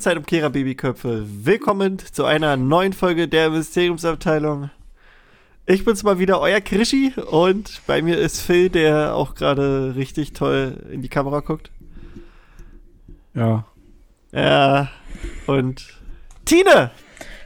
[0.00, 1.26] Hallo, Zeitumkehrer Babyköpfe.
[1.44, 4.70] Willkommen zu einer neuen Folge der Mysteriumsabteilung.
[5.66, 7.12] Ich bin's mal wieder, euer Krischi.
[7.30, 11.70] Und bei mir ist Phil, der auch gerade richtig toll in die Kamera guckt.
[13.34, 13.66] Ja.
[14.32, 14.88] Ja.
[15.46, 15.86] Und
[16.46, 16.92] Tine,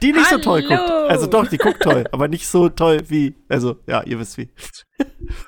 [0.01, 0.77] die nicht so toll Hallo.
[0.77, 1.11] guckt.
[1.11, 3.35] Also doch, die guckt toll, aber nicht so toll wie.
[3.49, 4.47] Also, ja, ihr wisst wie.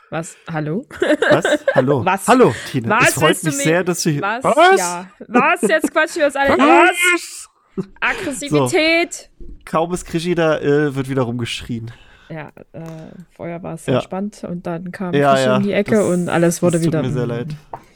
[0.10, 0.36] Was?
[0.52, 0.86] Hallo?
[1.30, 1.46] Was?
[1.76, 2.04] Hallo.
[2.06, 2.28] Was?
[2.28, 2.90] Hallo, Tine.
[2.90, 4.22] Was es freut mich sehr, dass du hier.
[4.22, 4.44] Was?
[4.44, 4.80] Was?
[4.80, 5.10] Ja.
[5.28, 5.62] Was?
[5.62, 6.58] Jetzt quatschen wir uns alle.
[6.58, 7.50] Was?
[8.00, 9.30] Aggressivität.
[9.66, 11.92] Kaum ist Krischi da, äh, wird wieder rumgeschrien.
[12.30, 12.82] Ja, äh,
[13.36, 13.96] vorher war es Ja.
[13.96, 16.82] entspannt und dann kam Ja, Krischi ja, um die Ecke das- und alles wurde das
[16.86, 17.04] tut wieder.
[17.04, 17.48] mir sehr leid.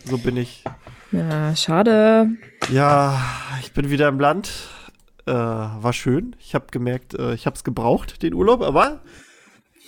[0.06, 0.64] So bin ich.
[1.12, 2.28] Ja, schade.
[2.72, 3.20] Ja,
[3.62, 4.50] ich bin wieder im Land.
[5.26, 6.36] Äh, war schön.
[6.40, 9.02] Ich habe gemerkt, äh, ich habe es gebraucht, den Urlaub, aber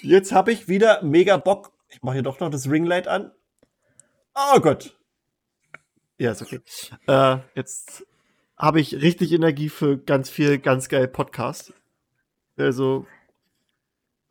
[0.03, 1.71] jetzt habe ich wieder mega Bock.
[1.89, 3.31] Ich mache hier doch noch das Ringlight an.
[4.35, 4.97] Oh Gott.
[6.17, 6.59] Ja, ist okay.
[7.07, 8.05] Äh, jetzt
[8.57, 11.73] habe ich richtig Energie für ganz viel, ganz geil Podcast.
[12.57, 13.07] Also,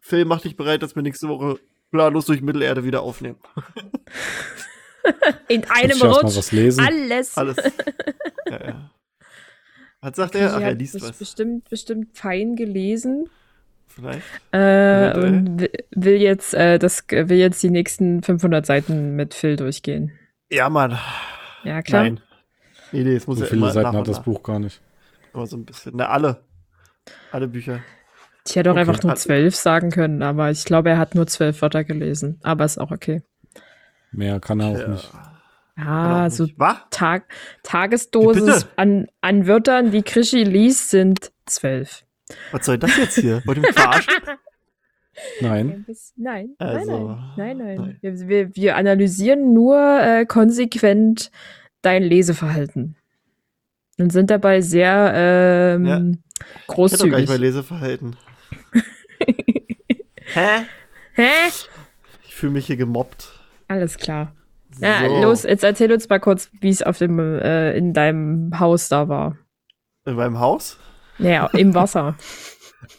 [0.01, 1.59] Phil, mach dich bereit, dass wir nächste Woche
[1.91, 3.39] planlos durch Mittelerde wieder aufnehmen.
[5.49, 6.37] In einem Rutsch.
[6.37, 6.85] was lesen?
[6.85, 7.37] Alles.
[7.37, 7.57] Alles.
[8.47, 8.91] ja, ja.
[10.01, 10.55] Was sagt er?
[10.55, 11.19] Ach, er hat liest was.
[11.19, 13.29] Bestimmt, bestimmt fein gelesen.
[13.95, 14.23] Vielleicht.
[14.53, 19.57] Äh, und wi- will jetzt, äh, das will jetzt die nächsten 500 Seiten mit Phil
[19.57, 20.13] durchgehen.
[20.51, 20.99] Ja, Mann.
[21.65, 22.03] Ja, klar.
[22.05, 22.21] Nein.
[22.93, 24.23] Nee, nee, es muss So ja viele immer Seiten hat das.
[24.23, 24.81] Buch gar nicht.
[25.33, 25.93] Aber so ein bisschen.
[25.97, 26.43] Na, alle.
[27.31, 27.81] Alle Bücher.
[28.47, 28.81] Ich hätte auch Okay.
[28.81, 32.39] einfach nur zwölf sagen können, aber ich glaube, er hat nur zwölf Wörter gelesen.
[32.43, 33.23] Aber ist auch okay.
[34.11, 34.89] Mehr kann er auch Ja.
[34.89, 35.11] nicht.
[35.79, 36.77] Ja, so Was?
[36.91, 37.25] Tag,
[37.63, 42.05] Tagesdosis an, an Wörtern, die Krischi liest, sind zwölf.
[42.53, 43.43] Was soll das jetzt hier?
[43.45, 44.13] Wollt ihr mich verarschen?
[45.43, 45.85] Nein.
[46.17, 47.77] Nein, Also, nein, nein, nein, nein.
[47.77, 47.99] nein.
[48.01, 51.31] Wir, wir, wir analysieren nur äh, konsequent
[51.83, 52.97] dein Leseverhalten.
[53.99, 55.99] Und sind dabei sehr ähm, Ja.
[55.99, 57.15] Ich hätte doch gar großzügig.
[57.19, 58.17] nicht mein Leseverhalten.
[60.35, 60.65] Hä?
[61.15, 61.29] Hä?
[62.25, 63.39] Ich fühle mich hier gemobbt.
[63.69, 64.35] Alles klar.
[64.81, 65.23] Ja, So.
[65.23, 69.09] los, jetzt erzähl uns mal kurz, wie es auf dem äh, in deinem Haus da
[69.09, 69.37] war.
[70.07, 70.79] In meinem Haus?
[71.23, 72.17] Naja, im Wasser.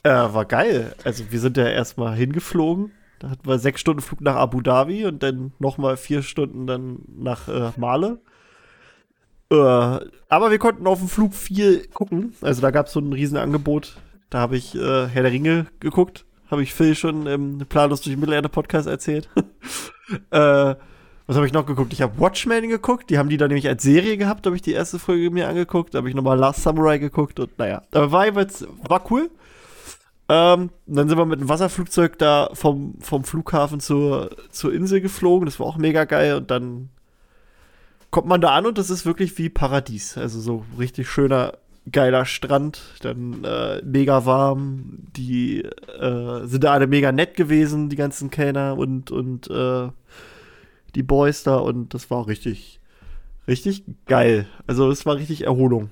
[0.03, 0.95] Äh, war geil.
[1.03, 2.91] Also wir sind ja erstmal hingeflogen.
[3.19, 6.99] Da hatten wir sechs Stunden Flug nach Abu Dhabi und dann nochmal vier Stunden dann
[7.07, 8.19] nach äh, Male.
[9.51, 12.33] Äh, aber wir konnten auf dem Flug viel gucken.
[12.41, 13.97] Also da gab es so ein Riesenangebot.
[14.29, 16.25] Da habe ich äh, Herr der Ringe geguckt.
[16.49, 19.29] Habe ich Phil schon im Planlos durch Mittelerde Podcast erzählt.
[20.31, 20.75] äh,
[21.33, 21.93] was habe ich noch geguckt?
[21.93, 23.09] Ich habe Watchmen geguckt.
[23.09, 24.45] Die haben die dann nämlich als Serie gehabt.
[24.45, 25.93] Da habe ich die erste Folge mir angeguckt.
[25.93, 27.39] Da habe ich nochmal Last Samurai geguckt.
[27.39, 29.31] Und naja, aber war, jeweils- war cool.
[30.29, 35.45] Ähm, dann sind wir mit dem Wasserflugzeug da vom, vom Flughafen zur, zur Insel geflogen.
[35.47, 36.35] Das war auch mega geil.
[36.35, 36.89] Und dann
[38.11, 40.15] kommt man da an und das ist wirklich wie Paradies.
[40.15, 41.53] Also so richtig schöner,
[41.91, 42.79] geiler Strand.
[43.01, 44.99] Dann äh, mega warm.
[45.17, 49.87] Die äh, sind da alle mega nett gewesen, die ganzen Kellner und, und äh,
[50.95, 51.57] die Boys da.
[51.57, 52.79] Und das war richtig,
[53.47, 54.47] richtig geil.
[54.67, 55.89] Also es war richtig Erholung.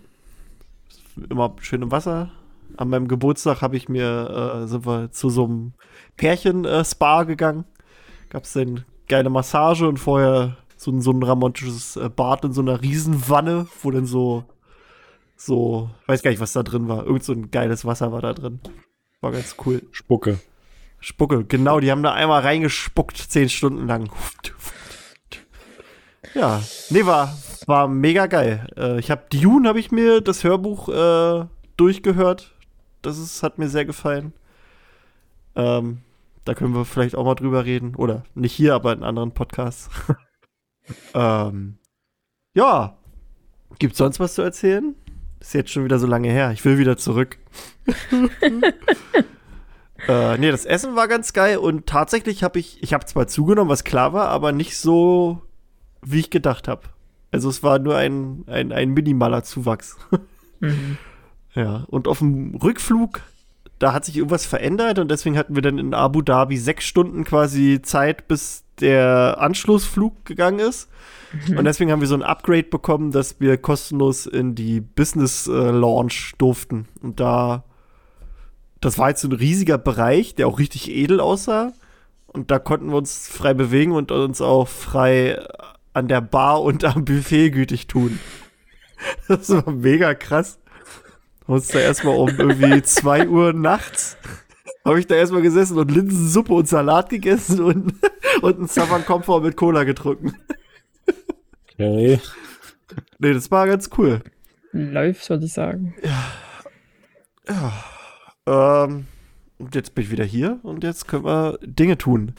[1.30, 2.32] Immer schön im Wasser
[2.78, 5.74] an meinem Geburtstag habe ich mir, äh, sind wir zu so einem
[6.16, 7.66] Pärchen-Spa gegangen.
[8.30, 12.54] Gab es dann geile Massage und vorher so, ein- so ein romantisches äh, Bad in
[12.54, 14.46] so einer Riesenwanne, wo dann so,
[15.36, 17.06] so, weiß gar nicht, was da drin war.
[17.06, 18.62] Irgend so ein geiles Wasser war da drin.
[19.20, 19.82] War ganz cool.
[19.92, 20.40] Spucke.
[21.02, 24.10] Spucke, genau, die haben da einmal reingespuckt, zehn Stunden lang.
[26.34, 28.68] Ja, nee, war, war mega geil.
[28.78, 31.46] Äh, ich habe Dune, habe ich mir das Hörbuch äh,
[31.78, 32.56] durchgehört.
[33.02, 34.34] Das ist, hat mir sehr gefallen.
[35.56, 36.00] Ähm,
[36.46, 37.96] da können wir vielleicht auch mal drüber reden.
[37.96, 39.90] Oder nicht hier, aber in anderen Podcasts.
[41.14, 41.78] ähm,
[42.54, 42.98] ja.
[43.80, 44.96] Gibt's sonst was zu erzählen?
[45.40, 46.52] Ist jetzt schon wieder so lange her.
[46.52, 47.38] Ich will wieder zurück.
[50.08, 53.70] Äh, nee, das Essen war ganz geil und tatsächlich habe ich, ich habe zwar zugenommen,
[53.70, 55.42] was klar war, aber nicht so,
[56.02, 56.84] wie ich gedacht habe.
[57.32, 59.98] Also es war nur ein, ein, ein minimaler Zuwachs.
[60.60, 60.98] Mhm.
[61.54, 63.20] Ja, und auf dem Rückflug,
[63.78, 67.26] da hat sich irgendwas verändert und deswegen hatten wir dann in Abu Dhabi sechs Stunden
[67.26, 70.90] quasi Zeit, bis der Anschlussflug gegangen ist.
[71.56, 75.52] Und deswegen haben wir so ein Upgrade bekommen, dass wir kostenlos in die Business äh,
[75.52, 76.88] Launch durften.
[77.02, 77.64] Und da,
[78.82, 81.72] das war jetzt so ein riesiger Bereich, der auch richtig edel aussah.
[82.28, 85.42] Und da konnten wir uns frei bewegen und uns auch frei
[85.94, 88.20] an der Bar und am Buffet gütig tun.
[89.28, 90.60] Das war mega krass.
[91.44, 94.18] Haben uns da erstmal um irgendwie 2 Uhr nachts
[94.86, 97.94] habe ich da erstmal gesessen und Linsensuppe und Salat gegessen und,
[98.42, 100.36] und einen Savant Comfort mit Cola getrunken.
[101.74, 102.20] Okay.
[103.20, 104.22] Nee, das war ganz cool.
[104.72, 105.96] läuft, würde ich sagen.
[106.04, 107.74] Ja.
[108.46, 108.86] Ja.
[108.86, 109.08] Ähm,
[109.58, 112.34] und jetzt bin ich wieder hier und jetzt können wir Dinge tun.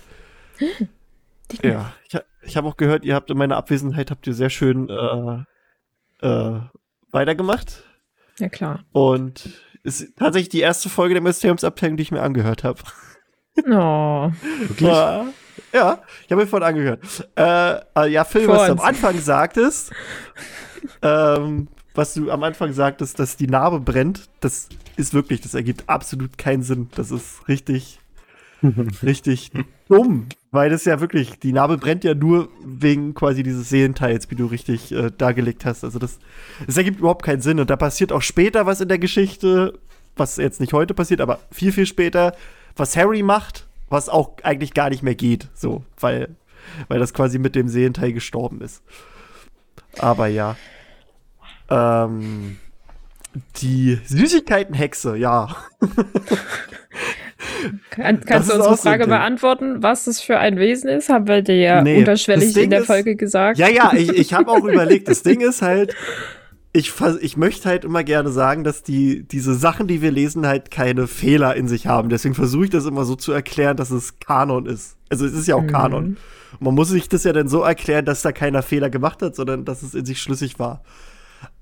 [0.60, 1.72] Dinge.
[1.72, 4.88] Ja, ich, ich habe auch gehört, ihr habt in meiner Abwesenheit habt ihr sehr schön
[4.88, 6.60] äh, äh,
[7.10, 7.84] weitergemacht.
[8.38, 8.84] Ja, klar.
[8.92, 9.50] Und
[9.84, 12.80] es ist tatsächlich die erste Folge der Mysteriumsabteilung, die ich mir angehört habe.
[13.66, 14.30] Oh.
[14.60, 14.88] Wirklich?
[14.88, 15.26] Ja,
[15.72, 17.30] ja ich habe mir vorhin angehört.
[17.36, 18.88] Äh, äh, ja, Phil, Vor was du am uns.
[18.88, 19.92] Anfang sagtest,
[21.02, 25.88] ähm, was du am Anfang sagtest, dass die Narbe brennt, das ist wirklich, das ergibt
[25.88, 26.88] absolut keinen Sinn.
[26.94, 28.00] Das ist richtig,
[29.02, 29.50] richtig
[29.88, 30.28] dumm.
[30.52, 34.44] Weil das ja wirklich, die Narbe brennt ja nur wegen quasi dieses Seelenteils, wie du
[34.44, 35.82] richtig äh, dargelegt hast.
[35.82, 36.19] Also das,
[36.66, 37.58] das ergibt überhaupt keinen Sinn.
[37.58, 39.78] Und da passiert auch später was in der Geschichte,
[40.14, 42.37] was jetzt nicht heute passiert, aber viel, viel später,
[42.76, 45.49] was Harry macht, was auch eigentlich gar nicht mehr geht.
[45.54, 46.37] So, weil,
[46.88, 48.82] weil das quasi mit dem Seelenteil gestorben ist.
[49.98, 50.56] Aber ja.
[51.70, 52.58] Ähm,
[53.56, 55.56] die Süßigkeitenhexe, ja.
[57.90, 59.10] Kann, Das kannst du unsere so Frage Ding.
[59.10, 61.08] beantworten, was das für ein Wesen ist?
[61.08, 63.58] Haben wir dir ja Nee, unterschwellig in der ist- Folge gesagt.
[63.58, 65.94] Ja, ja, ich, ich habe auch überlegt, das Ding ist halt,
[66.72, 70.70] ich, ich möchte halt immer gerne sagen, dass die, diese Sachen, die wir lesen, halt
[70.70, 72.08] keine Fehler in sich haben.
[72.08, 74.96] Deswegen versuche ich das immer so zu erklären, dass es Kanon ist.
[75.10, 75.66] Also es ist ja auch Mhm.
[75.66, 76.16] Kanon.
[76.60, 79.64] Man muss sich das ja dann so erklären, dass da keiner Fehler gemacht hat, sondern
[79.64, 80.82] dass es in sich schlüssig war.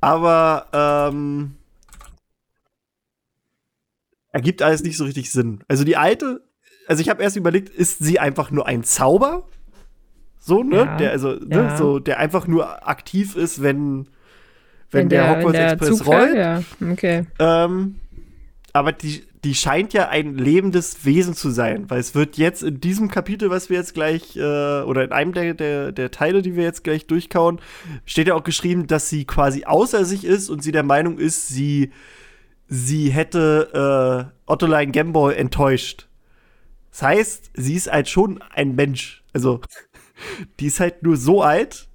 [0.01, 0.67] Aber
[1.13, 1.53] ähm,
[4.33, 5.61] ergibt alles nicht so richtig Sinn.
[5.69, 6.43] Also die alte,
[6.87, 9.49] also ich habe erst überlegt, ist sie einfach nur ein Zauber?
[10.39, 10.77] So, ne?
[10.77, 10.97] Ja.
[10.97, 11.57] Der, also, ne?
[11.57, 11.77] Ja.
[11.77, 14.07] so, der einfach nur aktiv ist, wenn,
[14.91, 16.37] wenn, wenn der, wenn Hogwarts der Express Zug rollt.
[16.37, 17.27] Ja, okay.
[17.39, 17.97] Ähm,
[18.73, 22.81] aber die, die scheint ja ein lebendes Wesen zu sein, weil es wird jetzt in
[22.81, 26.57] diesem Kapitel, was wir jetzt gleich, äh, oder in einem der, der, der Teile, die
[26.57, 27.61] wir jetzt gleich durchkauen,
[28.05, 31.49] steht ja auch geschrieben, dass sie quasi außer sich ist und sie der Meinung ist,
[31.49, 31.91] sie,
[32.71, 36.09] sie hätte äh, Ottoline Gamboy enttäuscht.
[36.91, 39.23] Das heißt, sie ist halt schon ein Mensch.
[39.35, 39.61] Also,
[40.61, 41.89] die ist halt nur so alt,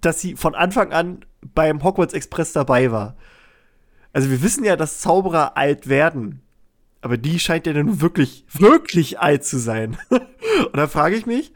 [0.00, 1.24] dass sie von Anfang an
[1.54, 3.16] beim Hogwarts Express dabei war.
[4.12, 6.40] Also wir wissen ja, dass Zauberer alt werden.
[7.02, 9.98] Aber die scheint ja nun wirklich, wirklich alt zu sein.
[10.10, 11.52] Und da frage ich mich,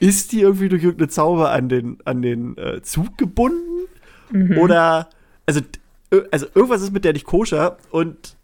[0.00, 3.86] ist die irgendwie durch irgendeine Zauber an den, an den äh, Zug gebunden?
[4.32, 4.58] Mhm.
[4.58, 5.08] Oder,
[5.46, 5.60] also,
[6.30, 8.36] also irgendwas ist mit der nicht koscher und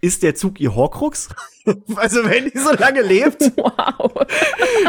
[0.00, 1.28] ist der Zug ihr Horcrux?
[1.96, 3.52] also wenn die so lange lebt?
[3.56, 4.26] Wow.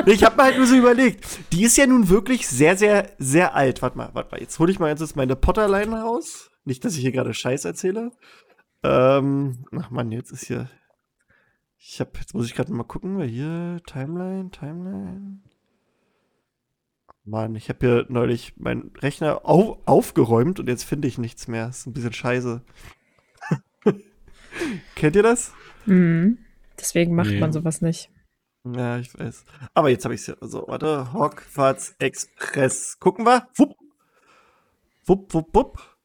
[0.07, 1.23] Ich habe mir halt nur so überlegt.
[1.51, 3.81] Die ist ja nun wirklich sehr, sehr, sehr alt.
[3.81, 4.41] Warte mal, warte mal.
[4.41, 6.49] Jetzt hole ich mal jetzt meine Potterline raus.
[6.65, 8.11] Nicht, dass ich hier gerade Scheiß erzähle.
[8.81, 10.69] Ähm, ach man, jetzt ist hier.
[11.77, 15.41] Ich habe, jetzt muss ich gerade mal gucken, weil hier Timeline, Timeline.
[17.25, 21.69] Mann, ich habe hier neulich meinen Rechner au aufgeräumt und jetzt finde ich nichts mehr.
[21.69, 22.61] ist ein bisschen scheiße.
[24.95, 25.53] Kennt ihr das?
[25.85, 26.37] Mhm.
[26.79, 27.39] Deswegen macht Nee.
[27.39, 28.09] man sowas nicht.
[28.65, 29.43] Ja, ich weiß.
[29.73, 30.35] Aber jetzt habe ich es ja.
[30.41, 31.13] So, warte.
[31.13, 32.97] Hogwarts Express.
[32.99, 33.47] Gucken wir.
[33.55, 33.75] Wupp.
[35.05, 35.97] Wupp, wupp, wupp.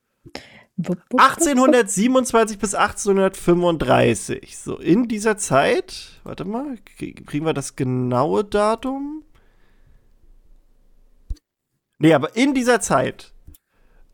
[0.77, 4.57] Wupp, wupp, 1827 bis 1835.
[4.59, 6.21] So, in dieser Zeit.
[6.25, 6.75] Warte mal.
[6.99, 9.23] krie- Kriegen wir das genaue Datum?
[11.99, 13.33] Nee, aber in dieser Zeit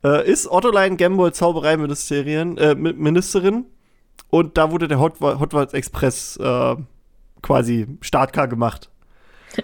[0.02, 3.66] äh, ist Ottoline Gamboy Zaubereiministerin äh, Mi- Ministerin
[4.30, 6.76] und da wurde der Hot Hogwarts Express äh,
[7.42, 8.90] quasi startklar gemacht.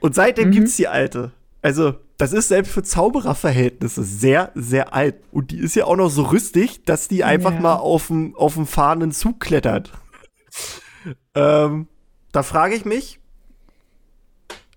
[0.00, 0.52] Und seitdem Mhm.
[0.52, 1.32] gibt's die alte.
[1.60, 5.16] Also, das ist selbst für Zaubererverhältnisse sehr, sehr alt.
[5.30, 7.60] Und die ist ja auch noch so rüstig, dass die einfach Ja.
[7.60, 9.92] mal auf dem auf dem fahrenden Zug klettert.
[11.34, 11.86] ähm,
[12.32, 13.19] da frage ich mich,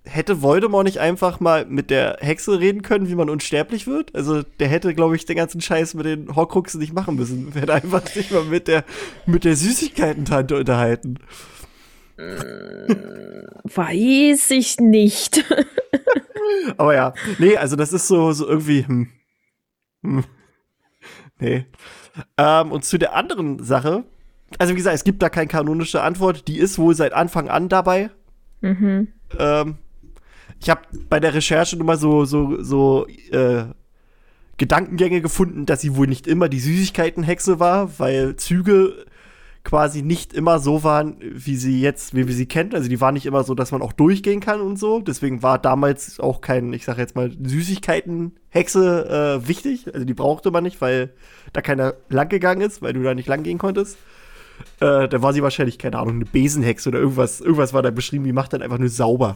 [0.05, 4.13] hätte Voldemort nicht einfach mal mit der Hexe reden können, wie man unsterblich wird?
[4.15, 7.51] Also, der hätte, glaube ich, den ganzen Scheiß mit den Horcruxen nicht machen müssen.
[7.53, 8.83] Hätte einfach sich mal mit der,
[9.25, 11.19] mit der Süßigkeiten-Tante unterhalten.
[13.63, 15.45] Weiß ich nicht.
[16.77, 19.09] Aber ja, nee, also das ist so, so irgendwie, hm.
[20.03, 20.23] Hm.
[21.39, 21.65] Nee.
[22.37, 24.03] Ähm, und zu der anderen Sache,
[24.59, 27.69] also wie gesagt, es gibt da keine kanonische Antwort, die ist wohl seit Anfang an
[27.69, 28.11] dabei.
[28.61, 29.07] mhm.
[29.39, 29.77] Ähm,
[30.63, 33.65] ich habe bei der Recherche nur mal so, so, so äh,
[34.57, 39.05] Gedankengänge gefunden, dass sie wohl nicht immer die Süßigkeitenhexe war, weil Züge
[39.65, 42.73] quasi nicht immer so waren, wie sie jetzt, wie wir sie kennen.
[42.73, 45.01] Also die waren nicht immer so, dass man auch durchgehen kann und so.
[45.01, 49.93] Deswegen war damals auch kein, ich sag jetzt mal, Süßigkeitenhexe äh, wichtig.
[49.93, 51.11] Also die brauchte man nicht, weil
[51.51, 53.97] da keiner lang gegangen ist, weil du da nicht lang gehen konntest.
[54.79, 57.41] Äh, da war sie wahrscheinlich, keine Ahnung, eine Besenhexe oder irgendwas.
[57.41, 59.35] Irgendwas war da beschrieben, die macht dann einfach nur sauber.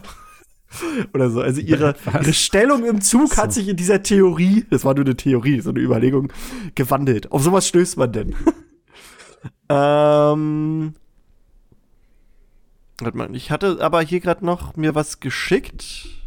[1.14, 1.40] Oder so.
[1.40, 5.16] Also ihre, ihre Stellung im Zug hat sich in dieser Theorie, das war nur eine
[5.16, 6.32] Theorie, so eine Überlegung,
[6.74, 7.32] gewandelt.
[7.32, 8.34] Auf sowas stößt man denn.
[9.68, 10.94] ähm.
[13.00, 16.18] Warte mal, ich hatte aber hier gerade noch mir was geschickt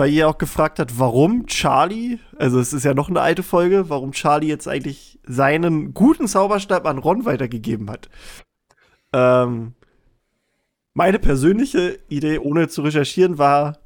[0.00, 3.90] weil ihr auch gefragt hat, warum Charlie, also es ist ja noch eine alte Folge,
[3.90, 8.08] warum Charlie jetzt eigentlich seinen guten Zauberstab an Ron weitergegeben hat.
[9.12, 9.74] Ähm,
[10.94, 13.78] meine persönliche Idee, ohne zu recherchieren, war,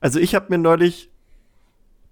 [0.00, 1.11] also ich habe mir neulich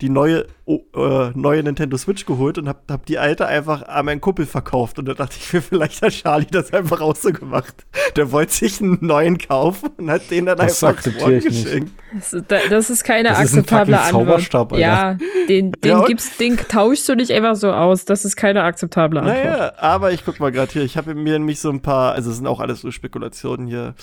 [0.01, 4.07] die neue, oh, äh, neue Nintendo Switch geholt und hab, hab die alte einfach an
[4.07, 4.99] meinen Kumpel verkauft.
[4.99, 7.87] Und da dachte ich mir, vielleicht hat Charlie das einfach auch so gemacht.
[8.17, 11.93] Der wollte sich einen neuen kaufen und hat den dann das einfach geschenkt.
[12.13, 12.37] Das,
[12.71, 14.79] das, ist keine das akzeptable ist Antwort.
[14.79, 15.17] Ja,
[15.49, 18.05] den, den ja, gibt's, den tauschst du nicht einfach so aus.
[18.05, 19.45] Das ist keine akzeptable Antwort.
[19.45, 20.83] Naja, aber ich guck mal gerade hier.
[20.83, 23.95] Ich habe mir nämlich so ein paar, also es sind auch alles so Spekulationen hier.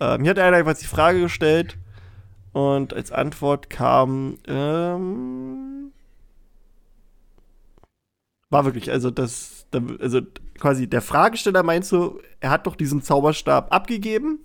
[0.00, 1.76] Ähm, hier hat einer einfach die Frage gestellt,
[2.52, 5.92] und als Antwort kam, ähm,
[8.50, 9.66] war wirklich, also das,
[10.00, 10.20] also
[10.58, 14.40] quasi der Fragesteller meint so, er hat doch diesen Zauberstab abgegeben,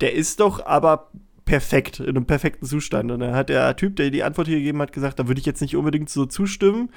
[0.00, 1.10] der ist doch aber
[1.44, 3.10] perfekt, in einem perfekten Zustand.
[3.10, 5.46] Und dann hat der Typ, der die Antwort hier gegeben hat, gesagt, da würde ich
[5.46, 6.90] jetzt nicht unbedingt so zustimmen.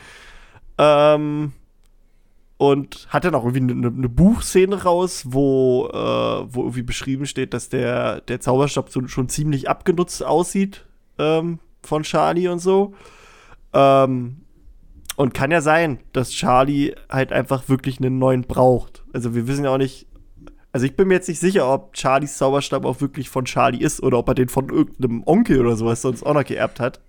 [0.78, 1.54] Ähm,
[2.58, 5.98] und hat dann auch irgendwie eine, eine Buchszene raus, wo, äh,
[6.54, 10.86] wo irgendwie beschrieben steht, dass der, der Zauberstab so, schon ziemlich abgenutzt aussieht
[11.20, 12.94] ähm, von Charlie und so.
[13.74, 14.38] Ähm,
[15.18, 19.04] und kann ja sein, dass Charlie halt einfach wirklich einen neuen braucht.
[19.14, 20.08] Also wir wissen ja auch nicht,
[20.72, 24.04] also ich bin mir jetzt nicht sicher, ob Charlies Zauberstab auch wirklich von Charlie ist
[24.04, 27.02] oder ob er den von irgendeinem Onkel oder sowas sonst auch noch geerbt hat.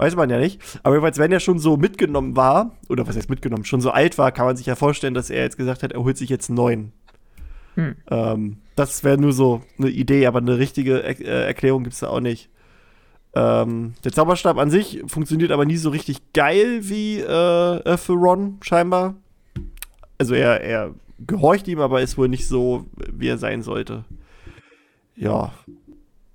[0.00, 0.62] Weiß man ja nicht.
[0.82, 4.16] Aber jedenfalls, wenn er schon so mitgenommen war, oder was heißt mitgenommen, schon so alt
[4.16, 6.48] war, kann man sich ja vorstellen, dass er jetzt gesagt hat, er holt sich jetzt
[6.48, 6.92] einen neuen.
[7.74, 7.96] Hm.
[8.10, 12.00] Ähm, das wäre nur so eine Idee, aber eine richtige er äh, Erklärung gibt es
[12.00, 12.48] da auch nicht.
[13.34, 18.56] Ähm, der Zauberstab an sich funktioniert aber nie so richtig geil wie äh, für Ron,
[18.62, 19.16] scheinbar.
[20.16, 20.94] Also er, er
[21.26, 24.06] gehorcht ihm, aber ist wohl nicht so, wie er sein sollte.
[25.14, 25.52] Ja.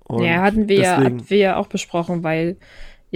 [0.04, 2.58] Und ja, hatten wir, deswegen, hatten wir ja auch besprochen, weil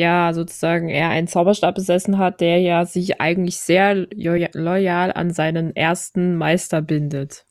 [0.01, 5.77] ja sozusagen er einen Zauberstab besessen hat, der ja sich eigentlich sehr loyal an seinen
[5.77, 7.45] ersten Meister bindet.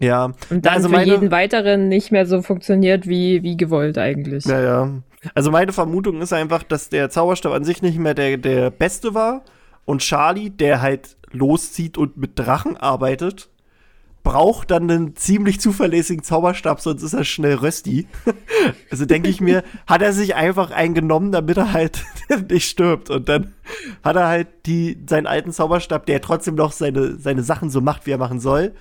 [0.00, 0.32] Ja.
[0.50, 4.44] Und dann also für jeden weiteren nicht mehr so funktioniert wie, wie gewollt eigentlich.
[4.44, 5.02] Ja, ja.
[5.34, 9.14] Also meine Vermutung ist einfach, dass der Zauberstab an sich nicht mehr der, der beste
[9.14, 9.44] war
[9.84, 13.48] und Charlie, der halt loszieht und mit Drachen arbeitet,
[14.22, 18.06] braucht dann einen ziemlich zuverlässigen Zauberstab, sonst ist er schnell rösti.
[18.90, 22.04] also denke ich mir, hat er sich einfach einen genommen, damit er halt
[22.50, 23.10] nicht stirbt.
[23.10, 23.52] Und dann
[24.04, 28.06] hat er halt die, seinen alten Zauberstab, der trotzdem noch seine, seine Sachen so macht,
[28.06, 28.74] wie er machen soll,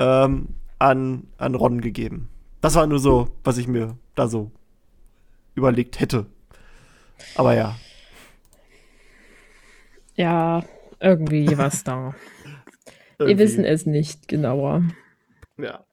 [0.00, 2.28] ähm, an, an Ron gegeben.
[2.60, 4.50] Das war nur so, was ich mir da so
[5.54, 6.26] überlegt hätte.
[7.36, 7.76] Aber ja.
[10.16, 10.62] Ja,
[11.00, 12.14] irgendwie was da.
[13.18, 14.82] Wir wissen es nicht genauer.
[15.58, 15.84] Ja.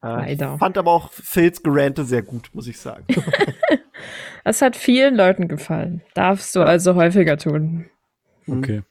[0.00, 0.54] Leider.
[0.54, 3.04] Ich fand aber auch Phils Gerante sehr gut, muss ich sagen.
[4.44, 6.02] das hat vielen Leuten gefallen.
[6.14, 7.86] Darfst du also häufiger tun.
[8.46, 8.58] Mhm.
[8.58, 8.82] Okay.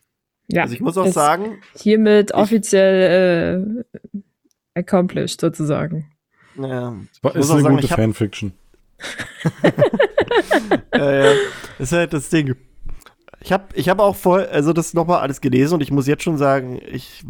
[0.48, 1.62] Ja, also ich muss auch sagen.
[1.76, 3.66] Hiermit offiziell
[4.16, 6.12] äh, accomplished sozusagen.
[6.56, 6.96] Ja.
[7.22, 8.54] Das ist eine sagen, gute Fanfiction.
[10.94, 11.34] ja, ja.
[11.78, 12.56] Das ist halt das Ding.
[13.40, 16.24] Ich habe ich hab auch voll, also das nochmal alles gelesen und ich muss jetzt
[16.24, 17.24] schon sagen, ich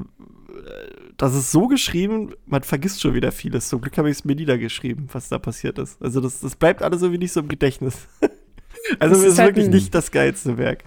[1.18, 3.70] das ist so geschrieben, man vergisst schon wieder vieles.
[3.70, 6.02] Zum Glück habe ich es mir niedergeschrieben, was da passiert ist.
[6.02, 8.08] Also das, das bleibt alles so wie nicht so im Gedächtnis.
[9.00, 10.84] also es ist, ist halt wirklich nicht das geilste Werk.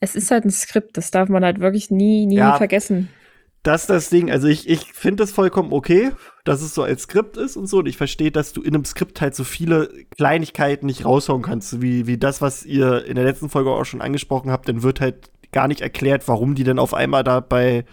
[0.00, 3.08] Es ist halt ein Skript, das darf man halt wirklich nie, nie ja, vergessen.
[3.62, 4.30] Das ist das Ding.
[4.30, 6.12] Also ich, ich finde das vollkommen okay,
[6.44, 7.78] dass es so als Skript ist und so.
[7.78, 11.82] Und ich verstehe, dass du in einem Skript halt so viele Kleinigkeiten nicht raushauen kannst,
[11.82, 14.68] wie, wie das, was ihr in der letzten Folge auch schon angesprochen habt.
[14.68, 17.84] Dann wird halt gar nicht erklärt, warum die dann auf einmal da bei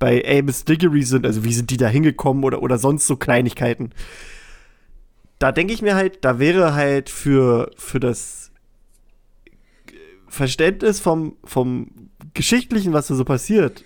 [0.00, 3.90] bei Amos Diggory sind, also wie sind die da hingekommen oder, oder sonst so Kleinigkeiten.
[5.38, 8.50] Da denke ich mir halt, da wäre halt für, für das
[10.26, 13.84] Verständnis vom, vom Geschichtlichen, was da so passiert,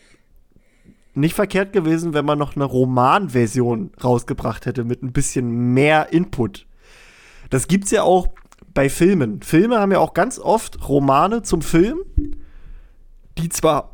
[1.14, 6.66] nicht verkehrt gewesen, wenn man noch eine Romanversion rausgebracht hätte mit ein bisschen mehr Input.
[7.50, 8.28] Das gibt's ja auch
[8.73, 9.42] bei Filmen.
[9.42, 11.99] Filme haben ja auch ganz oft Romane zum Film,
[13.38, 13.92] die zwar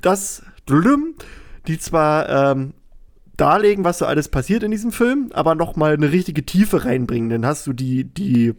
[0.00, 0.42] das
[1.68, 2.74] die zwar ähm,
[3.36, 7.30] darlegen, was so alles passiert in diesem Film, aber noch mal eine richtige Tiefe reinbringen.
[7.30, 8.54] Dann hast du die, die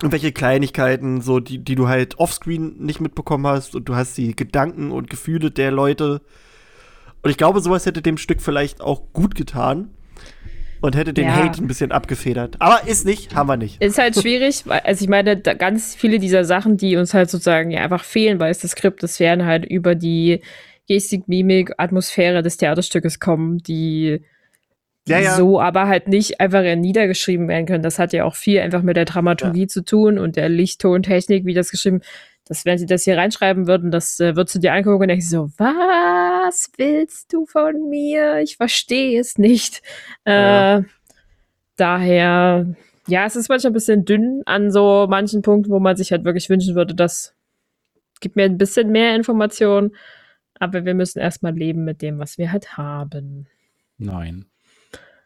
[0.00, 4.36] irgendwelche Kleinigkeiten, so die, die du halt offscreen nicht mitbekommen hast und du hast die
[4.36, 6.20] Gedanken und Gefühle der Leute.
[7.22, 9.90] Und ich glaube, sowas hätte dem Stück vielleicht auch gut getan.
[10.82, 11.34] und hätte den ja.
[11.34, 12.56] Hate ein bisschen abgefedert.
[12.60, 13.82] Aber ist nicht, haben wir nicht.
[13.82, 17.70] Ist halt schwierig, weil, also ich meine, ganz viele dieser Sachen, die uns halt sozusagen
[17.70, 20.42] ja einfach fehlen, weil es das Skript, das werden halt über die
[20.86, 24.22] Gestik, Mimik, Atmosphäre des Theaterstückes kommen, die
[25.08, 25.36] ja, ja.
[25.36, 27.82] so aber halt nicht einfach niedergeschrieben werden können.
[27.82, 29.68] Das hat ja auch viel einfach mit der Dramaturgie ja.
[29.68, 32.00] zu tun und der Lichttontechnik, wie das geschrieben
[32.46, 35.26] dass wenn sie das hier reinschreiben würden, das äh, würdest du dir angucken und denkst
[35.26, 38.38] so, was willst du von mir?
[38.38, 39.82] Ich verstehe es nicht.
[40.24, 40.82] Äh,
[41.76, 42.66] daher,
[43.08, 46.24] ja, es ist manchmal ein bisschen dünn an so manchen Punkten, wo man sich halt
[46.24, 47.34] wirklich wünschen würde, dass
[48.20, 49.94] gibt mir ein bisschen mehr Informationen,
[50.58, 53.46] aber wir müssen erstmal leben mit dem, was wir halt haben.
[53.98, 54.46] Nein,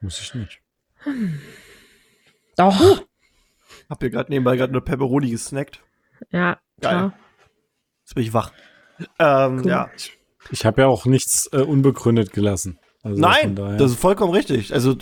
[0.00, 0.60] muss ich nicht.
[2.56, 3.04] Doch.
[3.88, 5.82] Hab hier gerade nebenbei gerade eine Pepperoni gesnackt.
[6.30, 6.90] Ja, Geil.
[6.90, 7.14] klar.
[8.02, 8.52] Jetzt bin ich wach.
[9.18, 9.70] Ähm, cool.
[9.70, 9.90] Ja.
[10.50, 12.78] Ich habe ja auch nichts äh, unbegründet gelassen.
[13.02, 14.74] Also Nein, das ist vollkommen richtig.
[14.74, 14.96] Also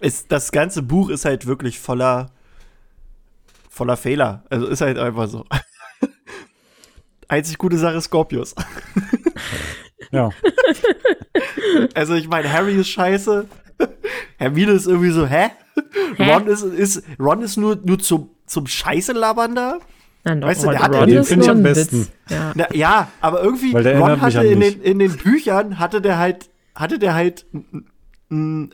[0.00, 2.32] ist, das ganze Buch ist halt wirklich voller,
[3.70, 4.44] voller Fehler.
[4.50, 5.44] Also ist halt einfach so.
[7.28, 8.54] Einzig gute Sache ist Scorpius.
[10.10, 10.30] ja.
[11.94, 13.46] Also ich meine, Harry ist scheiße.
[14.36, 15.50] Hermine ist irgendwie so, hä?
[16.16, 16.32] hä?
[16.32, 19.78] Ron ist, ist, Ron ist nur, nur zum, zum Scheiße labern da.
[20.22, 22.08] Nein, weißt du, der hat Ron den finde ich am besten.
[22.28, 22.52] Ja.
[22.54, 23.08] Na, ja.
[23.20, 27.46] aber irgendwie, Ron hatte in den, in den Büchern, hatte der halt, hatte der halt
[28.30, 28.70] eine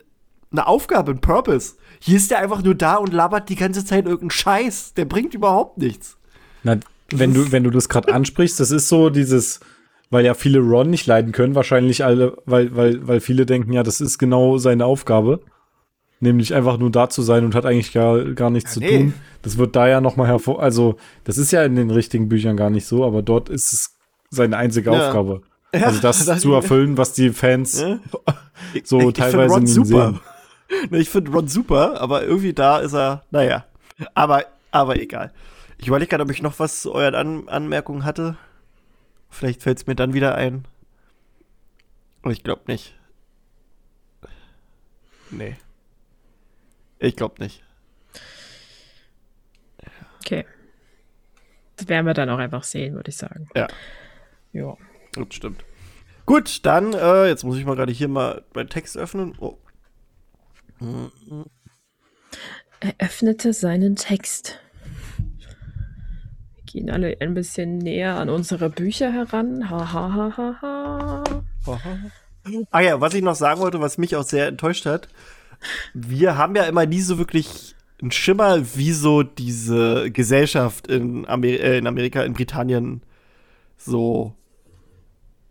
[0.66, 1.74] Aufgabe, ein Purpose.
[2.00, 4.94] Hier ist der einfach nur da und labert die ganze Zeit irgendeinen Scheiß.
[4.94, 6.18] Der bringt überhaupt nichts.
[6.62, 6.76] Na,
[7.12, 9.60] wenn du, wenn du das gerade ansprichst, das ist so dieses,
[10.10, 13.82] weil ja viele Ron nicht leiden können, wahrscheinlich alle, weil, weil, weil viele denken, ja,
[13.82, 15.40] das ist genau seine Aufgabe
[16.20, 18.98] nämlich einfach nur da zu sein und hat eigentlich gar, gar nichts ja, zu nee.
[18.98, 19.14] tun.
[19.42, 22.70] Das wird da ja nochmal hervor, also das ist ja in den richtigen Büchern gar
[22.70, 23.96] nicht so, aber dort ist es
[24.28, 25.08] seine einzige ja.
[25.08, 25.42] Aufgabe.
[25.72, 27.80] Ja, also das, das zu erfüllen, was die Fans
[28.82, 30.20] so ich, teilweise ich nie super.
[30.68, 30.90] sehen.
[31.00, 33.66] Ich finde Ron super, aber irgendwie da ist er, naja.
[34.14, 35.30] Aber, aber egal.
[35.80, 38.36] Ich überlege gerade, ob ich noch was zu euren An Anmerkungen hatte.
[39.30, 40.66] Vielleicht fällt es mir dann wieder ein.
[42.20, 42.94] Aber ich glaube nicht.
[45.30, 45.56] Nee.
[46.98, 47.64] Ich glaube nicht.
[50.18, 50.44] Okay.
[51.76, 53.48] Das werden wir dann auch einfach sehen, würde ich sagen.
[53.56, 53.68] Ja.
[54.52, 54.76] Ja.
[55.12, 55.64] Das stimmt.
[56.26, 59.34] Gut, dann, äh, jetzt muss ich mal gerade hier mal meinen Text öffnen.
[59.38, 59.56] Oh.
[62.80, 64.60] Er öffnete seinen Text.
[66.72, 69.70] Gehen alle ein bisschen näher an unsere Bücher heran.
[69.70, 71.24] Ha, ha, ha, ha, ha.
[72.70, 75.08] Ah ja, was ich noch sagen wollte, was mich auch sehr enttäuscht hat,
[75.94, 81.48] wir haben ja immer nie so wirklich einen Schimmer, wie so diese Gesellschaft in, Amer
[81.48, 83.02] äh, in Amerika, in Britannien
[83.76, 84.34] so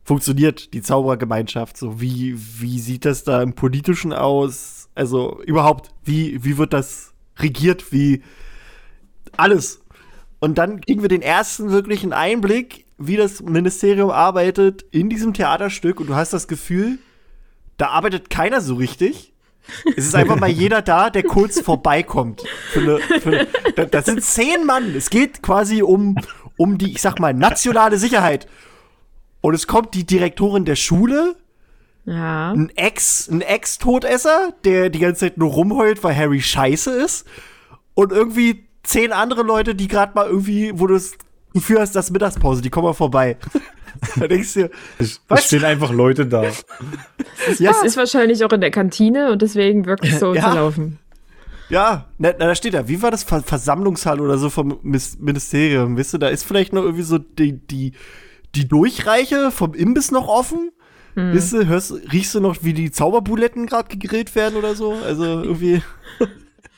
[0.04, 1.78] funktioniert, die Zauberergemeinschaft.
[1.78, 4.90] So, wie, wie sieht das da im Politischen aus?
[4.96, 7.92] Also überhaupt, wie, wie wird das regiert?
[7.92, 8.24] Wie
[9.38, 9.82] alles.
[10.40, 16.00] Und dann kriegen wir den ersten wirklichen Einblick, wie das Ministerium arbeitet in diesem Theaterstück.
[16.00, 17.00] Und du hast das Gefühl,
[17.78, 19.34] da arbeitet keiner so richtig.
[19.96, 22.44] Es ist einfach mal jeder da, der kurz vorbeikommt.
[22.72, 24.96] Für eine, für eine, das sind zehn Mann.
[24.96, 26.16] Es geht quasi um,
[26.58, 28.48] um die, ich sag mal, nationale Sicherheit.
[29.42, 31.36] Und es kommt die Direktorin der Schule,
[32.06, 32.52] ja.
[32.52, 37.26] ein Ex, ein Ex-Todesser, der die ganze Zeit nur rumheult, weil Harry scheiße ist.
[37.94, 41.14] Und irgendwie zehn andere Leute, die gerade mal irgendwie, wo du das
[41.54, 43.38] Gefühl hast, das Mittagspause, die kommen mal vorbei.
[44.20, 46.44] da denkst du, es, es stehen einfach Leute da.
[47.60, 47.72] ja.
[47.72, 50.46] Es ist wahrscheinlich auch in der Kantine und deswegen wirklich so ja.
[50.46, 51.00] unterlaufen.
[51.70, 55.98] Ja, na, na, da steht da, wie war das Versammlungshalle oder so vom Ministerium?
[55.98, 57.94] Wisst ihr, da ist vielleicht noch irgendwie so die, die,
[58.56, 60.72] die Durchreiche vom Imbiss noch offen.
[61.14, 61.34] Hm.
[61.34, 64.94] Wisst ihr, hörst, riechst du noch, wie die Zauberbuletten gerade gegrillt werden oder so?
[65.06, 65.84] Also irgendwie.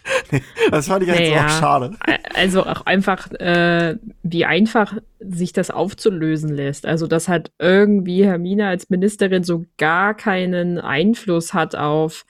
[0.72, 1.92] das fand ich jetzt naja, auch schade.
[2.34, 6.86] Also auch einfach, äh, wie einfach sich das aufzulösen lässt.
[6.86, 12.26] Also, dass halt irgendwie Hermine als Ministerin so gar keinen Einfluss hat auf,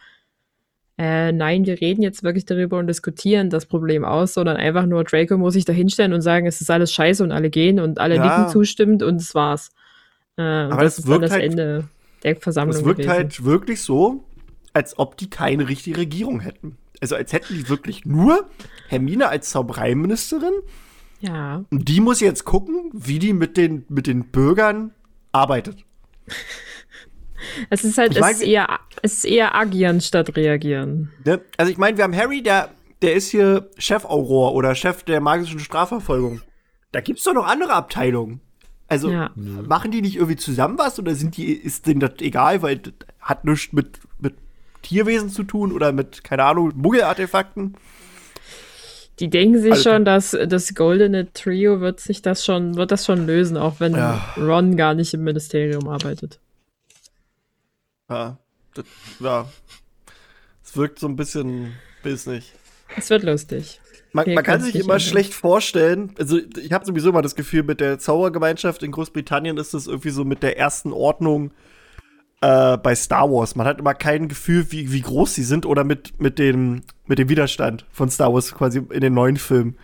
[0.98, 5.04] äh, nein, wir reden jetzt wirklich darüber und diskutieren das Problem aus, sondern einfach nur
[5.04, 8.00] Draco muss sich da hinstellen und sagen, es ist alles scheiße und alle gehen und
[8.00, 8.24] alle ja.
[8.24, 9.72] nicken zustimmend und es war's.
[10.38, 11.86] Äh, Aber das, das wirkt das halt, Ende
[12.24, 12.78] der Versammlung.
[12.78, 13.14] Es wirkt gewesen.
[13.14, 14.24] halt wirklich so,
[14.74, 18.50] als ob die keine richtige Regierung hätten also als hätten die wirklich nur
[18.88, 20.54] Hermine als Zaubereiministerin.
[21.20, 21.66] Ja.
[21.70, 24.92] Und die muss jetzt gucken, wie die mit den, mit den Bürgern
[25.32, 25.86] arbeitet.
[27.70, 31.12] Es ist halt, ich mein, es, ist eher, es ist eher agieren statt reagieren.
[31.26, 31.42] Ne?
[31.58, 32.70] Also ich meine, wir haben Harry, der,
[33.02, 36.42] der ist hier Chef Auror oder Chef der magischen Strafverfolgung.
[36.92, 38.42] Da gibt's doch noch andere Abteilungen.
[38.88, 39.32] Also ja.
[39.36, 42.94] machen die nicht irgendwie zusammen was oder sind die, ist denen das egal, weil das
[43.22, 44.36] hat nichts mit, mit
[44.82, 47.76] Tierwesen zu tun oder mit, keine Ahnung, Muggelartefakten.
[49.20, 53.06] Die denken sich also, schon, dass das goldene Trio wird sich das schon, wird das
[53.06, 54.34] schon lösen, auch wenn ja.
[54.38, 56.40] Ron gar nicht im Ministerium arbeitet.
[58.10, 58.38] Ja,
[58.74, 58.86] das,
[59.20, 59.48] ja.
[60.64, 62.54] Es wirkt so ein bisschen nicht.
[62.98, 63.80] Es wird lustig.
[64.14, 67.80] Man, man kann sich immer schlecht vorstellen, also ich habe sowieso immer das Gefühl, mit
[67.80, 71.52] der Zaubergemeinschaft in Großbritannien ist es irgendwie so mit der ersten Ordnung
[72.42, 73.56] äh, bei Star Wars.
[73.56, 77.20] Man hat immer kein Gefühl, wie, wie groß sie sind oder mit, mit, dem, mit
[77.20, 79.78] dem Widerstand von Star Wars quasi in den neuen Filmen.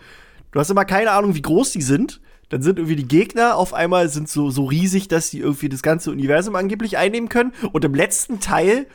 [0.52, 2.20] Du hast immer keine Ahnung, wie groß die sind.
[2.48, 5.82] Dann sind irgendwie die Gegner auf einmal sind so, so riesig, dass die irgendwie das
[5.82, 7.52] ganze Universum angeblich einnehmen können.
[7.72, 8.86] Und im letzten Teil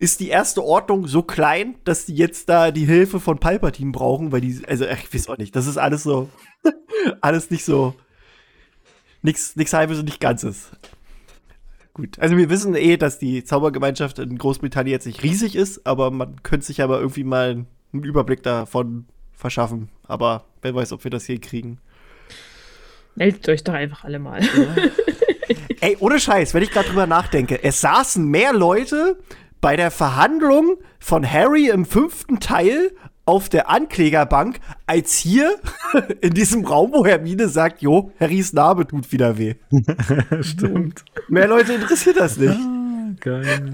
[0.00, 4.32] ist die erste Ordnung so klein, dass die jetzt da die Hilfe von Palpatine brauchen,
[4.32, 6.28] weil die, also ich weiß auch nicht, das ist alles so,
[7.20, 7.94] alles nicht so,
[9.22, 10.70] nichts, nichts halbes und nicht ganzes.
[11.94, 16.10] Gut, also wir wissen eh, dass die Zaubergemeinschaft in Großbritannien jetzt nicht riesig ist, aber
[16.10, 19.90] man könnte sich aber irgendwie mal einen Überblick davon verschaffen.
[20.06, 21.78] Aber wer weiß, ob wir das hier kriegen.
[23.14, 24.40] Meldet euch doch einfach alle mal.
[25.80, 29.18] Ey, ohne Scheiß, wenn ich gerade drüber nachdenke, es saßen mehr Leute
[29.60, 32.92] bei der Verhandlung von Harry im fünften Teil
[33.24, 35.56] auf der Anklägerbank, als hier
[36.20, 39.54] in diesem Raum, wo Hermine sagt, jo, Harrys Narbe tut wieder weh.
[40.40, 41.04] Stimmt.
[41.28, 42.54] Mehr Leute interessiert das nicht.
[42.54, 43.72] Ah, geil.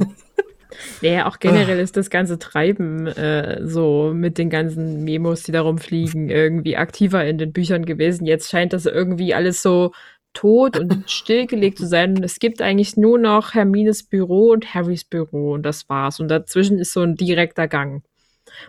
[1.01, 5.79] Ja, auch generell ist das ganze Treiben äh, so mit den ganzen Memos, die darum
[5.79, 8.27] fliegen, irgendwie aktiver in den Büchern gewesen.
[8.27, 9.93] Jetzt scheint das irgendwie alles so
[10.35, 12.17] tot und stillgelegt zu sein.
[12.17, 16.21] Und es gibt eigentlich nur noch Hermines Büro und Harrys Büro und das war's.
[16.21, 18.03] Und dazwischen ist so ein direkter Gang.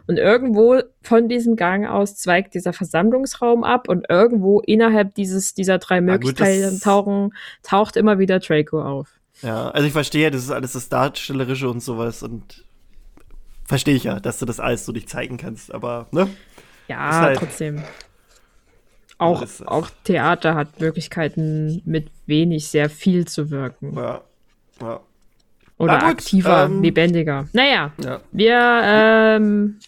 [0.07, 5.77] Und irgendwo von diesem Gang aus zweigt dieser Versammlungsraum ab und irgendwo innerhalb dieses, dieser
[5.77, 9.09] drei Möglichkeiten tauchen, taucht immer wieder Draco auf.
[9.41, 12.65] Ja, also ich verstehe, das ist alles das Darstellerische und sowas und
[13.65, 16.27] verstehe ich ja, dass du das alles so nicht zeigen kannst, aber ne?
[16.87, 17.83] Ja, halt trotzdem.
[19.19, 23.95] Auch, auch Theater hat Möglichkeiten, mit wenig sehr viel zu wirken.
[23.95, 24.21] Ja.
[24.81, 25.01] ja.
[25.79, 27.47] Oder gut, aktiver, ähm, lebendiger.
[27.53, 28.21] Naja, ja.
[28.31, 29.79] wir, ähm,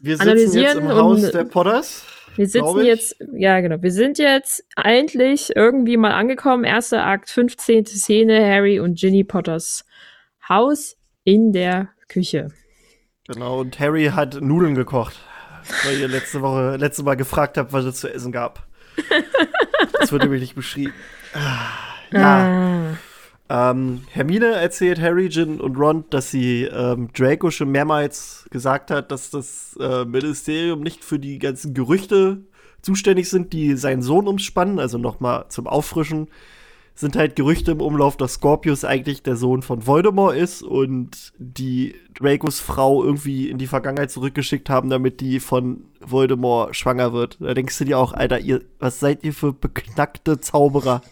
[0.00, 2.04] wir analysieren jetzt im Haus der Potters.
[2.36, 6.64] Wir sitzen jetzt, ja genau, wir sind jetzt endlich irgendwie mal angekommen.
[6.64, 7.86] Erster Akt, 15.
[7.86, 9.84] Szene, Harry und Ginny Potters
[10.48, 12.48] Haus in der Küche.
[13.28, 15.14] Genau, und Harry hat Nudeln gekocht
[15.84, 18.66] weil ihr letzte Woche, letzte Mal gefragt habt, was es zu essen gab.
[20.00, 20.92] das wird nämlich nicht beschrieben.
[21.34, 21.70] Ah,
[22.12, 22.90] ja.
[22.92, 22.96] Ah.
[23.50, 29.10] Ähm, Hermine erzählt Harry, Jin und Ron, dass sie ähm, Draco schon mehrmals gesagt hat,
[29.10, 32.42] dass das äh, Ministerium nicht für die ganzen Gerüchte
[32.80, 36.28] zuständig sind, die seinen Sohn umspannen, also nochmal zum Auffrischen
[36.94, 41.96] sind halt Gerüchte im Umlauf, dass Scorpius eigentlich der Sohn von Voldemort ist und die
[42.14, 47.38] Dracos Frau irgendwie in die Vergangenheit zurückgeschickt haben, damit die von Voldemort schwanger wird.
[47.40, 51.02] Da denkst du dir auch, Alter, ihr, was seid ihr für beknackte Zauberer?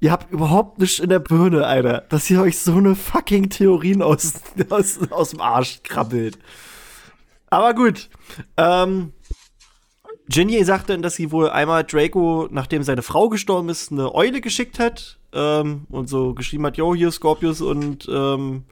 [0.00, 4.00] Ihr habt überhaupt nichts in der Birne, Alter, dass ihr euch so eine fucking Theorien
[4.00, 4.34] aus,
[4.70, 6.38] aus, aus dem Arsch krabbelt.
[7.50, 8.08] Aber gut.
[8.56, 9.12] Ähm,
[10.28, 14.78] Ginny sagte, dass sie wohl einmal Draco, nachdem seine Frau gestorben ist, eine Eule geschickt
[14.78, 18.64] hat ähm, und so geschrieben hat, yo, hier Scorpius und ähm,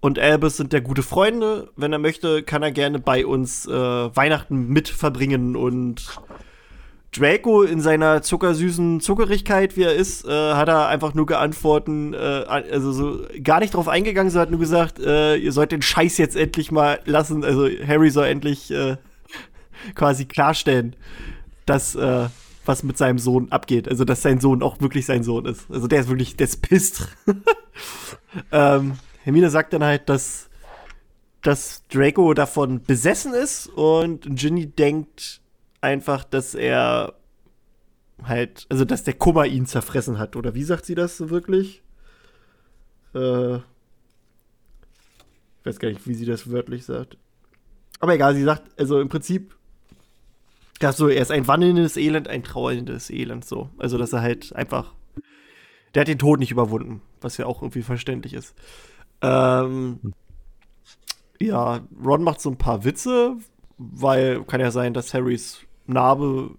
[0.00, 1.72] und Albus sind der gute Freunde.
[1.74, 6.20] Wenn er möchte, kann er gerne bei uns äh, Weihnachten mit verbringen und
[7.12, 12.16] Draco in seiner zuckersüßen Zuckerigkeit, wie er ist, äh, hat er einfach nur geantworten, äh,
[12.16, 16.18] also so gar nicht drauf eingegangen, sondern hat nur gesagt, äh, ihr sollt den Scheiß
[16.18, 17.44] jetzt endlich mal lassen.
[17.44, 18.96] Also Harry soll endlich äh,
[19.94, 20.96] quasi klarstellen,
[21.64, 22.28] dass äh,
[22.68, 23.88] was mit seinem Sohn abgeht.
[23.88, 25.68] Also, dass sein Sohn auch wirklich sein Sohn ist.
[25.70, 27.08] Also, der ist wirklich, der ist pisst.
[28.52, 30.50] ähm, Hermine sagt dann halt, dass,
[31.42, 35.40] dass Draco davon besessen ist und Ginny denkt
[35.80, 37.14] einfach, dass er
[38.22, 40.36] halt, also, dass der Kummer ihn zerfressen hat.
[40.36, 41.82] Oder wie sagt sie das wirklich?
[43.14, 43.62] Äh, ich
[45.64, 47.16] weiß gar nicht, wie sie das wörtlich sagt.
[48.00, 49.58] Aber egal, sie sagt, also im Prinzip
[50.80, 53.70] ja, so, er ist ein wandelndes Elend, ein trauerndes Elend, so.
[53.78, 54.94] Also, dass er halt einfach.
[55.94, 58.54] Der hat den Tod nicht überwunden, was ja auch irgendwie verständlich ist.
[59.22, 60.14] Ähm,
[61.40, 63.36] ja, Ron macht so ein paar Witze,
[63.78, 66.50] weil kann ja sein, dass Harrys Narbe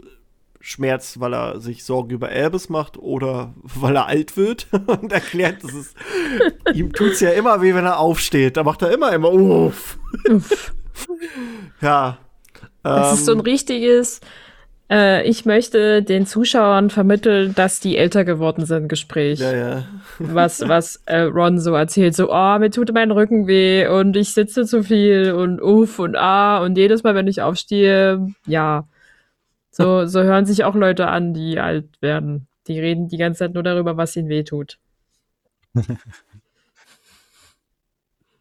[0.62, 5.64] schmerzt, weil er sich Sorgen über Albus macht oder weil er alt wird und erklärt,
[5.64, 5.94] dass es
[6.74, 8.58] ihm tut's ja immer weh, wenn er aufsteht.
[8.58, 9.98] Da macht er immer immer uff.
[11.82, 12.18] ja,
[12.84, 14.22] das ähm, ist so ein ähm, richtiges
[14.92, 19.40] Äh, ich möchte den Zuschauern vermitteln, dass die älter geworden sind, Gespräch.
[19.40, 19.86] Ja, ja.
[20.18, 22.16] Was, was äh, Ron so erzählt.
[22.16, 26.16] So, oh, mir tut mein Rücken weh und ich sitze zu viel und uff und
[26.16, 28.88] ah und jedes Mal, wenn ich aufstehe, ja.
[29.80, 32.48] So, so hören sich auch Leute an, die alt werden.
[32.68, 34.78] Die reden die ganze Zeit nur darüber, was ihnen weh tut.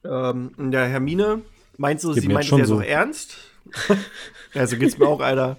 [0.04, 1.42] ähm, ja, Hermine,
[1.76, 3.36] meinst du, Geht sie meint es ja so ernst?
[4.52, 5.58] ja, so geht's mir auch, Alter.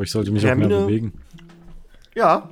[0.00, 1.12] ich sollte mich Hermine, auch mehr bewegen.
[2.16, 2.50] Ja,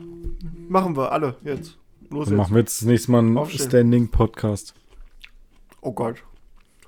[0.69, 1.77] machen wir alle jetzt.
[2.09, 2.39] Los Dann jetzt.
[2.39, 4.75] machen wir jetzt das nächste Mal einen Standing-Podcast.
[5.81, 6.23] Oh Gott.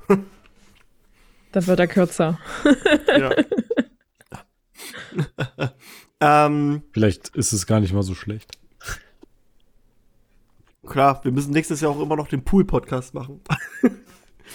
[0.07, 2.39] Dann wird er kürzer.
[3.09, 3.31] ja.
[6.21, 8.59] ähm, Vielleicht ist es gar nicht mal so schlecht.
[10.87, 13.41] Klar, wir müssen nächstes Jahr auch immer noch den Pool-Podcast machen.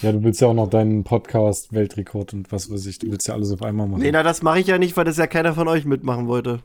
[0.02, 2.98] Ja, du willst ja auch noch deinen Podcast, Weltrekord und was weiß ich.
[2.98, 4.00] Du willst ja alles auf einmal machen.
[4.00, 6.60] Nee, na, das mache ich ja nicht, weil das ja keiner von euch mitmachen wollte.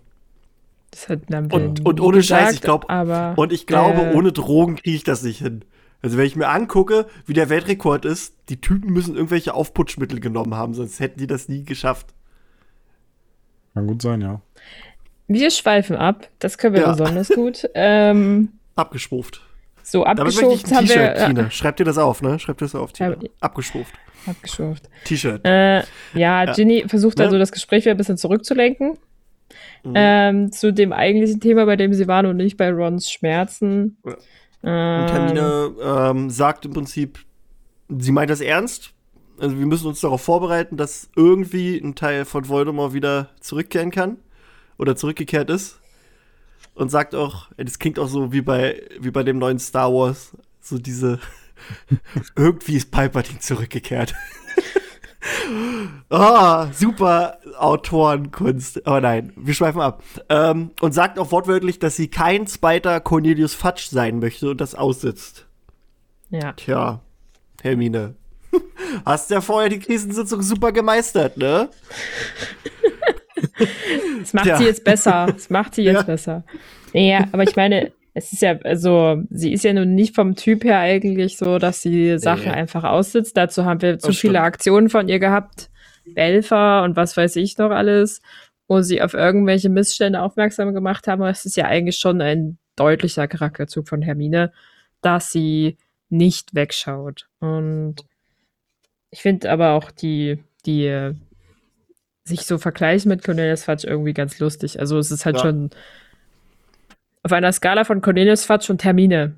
[0.91, 2.87] Das hat dann und, und ohne gesagt, Scheiß, ich glaube,
[3.35, 5.65] und ich glaube, äh, ohne Drogen kriege ich das nicht hin.
[6.01, 10.53] Also wenn ich mir angucke, wie der Weltrekord ist, die Typen müssen irgendwelche Aufputschmittel genommen
[10.53, 12.13] haben, sonst hätten die das nie geschafft.
[13.75, 14.41] Kann gut sein, ja.
[15.27, 16.91] Wir schweifen ab, das können wir ja.
[16.91, 17.69] besonders gut.
[17.75, 19.41] Ähm, Abgeschwuft.
[19.83, 21.13] So, abgeschwuft haben wir.
[21.13, 21.51] Tina.
[21.51, 22.39] Schreib dir das auf, ne?
[22.39, 23.15] Schreib dir das auf, Tina.
[23.39, 23.93] Abgeschwuft.
[24.25, 24.89] Abgeschwuft.
[25.03, 25.45] T-Shirt.
[25.45, 25.83] Äh,
[26.13, 26.87] ja, Ginny ja.
[26.87, 28.97] versucht also das Gespräch wieder ein bisschen zurückzulenken.
[29.83, 29.93] Mhm.
[29.93, 33.97] Ähm, zu dem eigentlichen Thema, bei dem sie waren und nicht bei Rons Schmerzen.
[34.03, 34.15] Ja.
[34.63, 37.19] Ähm, und Hermine ähm, sagt im Prinzip,
[37.89, 38.94] sie meint das ernst.
[39.39, 44.17] Also wir müssen uns darauf vorbereiten, dass irgendwie ein Teil von Voldemort wieder zurückkehren kann.
[44.77, 45.79] Oder zurückgekehrt ist
[46.75, 50.37] und sagt auch, das klingt auch so wie bei, wie bei dem neuen Star Wars,
[50.59, 51.19] so diese,
[52.35, 54.13] irgendwie ist Palpatine zurückgekehrt.
[56.09, 58.85] oh, super Autorenkunst.
[58.85, 60.03] Aber nein, wir schweifen ab.
[60.29, 64.75] Ähm, und sagt auch wortwörtlich, dass sie kein zweiter Cornelius Fatsch sein möchte und das
[64.75, 65.47] aussitzt.
[66.29, 66.53] Ja.
[66.53, 67.01] Tja,
[67.61, 68.15] Hermine.
[69.05, 71.69] Hast ja vorher die Krisensitzung super gemeistert, ne?
[74.19, 74.57] Das macht ja.
[74.57, 75.27] sie jetzt besser.
[75.31, 76.03] Das macht sie jetzt ja.
[76.03, 76.43] besser.
[76.93, 80.63] Ja, aber ich meine, es ist ja, also, sie ist ja nun nicht vom Typ
[80.63, 82.57] her eigentlich so, dass sie Sachen nee.
[82.57, 83.35] einfach aussitzt.
[83.35, 85.69] Dazu haben wir zu viele Aktionen von ihr gehabt.
[86.13, 88.21] Belfer und was weiß ich noch alles,
[88.67, 91.23] wo sie auf irgendwelche Missstände aufmerksam gemacht haben.
[91.23, 94.51] Es ist ja eigentlich schon ein deutlicher Charakterzug von Hermine,
[95.01, 95.77] dass sie
[96.09, 97.27] nicht wegschaut.
[97.39, 98.05] Und
[99.15, 101.13] ich finde aber auch die, die
[102.25, 104.77] sich so vergleichen mit Cornelius Fatsch irgendwie ganz lustig.
[104.81, 105.43] Also es ist halt ja.
[105.43, 105.69] schon
[107.23, 109.37] auf einer Skala von Cornelius Fatsch und Termine.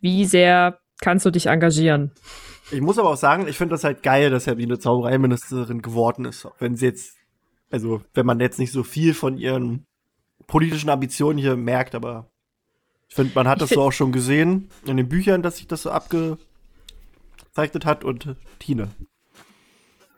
[0.00, 2.10] Wie sehr kannst du dich engagieren?
[2.70, 6.48] Ich muss aber auch sagen, ich finde das halt geil, dass Hermine Zaubereiministerin geworden ist.
[6.58, 7.18] wenn sie jetzt,
[7.70, 9.84] also wenn man jetzt nicht so viel von ihren
[10.46, 12.30] politischen Ambitionen hier merkt, aber
[13.10, 15.82] ich finde, man hat das so auch schon gesehen in den Büchern, dass sich das
[15.82, 15.90] so
[17.56, 18.88] abgezeichnet hat und Tine.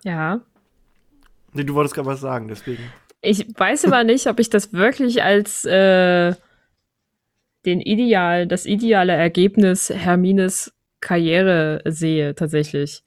[0.03, 0.40] Ja,
[1.55, 2.83] Nee, du wolltest gerade was sagen, deswegen.
[3.20, 6.35] Ich weiß aber nicht, ob ich das wirklich als äh,
[7.64, 13.03] den Ideal, das ideale Ergebnis Hermines Karriere sehe, tatsächlich.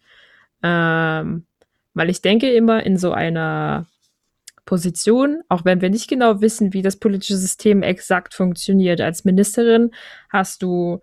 [0.63, 1.45] Ähm,
[1.93, 3.85] weil ich denke immer in so einer
[4.65, 9.01] Position, auch wenn wir nicht genau wissen, wie das politische System exakt funktioniert.
[9.01, 9.91] Als Ministerin
[10.29, 11.01] hast du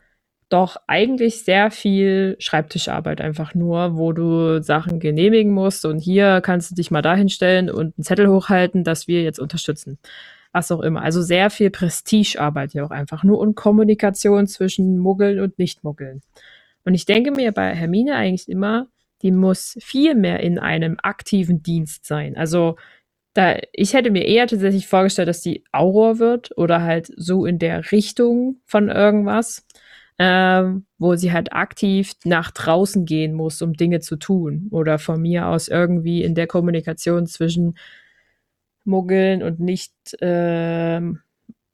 [0.48, 6.70] doch eigentlich sehr viel Schreibtischarbeit einfach nur, wo du Sachen genehmigen musst und hier kannst
[6.70, 9.98] du dich mal dahin stellen und einen Zettel hochhalten, dass wir jetzt unterstützen.
[10.52, 11.02] Was auch immer.
[11.02, 16.22] Also sehr viel Prestigearbeit ja auch einfach nur und Kommunikation zwischen Muggeln und Nicht-Muggeln.
[16.84, 18.86] Und ich denke mir bei Hermine eigentlich immer,
[19.20, 22.36] die muss viel mehr in einem aktiven Dienst sein.
[22.36, 22.76] Also
[23.34, 27.58] da, ich hätte mir eher tatsächlich vorgestellt, dass die Auror wird oder halt so in
[27.58, 29.66] der Richtung von irgendwas
[30.18, 34.68] ähm, wo sie halt aktiv nach draußen gehen muss, um Dinge zu tun.
[34.70, 37.78] Oder von mir aus irgendwie in der Kommunikation zwischen
[38.84, 41.20] Muggeln und nicht, ähm,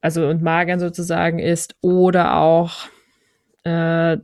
[0.01, 1.77] also und Magern sozusagen ist.
[1.81, 2.89] Oder auch
[3.65, 4.19] äh,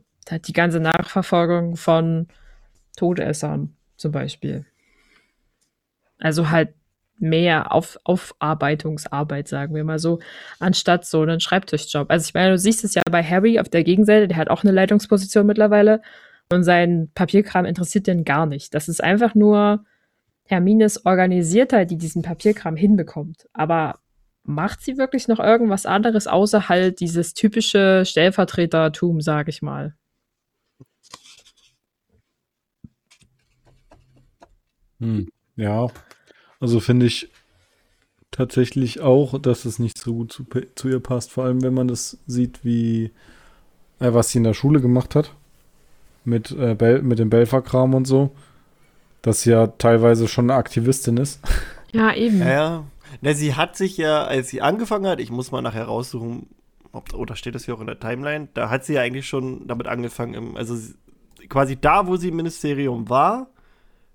[0.45, 2.27] die ganze Nachverfolgung von
[2.95, 4.65] Todessern zum Beispiel.
[6.19, 6.75] Also halt
[7.21, 10.19] mehr auf, Aufarbeitungsarbeit, sagen wir mal so,
[10.59, 12.09] anstatt so einen Schreibtischjob.
[12.09, 14.63] Also ich meine, du siehst es ja bei Harry auf der Gegenseite, der hat auch
[14.63, 16.01] eine Leitungsposition mittlerweile
[16.51, 18.73] und sein Papierkram interessiert den gar nicht.
[18.73, 19.85] Das ist einfach nur
[20.45, 23.47] Hermines Organisiertheit, die diesen Papierkram hinbekommt.
[23.53, 23.99] Aber
[24.43, 29.95] macht sie wirklich noch irgendwas anderes, außer halt dieses typische Stellvertretertum, sag ich mal?
[34.99, 35.87] Hm, ja,
[36.61, 37.29] also finde ich,
[38.31, 40.45] tatsächlich auch, dass es nicht so gut zu,
[40.75, 41.31] zu ihr passt.
[41.31, 43.11] Vor allem, wenn man das sieht, wie
[43.99, 45.33] äh, was sie in der Schule gemacht hat.
[46.23, 48.31] Mit, äh, Bel mit dem Belfer-Kram und so.
[49.21, 51.39] Dass sie ja teilweise schon eine Aktivistin ist.
[51.93, 52.39] Ja, eben.
[52.39, 52.83] Ja, ja.
[53.19, 56.47] Na, sie hat sich ja, als sie angefangen hat, ich muss mal nachher raussuchen,
[56.93, 59.67] ob, oder steht das hier auch in der Timeline, da hat sie ja eigentlich schon
[59.67, 60.73] damit angefangen, im, also
[61.49, 63.49] quasi da, wo sie im Ministerium war,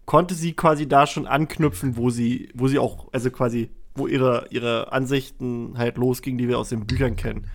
[0.06, 4.46] konnte sie quasi da schon anknüpfen, wo sie, wo sie auch, also quasi, wo ihre,
[4.50, 7.48] ihre Ansichten halt losgingen, die wir aus den Büchern kennen.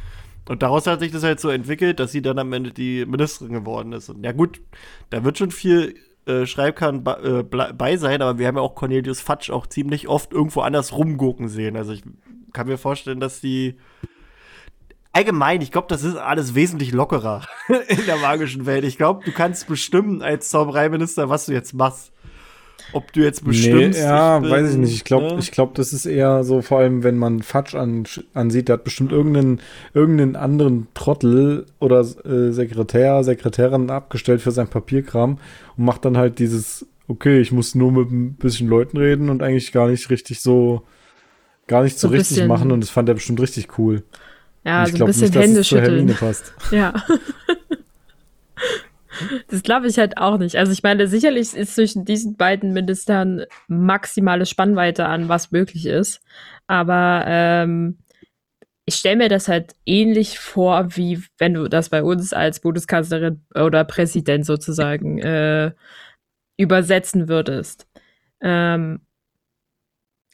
[0.49, 3.53] Und daraus hat sich das halt so entwickelt, dass sie dann am Ende die Ministerin
[3.53, 4.09] geworden ist.
[4.09, 4.61] Und ja gut,
[5.09, 9.21] da wird schon viel äh, Schreibkern äh, bei sein, aber wir haben ja auch Cornelius
[9.21, 11.77] Fatsch auch ziemlich oft irgendwo anders rumgucken sehen.
[11.77, 12.03] Also ich
[12.53, 13.77] kann mir vorstellen, dass die
[15.13, 17.47] allgemein, ich glaube, das ist alles wesentlich lockerer
[17.87, 18.83] in der magischen Welt.
[18.83, 22.11] Ich glaube, du kannst bestimmen als Zaubereiminister, was du jetzt machst.
[22.93, 23.99] Ob du jetzt bestimmst.
[23.99, 24.93] Nee, ja, ich bin, weiß ich nicht.
[24.93, 25.41] Ich glaube, ne?
[25.51, 29.11] glaub, das ist eher so, vor allem, wenn man Fatsch an, ansieht, der hat bestimmt
[29.11, 29.61] irgendeinen,
[29.93, 35.37] irgendeinen anderen Trottel oder äh, Sekretär, Sekretärin abgestellt für sein Papierkram
[35.77, 39.43] und macht dann halt dieses, okay, ich muss nur mit ein bisschen Leuten reden und
[39.43, 40.83] eigentlich gar nicht richtig so,
[41.67, 44.03] gar nicht so, so richtig machen und das fand er bestimmt richtig cool.
[44.63, 46.15] Ja, so ein bisschen Hände schütteln.
[46.71, 46.93] Ja.
[49.47, 50.55] Das glaube ich halt auch nicht.
[50.55, 56.21] Also ich meine, sicherlich ist zwischen diesen beiden Ministern maximale Spannweite an, was möglich ist.
[56.67, 57.99] Aber ähm,
[58.85, 63.43] ich stelle mir das halt ähnlich vor, wie wenn du das bei uns als Bundeskanzlerin
[63.53, 65.71] oder Präsident sozusagen äh,
[66.57, 67.87] übersetzen würdest.
[68.41, 69.01] Ähm,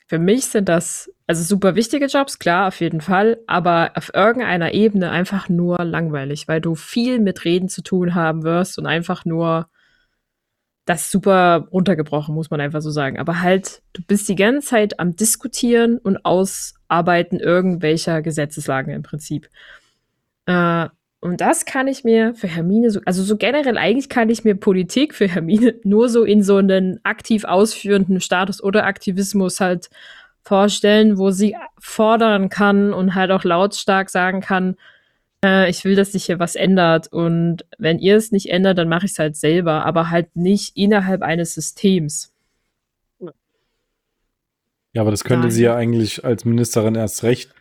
[0.07, 4.73] für mich sind das also super wichtige Jobs, klar, auf jeden Fall, aber auf irgendeiner
[4.73, 9.25] Ebene einfach nur langweilig, weil du viel mit Reden zu tun haben wirst und einfach
[9.25, 9.67] nur
[10.85, 13.19] das super runtergebrochen, muss man einfach so sagen.
[13.19, 19.49] Aber halt, du bist die ganze Zeit am Diskutieren und Ausarbeiten irgendwelcher Gesetzeslagen im Prinzip.
[20.45, 20.87] Äh,
[21.19, 24.55] und das kann ich mir für Hermine so, also so generell eigentlich kann ich mir
[24.55, 29.89] Politik für Hermine nur so in so einen aktiv ausführenden Status oder Aktivismus halt
[30.47, 34.77] vorstellen, wo sie fordern kann und halt auch lautstark sagen kann,
[35.43, 37.11] äh, ich will, dass sich hier was ändert.
[37.11, 40.77] Und wenn ihr es nicht ändert, dann mache ich es halt selber, aber halt nicht
[40.77, 42.33] innerhalb eines Systems.
[44.93, 45.51] Ja, aber das könnte Nein.
[45.51, 47.53] sie ja eigentlich als Ministerin erst recht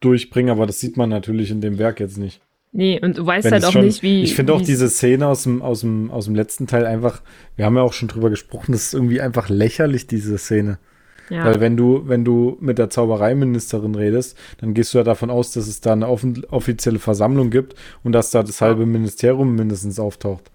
[0.00, 2.40] durchbringen, aber das sieht man natürlich in dem Werk jetzt nicht.
[2.70, 4.22] Nee, und du weißt Wenn halt auch schon, nicht, wie.
[4.22, 7.22] Ich finde auch diese Szene aus dem, aus, dem, aus dem letzten Teil einfach,
[7.56, 10.78] wir haben ja auch schon drüber gesprochen, das ist irgendwie einfach lächerlich, diese Szene.
[11.30, 11.44] Ja.
[11.44, 15.52] Weil wenn du, wenn du mit der Zaubereiministerin redest, dann gehst du ja davon aus,
[15.52, 20.50] dass es da eine offizielle Versammlung gibt und dass da das halbe Ministerium mindestens auftaucht.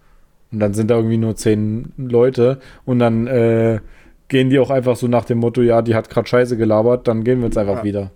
[0.51, 3.79] Und dann sind da irgendwie nur zehn Leute und dann äh,
[4.27, 7.23] gehen die auch einfach so nach dem Motto, ja, die hat gerade Scheiße gelabert, dann
[7.23, 7.83] gehen wir jetzt einfach ja.
[7.83, 8.11] wieder.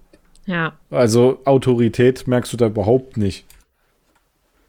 [0.45, 0.73] Ja.
[0.89, 3.45] Also Autorität merkst du da überhaupt nicht.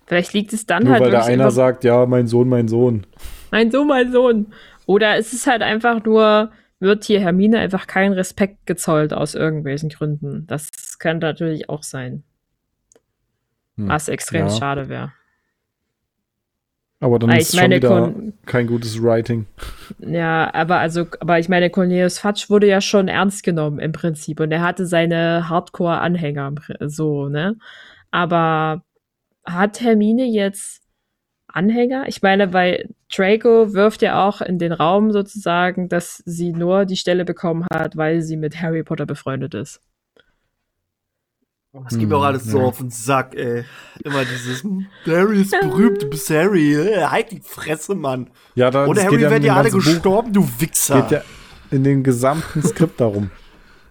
[0.06, 1.04] Vielleicht liegt es dann Nur halt.
[1.04, 3.06] Weil der einer sagt, ja, mein Sohn, mein Sohn.
[3.50, 4.46] Mein Sohn, mein Sohn.
[4.86, 9.88] Oder es ist halt einfach nur, wird hier Hermine einfach kein Respekt gezollt aus irgendwelchen
[9.88, 10.46] Gründen.
[10.46, 12.22] Das könnte natürlich auch sein.
[13.76, 13.88] Hm.
[13.88, 14.50] Was extrem ja.
[14.50, 15.12] schade wäre.
[17.00, 19.46] Aber dann ist es schon wieder Kon kein gutes Writing.
[20.00, 24.40] Ja, aber also, aber ich meine, Cornelius Fatsch wurde ja schon ernst genommen im Prinzip
[24.40, 26.54] und er hatte seine Hardcore-Anhänger
[26.86, 27.56] so, ne?
[28.10, 28.82] Aber
[29.44, 30.87] hat Hermine jetzt
[31.58, 32.04] Anhänger?
[32.06, 36.96] Ich meine, weil Draco wirft ja auch in den Raum sozusagen, dass sie nur die
[36.96, 39.80] Stelle bekommen hat, weil sie mit Harry Potter befreundet ist.
[41.72, 43.64] Das geht mir auch alles hm, so auf den Sack, ey.
[44.02, 44.64] Immer dieses
[45.06, 46.74] Harry ist berühmt, du bist Harry.
[46.74, 48.30] Halt die Fresse, Mann.
[48.54, 50.46] Ja, da, Oder Harry werden ja alle gestorben, Buch.
[50.46, 51.02] du Wichser.
[51.02, 51.22] Geht ja
[51.70, 53.30] in dem gesamten Skript darum.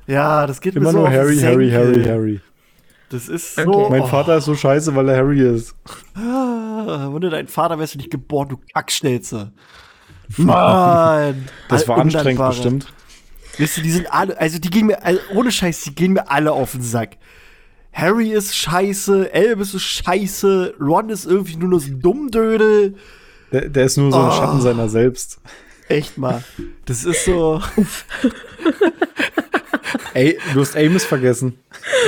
[0.08, 2.42] Ja, das geht Immer mir so nur Harry, Harry, Harry, Harry.
[3.10, 3.70] Das ist okay.
[3.72, 3.90] so.
[3.90, 5.76] Mein Vater ist so scheiße, weil er Harry ist.
[6.78, 9.52] Ah, ohne dein Vater wärst du nicht geboren, du Kackschnelze.
[10.38, 11.48] Mann.
[11.70, 12.88] Das war anstrengend bestimmt.
[13.58, 16.30] Wisst ihr, die sind alle, also die gehen mir, also ohne Scheiß, die gehen mir
[16.30, 17.18] alle auf den Sack.
[17.92, 22.94] Harry ist scheiße, Elvis ist scheiße, Ron ist irgendwie nur noch so ein Dummdödel.
[23.52, 24.32] Der, der ist nur so ein oh.
[24.32, 25.40] Schatten seiner selbst.
[25.88, 26.44] Echt mal.
[26.86, 27.62] Das ist so.
[30.14, 31.58] Ey, du hast Amos vergessen.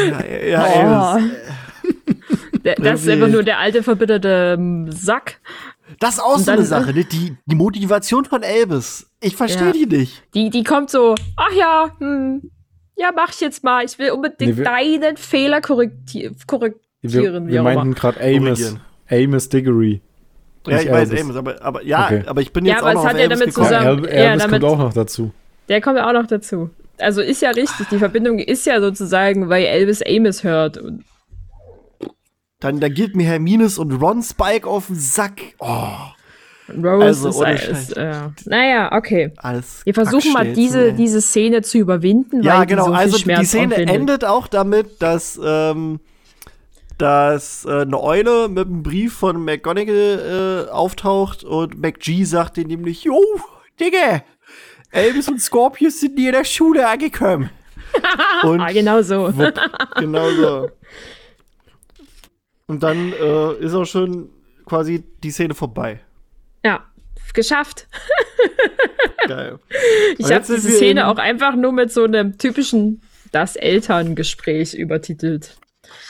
[0.08, 0.80] Ja, ja oh.
[0.80, 1.24] Amos.
[2.76, 5.40] Der, das ist einfach nur der alte, verbitterte ähm, Sack.
[6.00, 7.04] Das ist auch so eine Sache, ne?
[7.04, 9.10] Die, die Motivation von Elvis.
[9.22, 9.74] Ich verstehe ja.
[9.74, 10.24] die nicht.
[10.34, 12.52] Die, die kommt so, ach ja, hm,
[12.96, 13.84] ja, mach ich jetzt mal.
[13.86, 16.78] Ich will unbedingt nee, deinen Fehler korrekti korrigieren.
[17.02, 18.76] Wir, wir meinten gerade Amos.
[19.10, 20.02] Amos Diggory.
[20.68, 22.24] Ja, ich weiß Amos, aber, aber ja, okay.
[22.26, 23.68] aber ich bin jetzt ja, aber auch noch hat ja damit gekommen.
[23.68, 24.06] zusammen.
[24.06, 25.32] Elvis ja, damit, kommt auch noch dazu.
[25.70, 26.70] Der kommt ja auch noch dazu.
[27.00, 30.80] also ist ja richtig, die Verbindung ist ja sozusagen, weil Elvis Amos hört.
[32.60, 35.42] Dann, dann geht mir Hermines und Ron Spike auf den Sack.
[35.60, 35.88] Oh.
[36.78, 38.14] Rose also, ist, ist äh,
[38.46, 39.32] naja, okay.
[39.38, 42.44] Alles Wir versuchen mal diese, diese Szene zu überwinden.
[42.44, 42.86] Ja, genau.
[42.86, 46.00] So also die Szene endet auch damit, dass, ähm,
[46.98, 52.68] dass äh, eine Eule mit einem Brief von McGonagall äh, auftaucht und McG sagt ihr
[52.68, 53.20] nämlich, Jo,
[53.80, 54.22] Digga,
[54.92, 57.50] Elvis und Scorpius sind in der Schule angekommen.
[58.44, 59.34] und genau so.
[59.96, 60.70] genau so.
[62.70, 64.30] Und dann äh, ist auch schon
[64.64, 66.02] quasi die Szene vorbei.
[66.64, 66.86] Ja,
[67.34, 67.88] geschafft.
[69.28, 69.58] Geil.
[70.20, 73.02] Ich habe diese Szene auch einfach nur mit so einem typischen
[73.32, 75.58] das Elterngespräch übertitelt.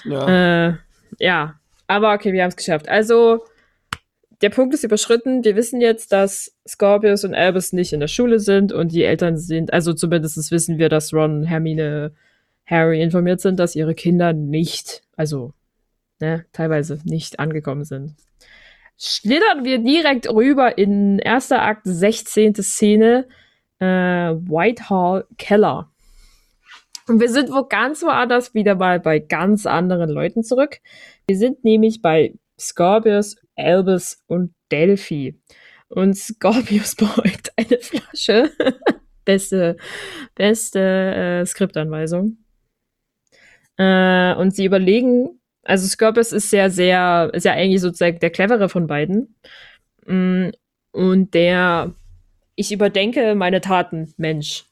[0.04, 0.68] Ja.
[0.68, 0.74] Äh,
[1.18, 1.56] ja,
[1.88, 2.90] aber okay, wir haben es geschafft.
[2.90, 3.46] Also,
[4.42, 5.46] der Punkt ist überschritten.
[5.46, 9.38] Wir wissen jetzt, dass Scorpius und Albus nicht in der Schule sind und die Eltern
[9.38, 12.12] sind, also zumindest wissen wir, dass Ron, Hermine,
[12.66, 15.54] Harry informiert sind, dass ihre Kinder nicht, also
[16.20, 18.16] ne, teilweise nicht angekommen sind
[19.00, 22.56] schlittern wir direkt rüber in erster Akt 16.
[22.56, 23.28] Szene
[23.80, 25.90] äh, Whitehall Keller.
[27.08, 30.80] Und wir sind wo ganz woanders wieder mal bei ganz anderen Leuten zurück.
[31.28, 35.40] Wir sind nämlich bei Scorpius, Albus und Delphi.
[35.88, 38.52] Und Scorpius beäugt eine Flasche.
[39.26, 39.78] beste,
[40.36, 42.38] beste äh, Skriptanweisung.
[43.78, 45.39] Äh, und sie überlegen,
[45.70, 49.36] also Scorpius ist sehr, sehr, ist ja eigentlich sozusagen der clevere von beiden.
[50.08, 50.50] Mm,
[50.92, 51.94] und der,
[52.56, 54.66] ich überdenke meine Taten, Mensch.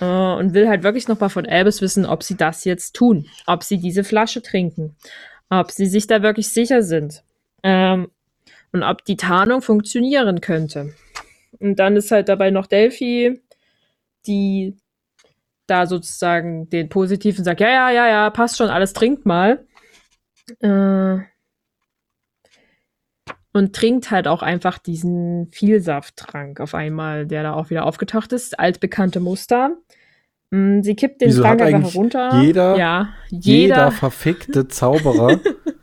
[0.00, 3.26] Äh, und will halt wirklich nochmal von Albus wissen, ob sie das jetzt tun.
[3.46, 4.94] Ob sie diese Flasche trinken.
[5.50, 7.24] Ob sie sich da wirklich sicher sind.
[7.64, 8.08] Ähm,
[8.72, 10.94] und ob die Tarnung funktionieren könnte.
[11.58, 13.40] Und dann ist halt dabei noch Delphi,
[14.28, 14.76] die
[15.66, 19.66] da sozusagen den Positiven sagt, ja, ja, ja, ja, passt schon, alles trinkt mal.
[20.60, 21.18] Äh,
[23.52, 28.58] und trinkt halt auch einfach diesen Vielsafttrank auf einmal, der da auch wieder aufgetaucht ist.
[28.58, 29.76] Altbekannte Muster.
[30.50, 32.40] Mm, sie kippt den Wieso Trank einfach runter.
[32.40, 35.40] Jeder, ja, jeder, jeder verfickte Zauberer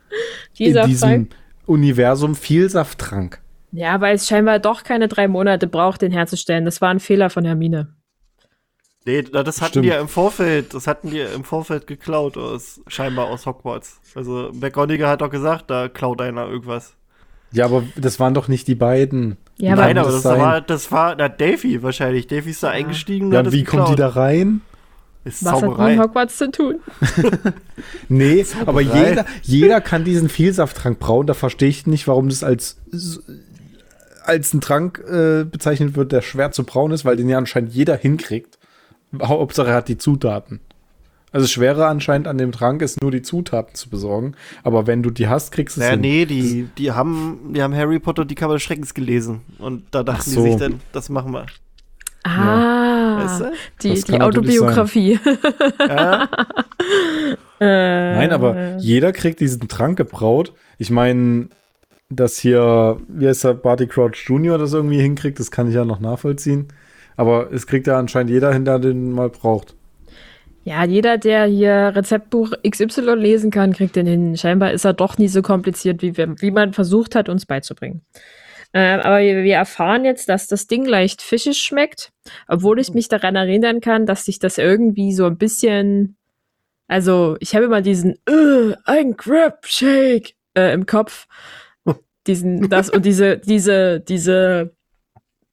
[0.58, 1.28] in diesem
[1.66, 3.42] Universum Vielsafttrank.
[3.72, 6.64] Ja, weil es scheinbar doch keine drei Monate braucht, den herzustellen.
[6.64, 7.94] Das war ein Fehler von Hermine.
[9.06, 9.84] Nee, das hatten Stimmt.
[9.84, 14.00] die ja im Vorfeld, das hatten die im Vorfeld geklaut aus, scheinbar aus Hogwarts.
[14.16, 16.94] Also McGonagall hat doch gesagt, da klaut einer irgendwas.
[17.52, 19.36] Ja, aber das waren doch nicht die beiden.
[19.58, 22.26] Ja, Nein, aber das, das war, das war, na, Davy wahrscheinlich.
[22.26, 22.72] Davy ist da ja.
[22.74, 23.32] eingestiegen.
[23.32, 24.62] Ja, wie kommt die da rein?
[25.24, 25.90] Ist Was Zauberei.
[25.90, 26.80] hat mit Hogwarts zu tun?
[28.08, 28.68] nee, Zauberei.
[28.68, 31.28] aber jeder, jeder kann diesen Vielsafttrank brauen.
[31.28, 32.78] Da verstehe ich nicht, warum das als,
[34.24, 37.72] als ein Trank äh, bezeichnet wird, der schwer zu brauen ist, weil den ja anscheinend
[37.72, 38.55] jeder hinkriegt.
[39.22, 40.60] Hauptsache er hat die Zutaten.
[41.32, 44.34] Also das Schwere anscheinend an dem Trank ist nur die Zutaten zu besorgen.
[44.62, 45.98] Aber wenn du die hast, kriegst du es naja.
[45.98, 49.42] Nee, die, die, haben, die haben Harry Potter die Kammer des Schreckens gelesen.
[49.58, 50.42] Und da dachten so.
[50.42, 51.46] die sich dann, das machen wir.
[52.22, 53.52] Ah, weißt du?
[53.82, 55.20] die, die Autobiografie.
[55.78, 56.28] ja.
[57.58, 60.52] Nein, aber jeder kriegt diesen Trank gebraut.
[60.78, 61.48] Ich meine,
[62.08, 64.58] dass hier, wie heißt der, Barty Crouch Jr.
[64.58, 66.68] das irgendwie hinkriegt, das kann ich ja noch nachvollziehen.
[67.16, 69.74] Aber es kriegt ja anscheinend jeder hin, der den mal braucht.
[70.64, 74.36] Ja, jeder, der hier Rezeptbuch XY lesen kann, kriegt den hin.
[74.36, 78.02] Scheinbar ist er doch nie so kompliziert, wie, wir, wie man versucht hat, uns beizubringen.
[78.72, 82.10] Ähm, aber wir, wir, erfahren jetzt, dass das Ding leicht fischig schmeckt,
[82.48, 86.16] obwohl ich mich daran erinnern kann, dass sich das irgendwie so ein bisschen.
[86.88, 88.16] Also, ich habe immer diesen
[88.84, 91.26] ein Crab Shake äh, im Kopf.
[92.26, 94.75] Diesen, das und diese, diese, diese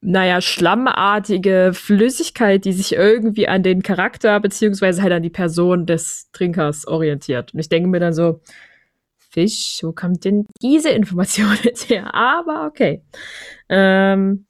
[0.04, 6.30] naja, schlammartige Flüssigkeit, die sich irgendwie an den Charakter beziehungsweise halt an die Person des
[6.32, 7.54] Trinkers orientiert.
[7.54, 8.40] Und ich denke mir dann so,
[9.30, 12.14] Fisch, wo kommt denn diese Information jetzt her?
[12.14, 13.02] Aber okay.
[13.68, 14.44] Ähm,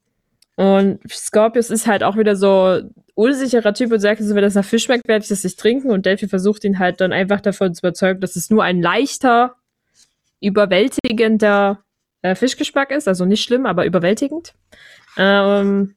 [0.56, 2.80] und Scorpius ist halt auch wieder so
[3.14, 5.90] unsicherer Typ und sagt, also, wenn das nach Fisch schmeckt, werde ich das nicht trinken.
[5.90, 9.54] Und Delphi versucht ihn halt dann einfach davon zu überzeugen, dass es nur ein leichter,
[10.40, 11.84] überwältigender
[12.22, 13.06] äh, Fischgeschmack ist.
[13.08, 14.54] Also nicht schlimm, aber überwältigend.
[15.16, 15.94] Ähm,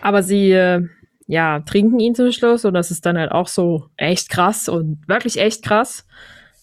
[0.00, 0.86] aber sie, äh,
[1.26, 5.06] ja, trinken ihn zum Schluss und das ist dann halt auch so echt krass und
[5.08, 6.06] wirklich echt krass.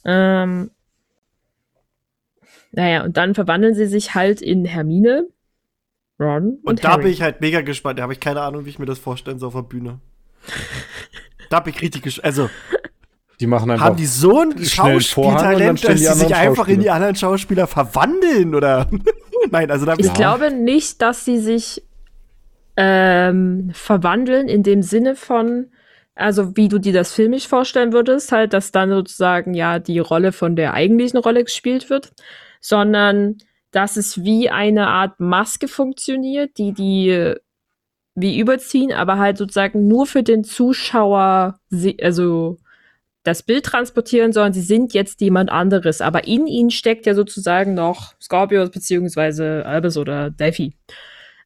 [0.06, 0.72] Ähm,
[2.72, 5.28] naja, und dann verwandeln sie sich halt in Hermine,
[6.20, 6.60] Ron.
[6.64, 7.04] Und, und da Harry.
[7.04, 8.00] bin ich halt mega gespannt.
[8.00, 10.00] Da habe ich keine Ahnung, wie ich mir das vorstellen soll auf der Bühne.
[11.50, 12.26] da bin ich richtig gespannt.
[12.26, 12.50] Also,
[13.40, 17.16] die machen einfach haben die so ein Schauspieltalent, dass sie sich einfach in die anderen
[17.16, 18.88] Schauspieler verwandeln oder?
[19.52, 21.84] Nein, also da Ich glaube nicht, dass sie sich
[22.76, 25.68] ähm, verwandeln in dem Sinne von,
[26.16, 30.32] also wie du dir das filmisch vorstellen würdest, halt, dass dann sozusagen ja die Rolle
[30.32, 32.12] von der eigentlichen Rolle gespielt wird,
[32.62, 33.38] sondern
[33.72, 37.36] dass es wie eine Art Maske funktioniert, die die
[38.16, 41.60] wie überziehen, aber halt sozusagen nur für den Zuschauer,
[42.02, 42.58] also
[43.24, 46.01] das Bild transportieren, sondern sie sind jetzt jemand anderes.
[46.01, 50.74] Aber in ihnen steckt ja sozusagen noch Scorpius beziehungsweise Albus oder Delphi.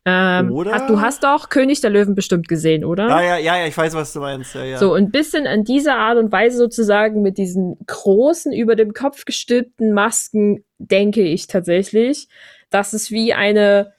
[0.06, 0.74] Ähm, oder?
[0.74, 3.08] Hast, du hast doch König der Löwen bestimmt gesehen, oder?
[3.08, 4.54] Ja, ja, ja, ja ich weiß, was du meinst.
[4.54, 4.78] Ja, ja.
[4.78, 9.24] So, ein bisschen an dieser Art und Weise sozusagen mit diesen großen, über dem Kopf
[9.24, 12.28] gestülpten Masken denke ich tatsächlich,
[12.70, 13.94] dass es wie eine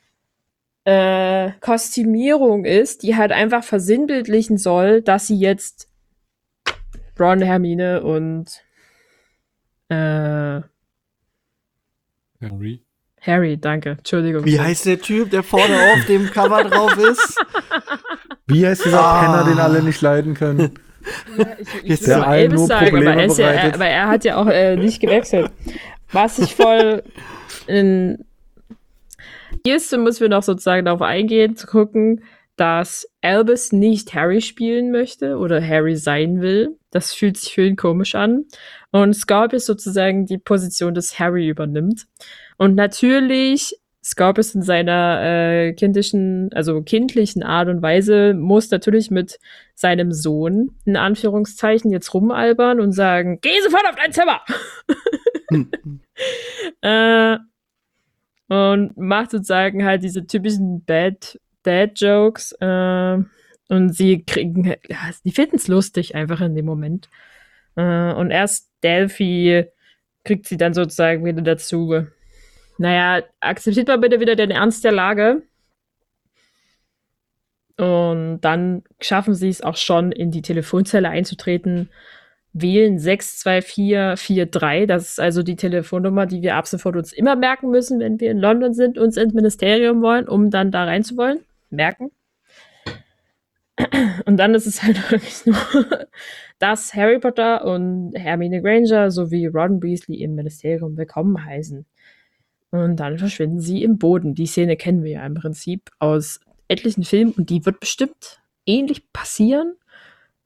[0.85, 5.89] äh, Kostümierung ist, die halt einfach versinnbildlichen soll, dass sie jetzt
[7.19, 8.63] Ron, Hermine und
[9.89, 10.63] äh,
[12.41, 12.85] Harry.
[13.21, 13.91] Harry, danke.
[13.91, 14.45] Entschuldigung.
[14.45, 17.39] Wie heißt der Typ, der vorne auf dem Cover drauf ist?
[18.47, 19.21] Wie heißt dieser ah.
[19.21, 20.79] Penner, den alle nicht leiden können?
[21.39, 21.47] Ja,
[21.83, 24.47] ich, ich der allen nur sagen, Probleme aber, er ja, aber er hat ja auch
[24.47, 25.51] äh, nicht gewechselt.
[26.13, 27.03] Was ich voll
[27.67, 28.25] in
[29.67, 32.23] Hierzu müssen wir noch sozusagen darauf eingehen, zu gucken,
[32.57, 36.77] dass Albus nicht Harry spielen möchte oder Harry sein will.
[36.95, 38.45] Das fühlt sich für ihn komisch an.
[38.93, 42.07] Und Scorpius sozusagen die Position des Harry übernimmt.
[42.57, 43.75] Und natürlich,
[44.05, 49.41] Scorpius in seiner äh, kindischen, also kindlichen Art und Weise muss natürlich mit
[49.75, 54.41] seinem Sohn in Anführungszeichen jetzt rumalbern und sagen, geh sofort auf dein Zimmer!
[55.51, 55.71] Hm.
[56.81, 57.39] äh,
[58.47, 63.19] und macht sozusagen halt diese typischen Bad Dad Jokes äh,
[63.69, 67.09] und sie kriegen, ja, die finden es lustig einfach in dem Moment.
[67.77, 69.67] Äh, und erst Delphi
[70.25, 72.07] kriegt sie dann sozusagen wieder dazu.
[72.79, 75.43] Naja, akzeptiert mal bitte wieder den Ernst der Lage.
[77.77, 81.89] Und dann schaffen sie es auch schon, in die Telefonzelle einzutreten
[82.55, 84.87] wählen 62443.
[84.87, 88.31] Das ist also die Telefonnummer, die wir ab sofort uns immer merken müssen, wenn wir
[88.31, 91.41] in London sind, uns ins Ministerium wollen, um dann da rein zu wollen.
[91.71, 92.13] Merken.
[94.27, 95.57] Und dann ist es halt wirklich nur,
[96.59, 101.85] dass Harry Potter und Hermine Granger sowie Ron Weasley im Ministerium willkommen heißen.
[102.71, 104.35] Und dann verschwinden sie im Boden.
[104.35, 109.13] Die Szene kennen wir ja im Prinzip aus etlichen Filmen und die wird bestimmt ähnlich
[109.13, 109.75] passieren.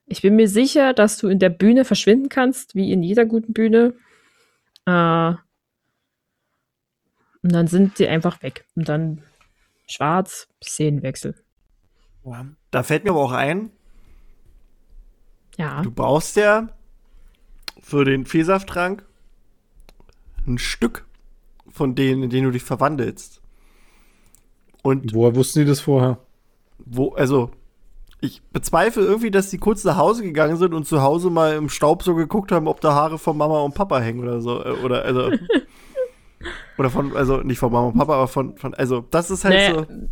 [0.06, 3.52] Ich bin mir sicher, dass du in der Bühne verschwinden kannst, wie in jeder guten
[3.52, 3.94] Bühne.
[4.86, 5.34] Äh,
[7.42, 8.64] und dann sind sie einfach weg.
[8.74, 9.22] Und dann
[9.86, 11.34] schwarz, Szenenwechsel.
[12.70, 13.70] Da fällt mir aber auch ein,
[15.56, 15.82] ja.
[15.82, 16.68] du brauchst ja
[17.80, 19.04] für den Vielsafttrank
[20.46, 21.06] ein Stück
[21.70, 23.40] von denen, in denen du dich verwandelst.
[24.82, 26.18] Und woher wussten die das vorher?
[26.78, 27.50] Wo, also,
[28.20, 31.68] ich bezweifle irgendwie, dass die kurz nach Hause gegangen sind und zu Hause mal im
[31.68, 34.64] Staub so geguckt haben, ob da Haare von Mama und Papa hängen oder so.
[34.64, 35.30] Äh, oder also.
[36.78, 39.54] oder von, also nicht von Mama und Papa, aber von, von also das ist halt
[39.54, 40.08] naja, so.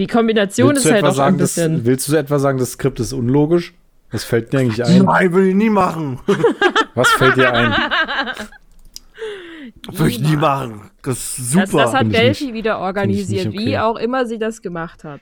[0.00, 1.74] Die Kombination ist halt auch sagen, ein bisschen.
[1.74, 3.74] Das, willst du etwa sagen, das Skript ist unlogisch?
[4.10, 5.04] Was fällt dir eigentlich ein?
[5.04, 6.18] Nein, will ich nie machen.
[6.94, 7.70] Was fällt dir ein?
[9.92, 10.90] Würde ich nie machen.
[11.02, 11.64] Das ist super.
[11.64, 13.58] Das, das hat Delphi wieder organisiert, okay.
[13.58, 15.20] wie auch immer sie das gemacht hat.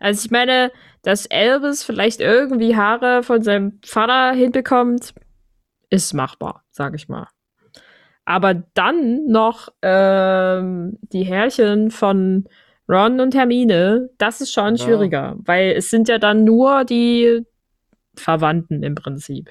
[0.00, 5.12] Also ich meine, dass Elvis vielleicht irgendwie Haare von seinem Vater hinbekommt,
[5.90, 7.28] ist machbar, sag ich mal.
[8.24, 12.48] Aber dann noch ähm, die Härchen von
[12.88, 14.84] Ron und Hermine, das ist schon ja.
[14.84, 17.42] schwieriger, weil es sind ja dann nur die
[18.14, 19.50] Verwandten im Prinzip.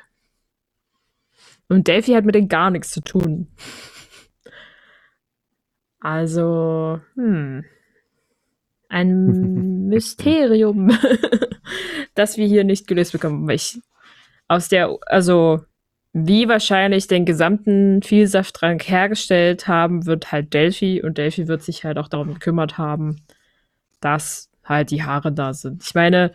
[1.69, 3.47] Und Delphi hat mit denen gar nichts zu tun.
[5.99, 7.63] Also, hm
[8.91, 10.91] ein Mysterium,
[12.15, 13.49] das wir hier nicht gelöst bekommen.
[13.49, 13.79] Ich
[14.47, 15.61] aus der, also
[16.13, 21.97] wie wahrscheinlich den gesamten Vielsafttrank hergestellt haben, wird halt Delphi und Delphi wird sich halt
[21.97, 23.21] auch darum gekümmert haben,
[24.01, 25.83] dass halt die Haare da sind.
[25.83, 26.33] Ich meine,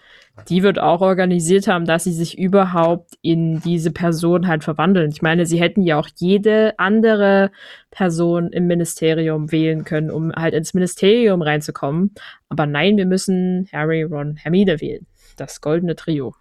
[0.48, 5.10] die wird auch organisiert haben, dass sie sich überhaupt in diese Person halt verwandeln.
[5.10, 7.50] Ich meine, sie hätten ja auch jede andere
[7.90, 12.14] Person im Ministerium wählen können, um halt ins Ministerium reinzukommen.
[12.48, 15.06] Aber nein, wir müssen Harry, Ron, Hermine wählen.
[15.36, 16.34] Das goldene Trio.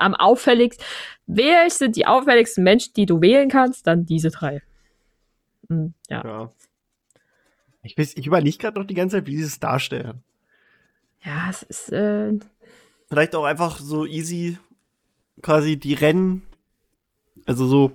[0.00, 0.84] Am auffälligsten,
[1.26, 3.86] wer sind die auffälligsten Menschen, die du wählen kannst?
[3.86, 4.62] Dann diese drei.
[5.68, 6.24] Hm, ja.
[6.24, 6.52] ja.
[7.82, 10.22] Ich, ich überlege gerade noch die ganze Zeit, wie sie es darstellen.
[11.24, 11.92] Ja, es ist.
[11.92, 12.38] Äh
[13.08, 14.58] Vielleicht auch einfach so easy
[15.42, 16.42] quasi die Rennen,
[17.46, 17.92] also so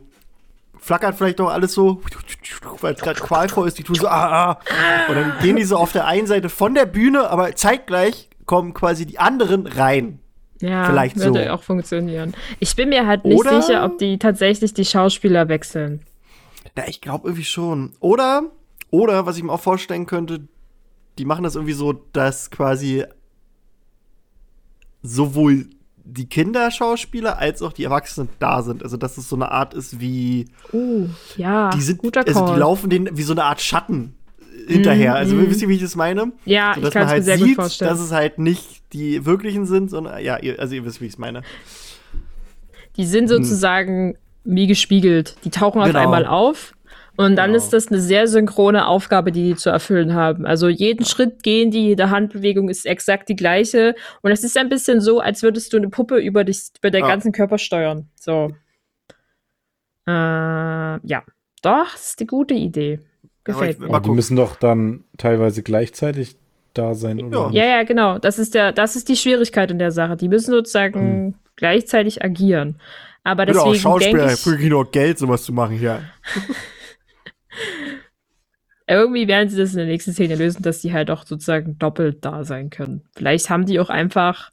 [0.78, 2.01] flackert vielleicht auch alles so,
[2.82, 4.60] weil es gerade qualvoll ist, die tun so, ah, ah.
[5.08, 8.74] Und dann gehen die so auf der einen Seite von der Bühne, aber zeitgleich kommen
[8.74, 10.20] quasi die anderen rein.
[10.62, 11.49] Ja, Vielleicht würde so.
[11.51, 12.34] auch funktionieren.
[12.60, 16.01] Ich bin mir halt nicht Oder, sicher, ob die tatsächlich die Schauspieler wechseln.
[16.78, 17.93] Ja, ich glaube irgendwie schon.
[17.99, 18.43] Oder,
[18.89, 20.47] oder, was ich mir auch vorstellen könnte,
[21.18, 23.03] die machen das irgendwie so, dass quasi
[25.01, 25.68] sowohl
[26.06, 28.84] die Kinderschauspieler als auch die Erwachsenen da sind.
[28.84, 30.47] Also, dass es so eine Art ist wie.
[30.72, 32.34] Uh, ja, die sind, guter Call.
[32.34, 34.16] Also, die laufen denen wie so eine Art Schatten
[34.68, 35.14] hinterher.
[35.14, 35.49] Mm, also, mm.
[35.49, 36.32] wisst ihr, wie ich das meine?
[36.45, 37.91] Ja, so, ich kann man halt sehr sieht, gut vorstellen.
[37.91, 41.14] dass es halt nicht die wirklichen sind, sondern, ja, ihr, also, ihr wisst, wie ich
[41.14, 41.41] es meine.
[42.98, 44.56] Die sind sozusagen hm.
[44.56, 45.36] wie gespiegelt.
[45.43, 46.00] Die tauchen genau.
[46.00, 46.76] auf einmal auf
[47.18, 47.64] und dann genau.
[47.64, 50.46] ist das eine sehr synchrone Aufgabe, die die zu erfüllen haben.
[50.46, 51.10] Also jeden ja.
[51.10, 53.96] Schritt gehen die, jede Handbewegung ist exakt die gleiche.
[54.22, 57.02] Und es ist ein bisschen so, als würdest du eine Puppe über, dich, über den
[57.02, 57.08] ja.
[57.08, 58.10] ganzen Körper steuern.
[58.16, 58.52] So.
[60.08, 61.24] Äh, ja.
[61.62, 63.00] Doch, das ist eine gute Idee.
[63.43, 64.00] Gefällt mir.
[64.02, 66.36] Die müssen doch dann teilweise gleichzeitig
[66.78, 67.49] da sein, oder?
[67.51, 68.19] Ja, ja, genau.
[68.19, 70.15] Das ist, der, das ist die Schwierigkeit in der Sache.
[70.17, 71.34] Die müssen sozusagen hm.
[71.55, 72.80] gleichzeitig agieren.
[73.23, 73.65] Aber deswegen.
[73.65, 76.01] Ja, auch Schauspieler, ich, kriege nur Geld, sowas zu machen hier.
[78.88, 82.23] Irgendwie werden sie das in der nächsten Szene lösen, dass die halt auch sozusagen doppelt
[82.23, 83.01] da sein können.
[83.15, 84.51] Vielleicht haben die auch einfach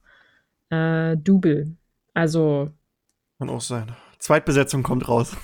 [0.70, 1.76] äh, Double.
[2.14, 2.70] Also.
[3.38, 3.92] Kann auch sein.
[4.18, 5.36] Zweitbesetzung kommt raus.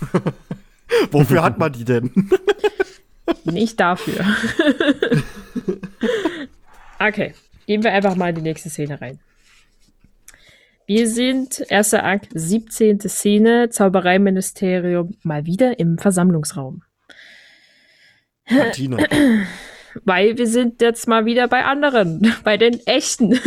[1.10, 2.30] Wofür hat man die denn?
[3.44, 4.24] Nicht dafür.
[6.98, 7.34] Okay,
[7.66, 9.20] gehen wir einfach mal in die nächste Szene rein.
[10.86, 13.00] Wir sind, erster Akt, 17.
[13.00, 16.82] Szene, Zaubereiministerium, mal wieder im Versammlungsraum.
[18.48, 18.96] Martina.
[20.04, 23.32] Weil wir sind jetzt mal wieder bei anderen, bei den echten.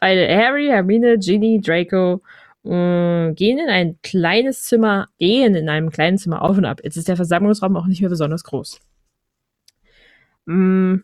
[0.00, 2.22] bei Harry, Hermine, Ginny, Draco
[2.64, 6.80] äh, gehen in ein kleines Zimmer, gehen in einem kleinen Zimmer auf und ab.
[6.82, 8.80] Jetzt ist der Versammlungsraum auch nicht mehr besonders groß.
[10.46, 10.96] Mm.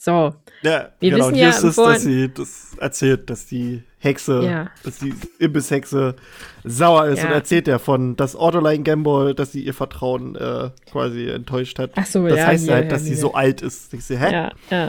[0.00, 0.32] So.
[0.62, 1.26] Ja, wir genau.
[1.26, 4.70] wissen ja, ist es, dass sie das erzählt, dass die Hexe, ja.
[4.84, 6.14] dass die Imbisshexe
[6.62, 7.26] sauer ist ja.
[7.26, 11.90] und erzählt davon, dass Ordoline Gamble, dass sie ihr Vertrauen äh, quasi enttäuscht hat.
[11.96, 12.36] Ach so, das ja.
[12.36, 13.92] Das heißt halt, dass sie so alt ist.
[13.92, 14.32] Ich sehe, hä?
[14.32, 14.88] Ja, ja.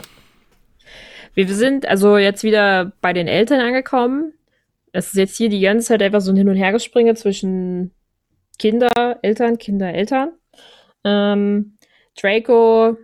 [1.34, 4.32] Wir sind also jetzt wieder bei den Eltern angekommen.
[4.92, 7.92] Es ist jetzt hier die ganze Zeit einfach so ein Hin- und Hergespringe zwischen
[8.60, 8.92] Kinder,
[9.22, 10.32] Eltern, Kinder, Eltern.
[11.02, 11.78] Ähm,
[12.20, 12.96] Draco,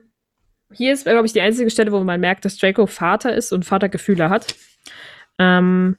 [0.72, 3.64] hier ist, glaube ich, die einzige Stelle, wo man merkt, dass Draco Vater ist und
[3.64, 4.54] Vatergefühle hat
[5.38, 5.96] ähm,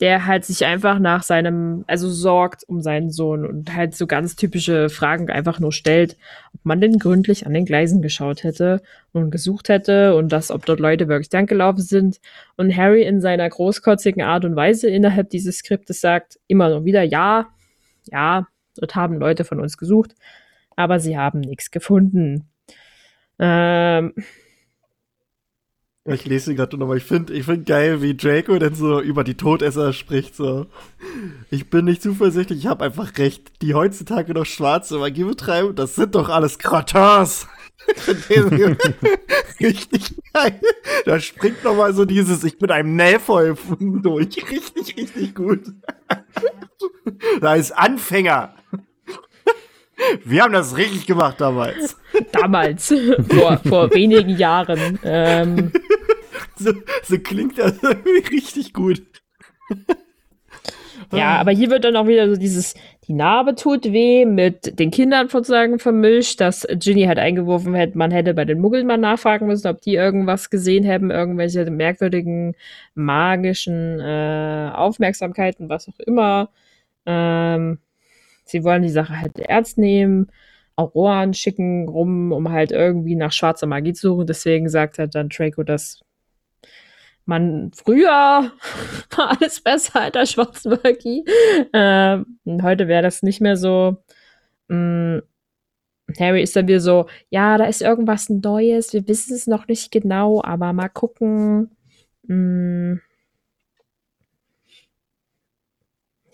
[0.00, 4.36] der halt sich einfach nach seinem, also sorgt um seinen Sohn und halt so ganz
[4.36, 6.16] typische Fragen einfach nur stellt,
[6.54, 8.80] ob man denn gründlich an den Gleisen geschaut hätte
[9.12, 12.20] und gesucht hätte und dass, ob dort Leute wirklich gelaufen sind.
[12.56, 17.02] Und Harry in seiner großkotzigen Art und Weise innerhalb dieses Skriptes sagt immer noch wieder,
[17.02, 17.48] ja,
[18.04, 18.46] ja,
[18.76, 20.14] dort haben Leute von uns gesucht,
[20.76, 22.48] aber sie haben nichts gefunden.
[23.38, 24.12] Ähm,
[26.10, 26.96] ich lese gerade nochmal.
[26.96, 30.34] Ich finde ich find geil, wie Draco dann so über die Todesser spricht.
[30.34, 30.66] So.
[31.50, 33.60] Ich bin nicht zuversichtlich, ich habe einfach recht.
[33.60, 37.46] Die heutzutage noch schwarze Magie betreiben, das sind doch alles Kratars.
[39.60, 40.60] richtig geil.
[41.04, 44.50] Da springt nochmal so dieses Ich bin einem Nähvoll durch.
[44.50, 45.60] Richtig, richtig gut.
[47.40, 48.54] da ist Anfänger.
[50.24, 51.96] Wir haben das richtig gemacht damals.
[52.32, 52.94] Damals,
[53.28, 54.98] vor, vor wenigen Jahren.
[55.04, 55.72] Ähm.
[56.56, 56.72] So,
[57.04, 59.02] so, klingt das irgendwie richtig gut.
[61.12, 62.74] Ja, aber hier wird dann auch wieder so dieses,
[63.06, 68.10] die Narbe tut weh, mit den Kindern sozusagen vermischt, dass Ginny halt eingeworfen hätte, man
[68.10, 72.54] hätte bei den Muggeln mal nachfragen müssen, ob die irgendwas gesehen hätten, irgendwelche merkwürdigen
[72.94, 76.50] magischen äh, Aufmerksamkeiten, was auch immer.
[77.06, 77.78] Ähm,
[78.50, 80.30] Sie wollen die Sache halt ernst nehmen.
[80.76, 84.26] Auroren schicken rum, um halt irgendwie nach schwarzer Magie zu suchen.
[84.26, 86.00] Deswegen sagt halt dann Draco, dass
[87.24, 88.52] man früher
[89.16, 91.24] war alles besser als der schwarzen Magie.
[91.72, 92.26] Ähm,
[92.62, 93.98] heute wäre das nicht mehr so.
[94.70, 95.22] Ähm,
[96.18, 99.90] Harry ist dann wieder so, ja, da ist irgendwas Neues, wir wissen es noch nicht
[99.90, 101.76] genau, aber mal gucken.
[102.28, 103.00] Ähm,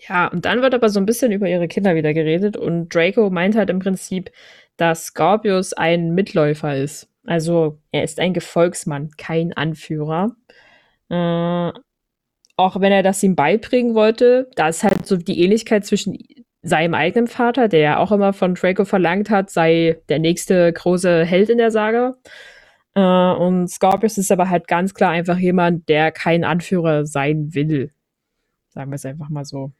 [0.07, 3.29] Ja, und dann wird aber so ein bisschen über ihre Kinder wieder geredet und Draco
[3.29, 4.31] meint halt im Prinzip,
[4.77, 7.09] dass Scorpius ein Mitläufer ist.
[7.25, 10.35] Also er ist ein Gefolgsmann, kein Anführer.
[11.09, 11.71] Äh,
[12.57, 16.17] auch wenn er das ihm beibringen wollte, da ist halt so die Ähnlichkeit zwischen
[16.61, 21.25] seinem eigenen Vater, der ja auch immer von Draco verlangt hat, sei der nächste große
[21.25, 22.15] Held in der Sage.
[22.95, 27.91] Äh, und Scorpius ist aber halt ganz klar einfach jemand, der kein Anführer sein will.
[28.69, 29.71] Sagen wir es einfach mal so.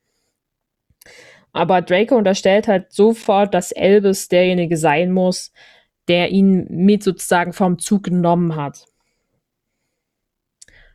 [1.56, 5.54] Aber Draco unterstellt halt sofort, dass Elvis derjenige sein muss,
[6.10, 8.86] der ihn mit sozusagen vom Zug genommen hat.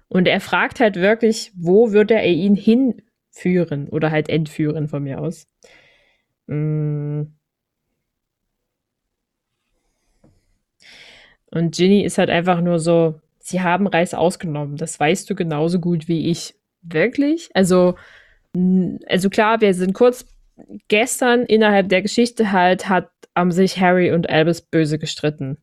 [0.09, 5.23] Und er fragt halt wirklich, wo würde er ihn hinführen oder halt entführen von mir
[5.23, 5.49] aus.
[6.47, 7.23] Mm.
[11.53, 14.77] Und Ginny ist halt einfach nur so, sie haben Reis ausgenommen.
[14.77, 16.55] Das weißt du genauso gut wie ich.
[16.83, 17.49] Wirklich?
[17.55, 17.95] Also,
[19.07, 20.27] also klar, wir sind kurz
[20.89, 25.59] gestern innerhalb der Geschichte halt, hat haben sich Harry und Albus böse gestritten.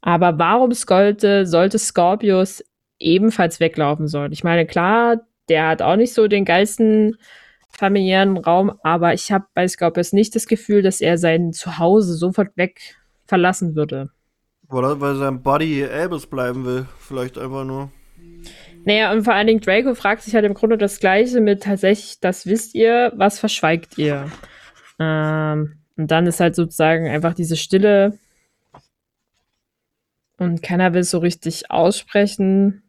[0.00, 2.62] Aber warum sollte, sollte Scorpius
[2.98, 4.32] ebenfalls weglaufen sollen?
[4.32, 7.16] Ich meine, klar, der hat auch nicht so den geilsten
[7.70, 12.56] familiären Raum, aber ich habe bei Scorpius nicht das Gefühl, dass er sein Zuhause sofort
[12.56, 12.96] weg
[13.26, 14.10] verlassen würde.
[14.68, 17.90] Oder weil sein Buddy Albus bleiben will, vielleicht einfach nur.
[18.84, 22.18] Naja, und vor allen Dingen Draco fragt sich halt im Grunde das Gleiche mit tatsächlich,
[22.20, 24.30] das wisst ihr, was verschweigt ihr?
[24.98, 28.18] Ähm, und dann ist halt sozusagen einfach diese Stille
[30.38, 32.82] und keiner will so richtig aussprechen.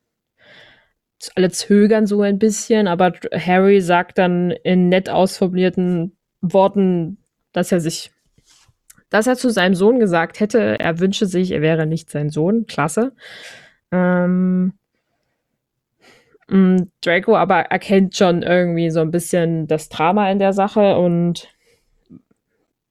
[1.36, 7.18] Alle zögern so ein bisschen, aber Harry sagt dann in nett ausformulierten Worten,
[7.54, 8.12] dass er sich,
[9.10, 12.66] dass er zu seinem Sohn gesagt hätte, er wünsche sich, er wäre nicht sein Sohn.
[12.66, 13.14] Klasse.
[13.92, 14.74] Ähm,
[16.50, 21.48] Draco aber erkennt schon irgendwie so ein bisschen das Drama in der Sache und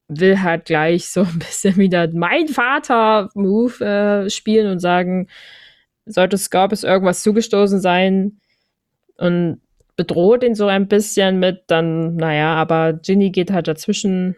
[0.09, 5.29] will halt gleich so ein bisschen wieder mein Vater-Move äh, spielen und sagen,
[6.07, 8.41] sollte Scorpius irgendwas zugestoßen sein
[9.17, 9.61] und
[9.97, 14.37] bedroht ihn so ein bisschen mit, dann, naja, aber Ginny geht halt dazwischen,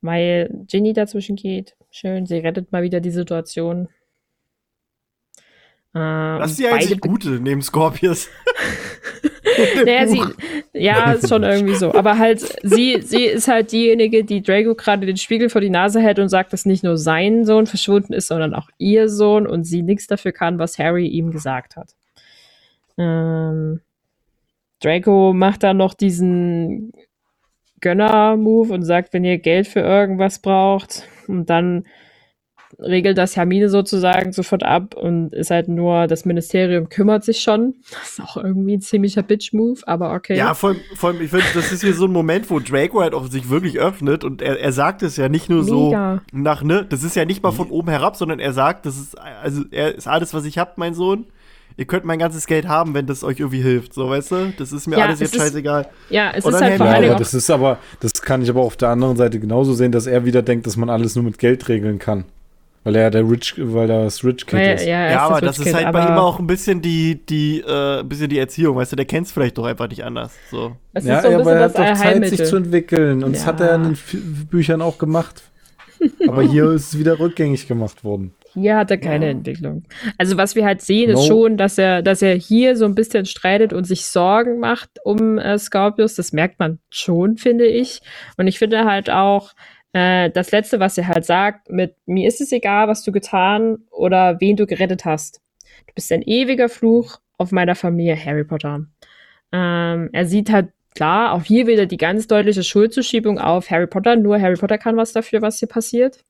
[0.00, 1.76] weil Ginny dazwischen geht.
[1.90, 3.88] Schön, sie rettet mal wieder die Situation.
[5.94, 8.28] Äh, das ist die einzig gute neben Scorpius.
[9.84, 10.22] naja, sie,
[10.72, 11.92] ja, ist schon irgendwie so.
[11.92, 16.00] Aber halt, sie, sie ist halt diejenige, die Draco gerade den Spiegel vor die Nase
[16.00, 19.64] hält und sagt, dass nicht nur sein Sohn verschwunden ist, sondern auch ihr Sohn und
[19.64, 21.94] sie nichts dafür kann, was Harry ihm gesagt hat.
[22.96, 23.80] Ähm,
[24.82, 26.92] Draco macht dann noch diesen
[27.80, 31.84] Gönner-Move und sagt, wenn ihr Geld für irgendwas braucht, und dann
[32.78, 37.74] regelt das Hermine sozusagen sofort ab und ist halt nur, das Ministerium kümmert sich schon.
[37.90, 40.36] Das ist auch irgendwie ein ziemlicher Bitch-Move, aber okay.
[40.36, 43.14] Ja, vor, vor allem, ich finde, das ist hier so ein Moment, wo Draco halt
[43.14, 46.22] auch sich wirklich öffnet und er, er sagt es ja nicht nur Mega.
[46.32, 48.96] so nach, ne, das ist ja nicht mal von oben herab, sondern er sagt, das
[48.96, 51.26] ist, also, er ist alles, was ich hab, mein Sohn
[51.76, 54.52] ihr könnt mein ganzes Geld haben, wenn das euch irgendwie hilft, so weißt du?
[54.58, 55.88] Das ist mir ja, alles jetzt ist, scheißegal.
[56.10, 57.10] Ja, es ist halt vor allem.
[57.10, 60.06] Ja, das ist aber, das kann ich aber auf der anderen Seite genauso sehen, dass
[60.06, 62.24] er wieder denkt, dass man alles nur mit Geld regeln kann.
[62.84, 64.86] Weil er der Rich, weil das Rich Kid ja, ist.
[64.86, 68.02] Ja, ja aber das, das ist halt bei ihm auch ein bisschen die, die, äh,
[68.02, 70.34] bisschen die Erziehung, weißt du, der kennt es vielleicht doch einfach nicht anders.
[70.50, 70.76] So.
[70.92, 73.22] Es ja, so aber er hat doch Zeit, sich zu entwickeln.
[73.22, 73.98] Und das hat er in den
[74.50, 75.42] Büchern auch gemacht.
[76.26, 78.34] aber hier ist es wieder rückgängig gemacht worden.
[78.54, 79.84] Hier hat er keine Entwicklung.
[80.18, 81.18] Also was wir halt sehen, no.
[81.18, 84.90] ist schon, dass er, dass er hier so ein bisschen streitet und sich Sorgen macht
[85.04, 86.16] um äh, Scorpius.
[86.16, 88.00] Das merkt man schon, finde ich.
[88.36, 89.52] Und ich finde halt auch,
[89.92, 93.78] äh, das letzte, was er halt sagt, mit mir ist es egal, was du getan
[93.90, 95.40] oder wen du gerettet hast.
[95.86, 98.86] Du bist ein ewiger Fluch auf meiner Familie Harry Potter.
[99.52, 104.16] Ähm, er sieht halt klar, auch hier wieder die ganz deutliche Schuldzuschiebung auf Harry Potter.
[104.16, 106.24] Nur Harry Potter kann was dafür, was hier passiert.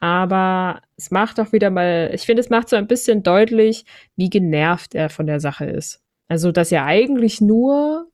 [0.00, 3.84] Aber es macht auch wieder mal, ich finde, es macht so ein bisschen deutlich,
[4.16, 6.02] wie genervt er von der Sache ist.
[6.26, 8.08] Also, dass er eigentlich nur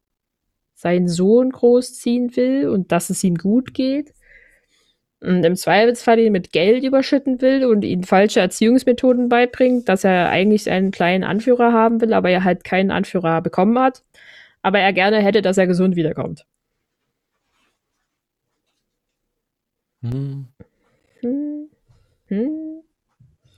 [0.75, 4.16] seinen Sohn großziehen will und dass es ihm gut geht
[5.21, 10.29] und im Zweifelsfall ihn mit Geld überschütten will und ihm falsche Erziehungsmethoden beibringt, dass er
[10.29, 14.05] eigentlich einen kleinen Anführer haben will, aber er halt keinen Anführer bekommen hat.
[14.63, 16.45] Aber er gerne hätte, dass er gesund wiederkommt.
[20.03, 20.47] Hm.
[21.21, 21.69] Hm.
[22.27, 22.83] Hm.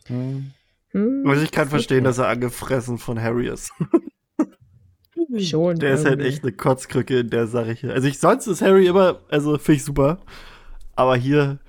[0.07, 0.51] Hm.
[0.91, 1.25] Hm.
[1.27, 3.73] Also ich kann verstehen, dass er angefressen von Harry ist.
[5.39, 5.79] Schon.
[5.79, 7.93] Der ist halt echt eine Kotzkrücke in der Sache hier.
[7.93, 10.19] Also ich, sonst ist Harry immer, also finde ich super.
[10.99, 11.61] Aber hier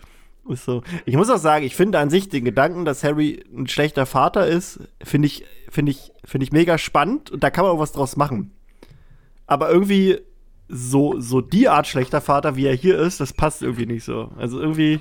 [0.49, 0.81] ist so.
[1.05, 4.47] Ich muss auch sagen, ich finde an sich den Gedanken, dass Harry ein schlechter Vater
[4.47, 7.91] ist, finde ich, finde ich, finde ich mega spannend und da kann man auch was
[7.91, 8.49] draus machen.
[9.45, 10.17] Aber irgendwie
[10.67, 14.31] so, so die Art schlechter Vater, wie er hier ist, das passt irgendwie nicht so.
[14.35, 14.99] Also irgendwie.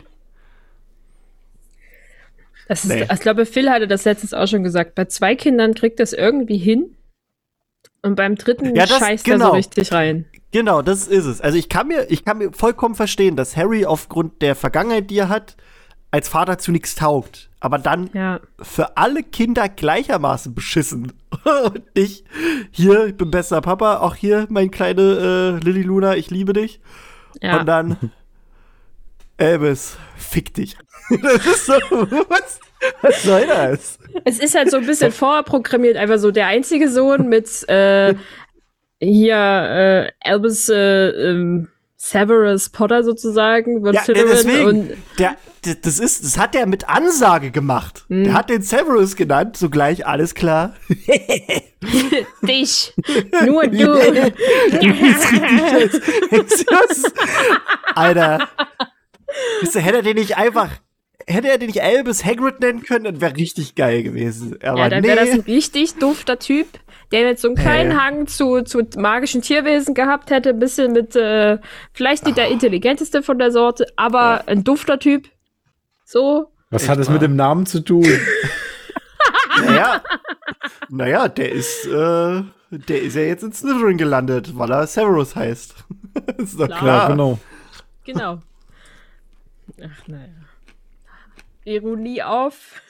[2.68, 3.08] Das ist, nee.
[3.10, 4.94] Ich glaube, Phil hatte das letztens auch schon gesagt.
[4.94, 6.94] Bei zwei Kindern kriegt das irgendwie hin.
[8.02, 9.36] Und beim dritten ja, das, scheißt genau.
[9.36, 9.56] er so genau.
[9.56, 10.26] richtig rein.
[10.50, 11.40] Genau, das ist es.
[11.40, 15.18] Also ich kann mir, ich kann mir vollkommen verstehen, dass Harry aufgrund der Vergangenheit, die
[15.18, 15.56] er hat,
[16.10, 18.40] als Vater zu nichts taugt, aber dann ja.
[18.60, 21.12] für alle Kinder gleichermaßen beschissen.
[21.64, 22.24] Und ich,
[22.70, 26.80] hier, ich bin bester Papa, auch hier, mein kleine äh, Lilly Luna, ich liebe dich.
[27.42, 27.60] Ja.
[27.60, 28.12] Und dann,
[29.36, 30.78] Elvis, fick dich.
[31.22, 32.60] das ist so, was,
[33.02, 33.98] was soll das?
[34.24, 38.14] Es ist halt so ein bisschen vorprogrammiert, einfach so der einzige Sohn mit äh,
[39.00, 41.68] hier äh, Elvis äh, ähm,
[42.00, 43.84] Severus Potter sozusagen.
[43.92, 45.36] Ja, deswegen, und der,
[45.82, 48.04] das ist, das hat er mit Ansage gemacht.
[48.08, 48.24] Mhm.
[48.24, 50.74] Der hat den Severus genannt, sogleich alles klar.
[52.42, 52.94] Dich,
[53.44, 53.92] nur du.
[57.96, 58.48] Alter,
[59.74, 60.70] hätte er den nicht einfach
[61.28, 64.58] hätte er den nicht Albus Hagrid nennen können, dann wäre richtig geil gewesen.
[64.62, 65.08] Aber ja, dann nee.
[65.08, 66.66] wäre das ein richtig dufter Typ,
[67.12, 67.94] der jetzt so einen kleinen äh.
[67.94, 71.58] Hang zu, zu magischen Tierwesen gehabt hätte, ein bisschen mit, äh,
[71.92, 72.42] vielleicht nicht Ach.
[72.42, 74.42] der intelligenteste von der Sorte, aber ja.
[74.46, 75.28] ein dufter Typ.
[76.04, 76.50] So.
[76.70, 78.06] Was ich hat es mit dem Namen zu tun?
[79.64, 80.02] naja,
[80.88, 85.74] naja, der ist, äh, der ist ja jetzt in Slytherin gelandet, weil er Severus heißt.
[86.38, 86.78] ist doch klar.
[86.78, 87.08] klar.
[87.10, 87.38] genau.
[88.04, 88.42] Genau.
[89.82, 90.47] Ach, naja.
[91.68, 92.80] Ironie auf.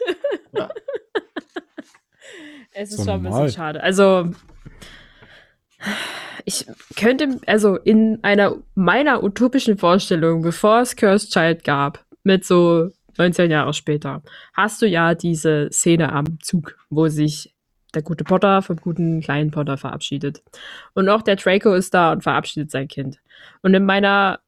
[0.52, 0.70] Ja.
[2.72, 3.40] es ist so schon normal.
[3.40, 3.82] ein bisschen schade.
[3.82, 4.30] Also,
[6.44, 6.66] ich
[6.96, 13.50] könnte, also in einer meiner utopischen Vorstellung, bevor es Cursed Child gab, mit so 19
[13.50, 14.22] Jahre später,
[14.54, 17.54] hast du ja diese Szene am Zug, wo sich
[17.94, 20.42] der gute Potter vom guten kleinen Potter verabschiedet.
[20.94, 23.18] Und auch der Draco ist da und verabschiedet sein Kind.
[23.62, 24.40] Und in meiner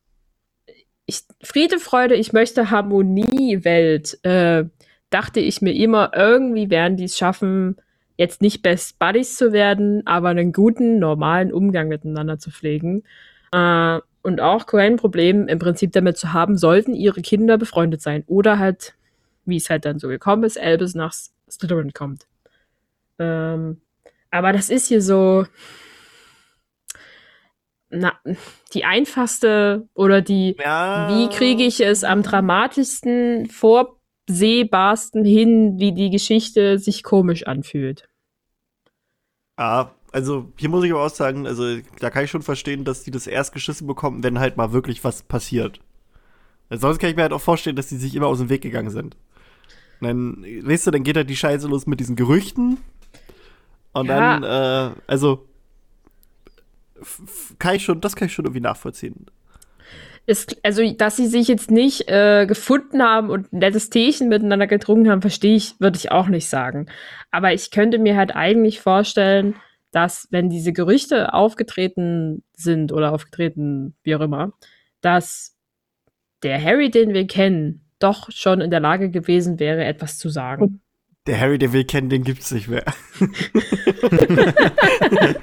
[1.11, 4.65] ich, Friede, Freude, ich möchte Harmonie-Welt, äh,
[5.11, 7.77] dachte ich mir immer, irgendwie werden die es schaffen,
[8.17, 13.03] jetzt nicht Best Buddies zu werden, aber einen guten, normalen Umgang miteinander zu pflegen.
[13.53, 18.23] Äh, und auch kein Problem im Prinzip damit zu haben, sollten ihre Kinder befreundet sein.
[18.27, 18.95] Oder halt,
[19.47, 21.13] wie es halt dann so gekommen ist, Albus nach
[21.51, 22.27] Slytherin kommt.
[23.19, 23.81] Ähm,
[24.31, 25.47] aber das ist hier so,
[27.91, 28.13] na,
[28.73, 31.09] die einfachste oder die, ja.
[31.09, 38.09] wie kriege ich es am dramatischsten, vorsehbarsten hin, wie die Geschichte sich komisch anfühlt.
[39.59, 41.65] Ja, also hier muss ich aber auch sagen, also
[41.99, 45.05] da kann ich schon verstehen, dass die das erst geschissen bekommen, wenn halt mal wirklich
[45.05, 45.81] was passiert.
[46.71, 48.91] sonst kann ich mir halt auch vorstellen, dass die sich immer aus dem Weg gegangen
[48.91, 49.17] sind.
[50.01, 52.79] Und dann, weißt du, dann geht halt die Scheiße los mit diesen Gerüchten.
[53.93, 54.39] Und ja.
[54.39, 55.50] dann, äh, also
[57.59, 59.27] kann ich schon, das kann ich schon irgendwie nachvollziehen.
[60.27, 64.67] Ist, also, dass sie sich jetzt nicht äh, gefunden haben und ein nettes Teechen miteinander
[64.67, 66.87] getrunken haben, verstehe ich, würde ich auch nicht sagen.
[67.31, 69.57] Aber ich könnte mir halt eigentlich vorstellen,
[69.91, 74.53] dass, wenn diese Gerüchte aufgetreten sind oder aufgetreten, wie auch immer,
[75.01, 75.57] dass
[76.43, 80.81] der Harry, den wir kennen, doch schon in der Lage gewesen wäre, etwas zu sagen.
[81.27, 82.85] Der Harry, den wir kennen, den gibt's nicht mehr.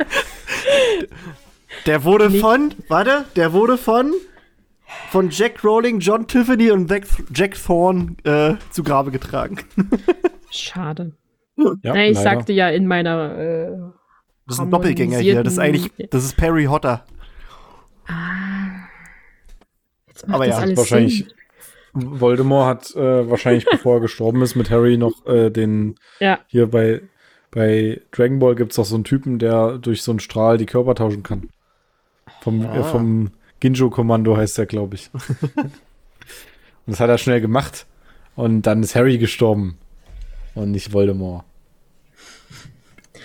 [1.87, 2.41] Der wurde Nicht.
[2.41, 4.13] von, warte, der wurde von
[5.09, 6.91] von Jack Rowling, John Tiffany und
[7.33, 9.59] Jack Thorne äh, zu Grabe getragen.
[10.51, 11.13] Schade.
[11.55, 12.23] Ja, Na, ich leider.
[12.23, 13.71] sagte ja in meiner äh,
[14.45, 15.43] Das ist ein Doppelgänger hier.
[15.43, 17.05] Das ist eigentlich, das ist Perry Hotter.
[18.05, 18.87] Ah.
[20.07, 21.17] Jetzt macht Aber das ja, alles wahrscheinlich.
[21.93, 22.19] Sinn.
[22.19, 26.39] Voldemort hat äh, wahrscheinlich, bevor er gestorben ist, mit Harry noch äh, den ja.
[26.47, 27.01] hier bei,
[27.49, 30.65] bei Dragon Ball gibt es auch so einen Typen, der durch so einen Strahl die
[30.65, 31.49] Körper tauschen kann.
[32.47, 32.77] Vom, äh, ah.
[32.77, 35.09] äh, vom Ginjo-Kommando heißt er, glaube ich.
[35.57, 35.71] und
[36.85, 37.85] das hat er schnell gemacht.
[38.37, 39.77] Und dann ist Harry gestorben.
[40.55, 41.43] Und nicht Voldemort.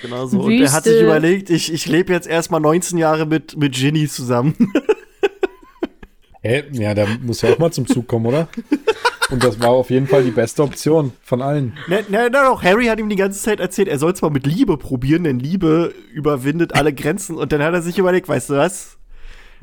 [0.02, 0.40] Genau so.
[0.40, 4.08] Und er hat sich überlegt, ich, ich lebe jetzt erstmal 19 Jahre mit, mit Ginny
[4.08, 4.56] zusammen.
[6.42, 6.64] Hä?
[6.72, 8.48] Ja, der muss ja auch mal zum Zug kommen, oder?
[9.30, 11.74] Und das war auf jeden Fall die beste Option von allen.
[11.86, 12.64] Ne, ne, ne, doch.
[12.64, 15.38] Harry hat ihm die ganze Zeit erzählt, er soll es mal mit Liebe probieren, denn
[15.38, 17.36] Liebe überwindet alle Grenzen.
[17.36, 18.98] Und dann hat er sich überlegt, weißt du was?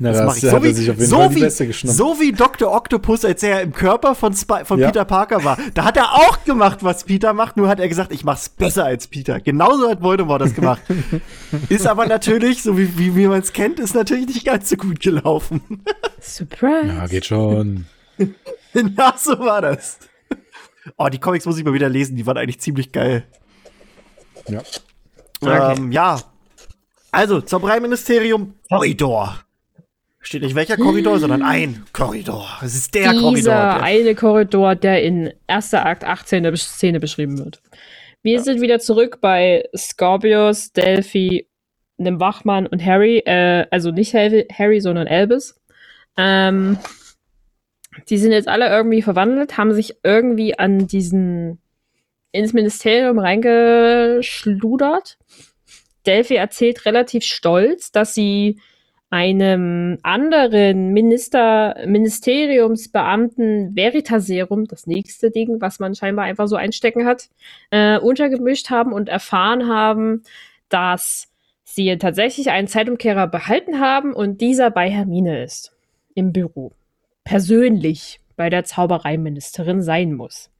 [0.02, 0.50] Na, das, das ich.
[0.50, 2.72] So, wie, so, wie, so wie Dr.
[2.72, 4.86] Octopus, als er im Körper von, Sp von ja.
[4.86, 5.58] Peter Parker war.
[5.74, 8.86] Da hat er auch gemacht, was Peter macht, nur hat er gesagt, ich mach's besser
[8.86, 9.40] als Peter.
[9.40, 10.80] Genauso hat Voldemort das gemacht.
[11.68, 14.76] ist aber natürlich, so wie, wie, wie man es kennt, ist natürlich nicht ganz so
[14.76, 15.60] gut gelaufen.
[16.18, 16.86] Surprise.
[16.86, 17.84] Ja, geht schon.
[18.72, 19.98] Na, so war das.
[20.96, 23.24] Oh, die Comics muss ich mal wieder lesen, die waren eigentlich ziemlich geil.
[24.48, 24.62] Ja.
[25.42, 25.74] Okay.
[25.76, 26.18] Ähm, ja.
[27.12, 29.44] Also, zum Brei-Ministerium Korridor.
[30.22, 32.46] Steht nicht welcher Korridor, sondern ein Korridor.
[32.62, 33.36] Es ist der Dieser Korridor.
[33.36, 36.54] Dieser eine Korridor, der in erster Akt 18.
[36.56, 37.62] Szene beschrieben wird.
[38.22, 38.42] Wir ja.
[38.42, 41.48] sind wieder zurück bei Scorpius, Delphi,
[41.98, 43.22] einem Wachmann und Harry.
[43.24, 45.58] Äh, also nicht Harry, sondern Albus.
[46.18, 46.78] Ähm,
[48.10, 51.62] die sind jetzt alle irgendwie verwandelt, haben sich irgendwie an diesen
[52.32, 55.18] ins Ministerium reingeschludert.
[56.06, 58.60] Delphi erzählt relativ stolz, dass sie
[59.10, 67.28] einem anderen Minister, Ministeriumsbeamten Veritaserum, das nächste Ding, was man scheinbar einfach so einstecken hat,
[67.70, 70.22] äh, untergemischt haben und erfahren haben,
[70.68, 71.28] dass
[71.64, 75.72] sie tatsächlich einen Zeitumkehrer behalten haben und dieser bei Hermine ist.
[76.14, 76.72] Im Büro.
[77.24, 80.50] Persönlich bei der Zaubereiministerin sein muss.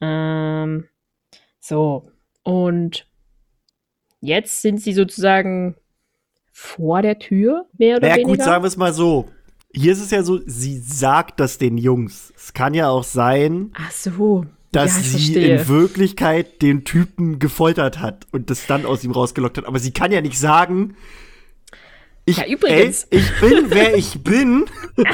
[0.00, 0.88] Ähm,
[1.60, 2.10] so.
[2.42, 3.06] Und
[4.20, 5.76] jetzt sind sie sozusagen
[6.60, 8.30] vor der Tür, mehr oder naja, weniger.
[8.30, 9.28] Ja, gut, sagen wir es mal so.
[9.72, 12.32] Hier ist es ja so, sie sagt das den Jungs.
[12.36, 14.44] Es kann ja auch sein, Ach so.
[14.72, 15.60] dass ja, sie verstehe.
[15.60, 19.66] in Wirklichkeit den Typen gefoltert hat und das dann aus ihm rausgelockt hat.
[19.66, 20.96] Aber sie kann ja nicht sagen,
[22.24, 23.04] ich, ja, übrigens.
[23.04, 24.64] Ey, ich bin, wer ich bin.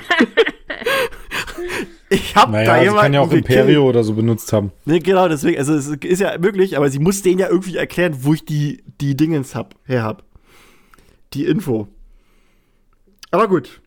[2.09, 2.97] ich hab naja, da jemanden.
[2.97, 4.73] Sie kann ja auch Imperio oder so benutzt haben.
[4.87, 5.59] Nee, genau, deswegen.
[5.59, 8.83] Also, es ist ja möglich, aber sie muss denen ja irgendwie erklären, wo ich die,
[9.01, 10.25] die Dingens hab, her hab
[11.35, 11.89] die Info.
[13.31, 13.81] Aber gut.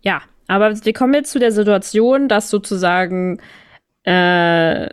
[0.00, 3.40] Ja, aber wir kommen jetzt zu der Situation, dass sozusagen
[4.04, 4.88] äh,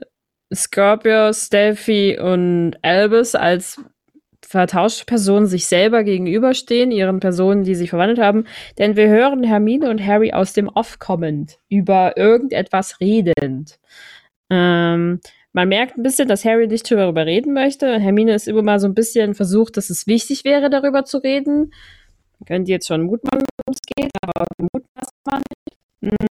[0.53, 3.81] Scorpius, Delphi und Albus als
[4.45, 8.45] vertauschte Personen sich selber gegenüberstehen, ihren Personen, die sich verwandelt haben.
[8.77, 13.79] Denn wir hören Hermine und Harry aus dem Off kommend über irgendetwas redend.
[14.49, 15.19] Ähm,
[15.53, 17.99] man merkt ein bisschen, dass Harry nicht darüber reden möchte.
[17.99, 21.73] Hermine ist immer mal so ein bisschen versucht, dass es wichtig wäre, darüber zu reden.
[22.39, 25.77] Man könnte jetzt schon mutmaßen, worum es geht, aber mutmaßt man nicht.
[26.01, 26.27] Hm.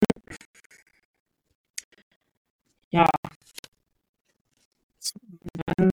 [2.90, 3.06] Ja.
[5.76, 5.90] Dann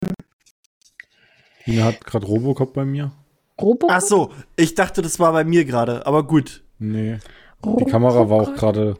[1.63, 3.11] Tina hat gerade Robocop bei mir.
[3.59, 3.89] Robocop?
[3.91, 6.63] Ach so, ich dachte, das war bei mir gerade, aber gut.
[6.77, 7.19] Nee.
[7.65, 7.85] Robocop?
[7.85, 8.97] Die Kamera war auch gerade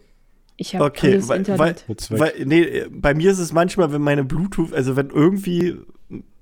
[0.57, 1.85] ich habe okay, weil, Internet.
[1.87, 5.77] Weil, weil, nee, bei mir ist es manchmal, wenn meine Bluetooth, also wenn irgendwie,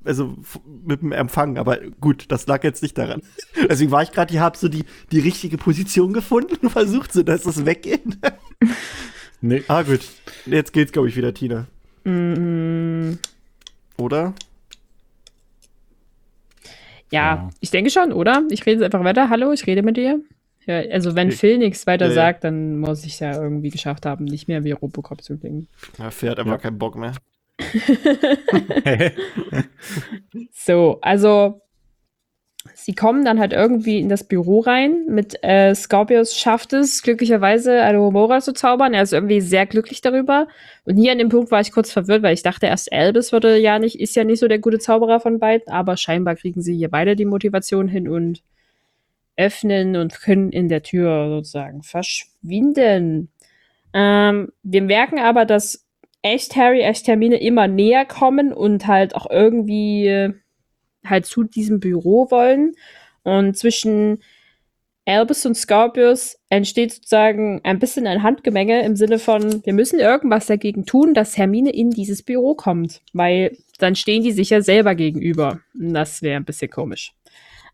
[0.03, 0.37] also
[0.85, 3.21] mit dem Empfang, aber gut, das lag jetzt nicht daran.
[3.69, 7.23] Deswegen war ich gerade, ich habe so die, die richtige Position gefunden und versucht so,
[7.23, 8.17] dass es weggeht.
[9.41, 9.63] nee.
[9.67, 10.01] Ah, gut.
[10.45, 11.67] Jetzt geht's, glaube ich, wieder, Tina.
[12.03, 13.17] Mm.
[13.97, 14.33] Oder?
[17.11, 18.43] Ja, ja, ich denke schon, oder?
[18.49, 19.29] Ich rede jetzt einfach weiter.
[19.29, 20.21] Hallo, ich rede mit dir.
[20.65, 24.05] Ja, also wenn Phil nichts weiter ja, sagt, dann muss ich es ja irgendwie geschafft
[24.05, 25.67] haben, nicht mehr wie Robocop zu klingen.
[25.97, 26.57] Ja, Phil hat einfach ja.
[26.57, 27.13] keinen Bock mehr.
[30.51, 31.61] so, also
[32.73, 35.05] sie kommen dann halt irgendwie in das Büro rein.
[35.07, 38.93] Mit äh, Scorpius schafft es glücklicherweise, Alohomora zu zaubern.
[38.93, 40.47] Er ist irgendwie sehr glücklich darüber.
[40.85, 43.57] Und hier an dem Punkt war ich kurz verwirrt, weil ich dachte erst, Albus würde
[43.57, 46.75] ja nicht, ist ja nicht so der gute Zauberer von beiden, aber scheinbar kriegen sie
[46.75, 48.43] hier beide die Motivation hin und
[49.41, 53.29] öffnen und können in der Tür sozusagen verschwinden.
[53.93, 55.85] Ähm, wir merken aber, dass
[56.21, 60.33] echt Harry, echt Hermine immer näher kommen und halt auch irgendwie äh,
[61.05, 62.73] halt zu diesem Büro wollen.
[63.23, 64.19] Und zwischen
[65.05, 70.45] Albus und Scorpius entsteht sozusagen ein bisschen ein Handgemenge im Sinne von, wir müssen irgendwas
[70.45, 74.93] dagegen tun, dass Hermine in dieses Büro kommt, weil dann stehen die sich ja selber
[74.93, 75.59] gegenüber.
[75.73, 77.13] Das wäre ein bisschen komisch.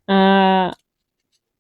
[0.08, 0.72] Äh,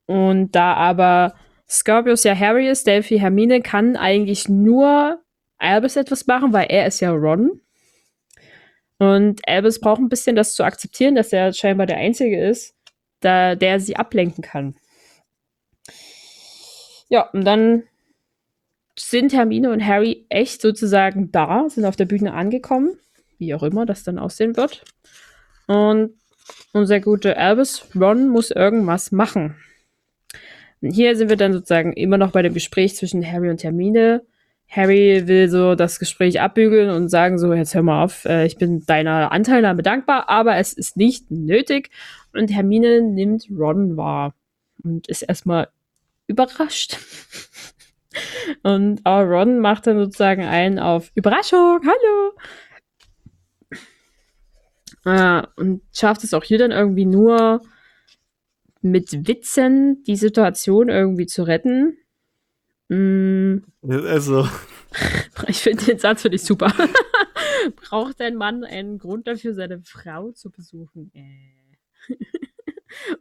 [0.07, 1.35] und da aber
[1.69, 5.21] Scorpius ja Harry ist, Delphi Hermine, kann eigentlich nur
[5.57, 7.61] Albus etwas machen, weil er ist ja Ron.
[8.99, 12.75] Und Albus braucht ein bisschen das zu akzeptieren, dass er scheinbar der Einzige ist,
[13.19, 14.75] da, der sie ablenken kann.
[17.09, 17.83] Ja, und dann
[18.97, 22.97] sind Hermine und Harry echt sozusagen da, sind auf der Bühne angekommen,
[23.37, 24.83] wie auch immer das dann aussehen wird.
[25.67, 26.15] Und
[26.73, 29.55] unser guter Albus, Ron, muss irgendwas machen.
[30.81, 34.23] Und hier sind wir dann sozusagen immer noch bei dem Gespräch zwischen Harry und Hermine.
[34.69, 38.57] Harry will so das Gespräch abbügeln und sagen so, jetzt hör mal auf, äh, ich
[38.57, 41.89] bin deiner Anteilnahme dankbar, aber es ist nicht nötig.
[42.33, 44.35] Und Hermine nimmt Ron wahr
[44.83, 45.69] und ist erstmal
[46.27, 46.97] überrascht.
[48.63, 52.33] und Ron macht dann sozusagen einen auf Überraschung, hallo.
[55.05, 57.61] Äh, und schafft es auch hier dann irgendwie nur,
[58.91, 61.97] mit Witzen die Situation irgendwie zu retten.
[62.89, 63.57] Mm.
[63.81, 64.47] Also.
[65.47, 66.73] Ich finde den Satz finde ich super.
[67.75, 71.11] Braucht ein Mann einen Grund dafür, seine Frau zu besuchen?
[71.13, 72.15] Äh.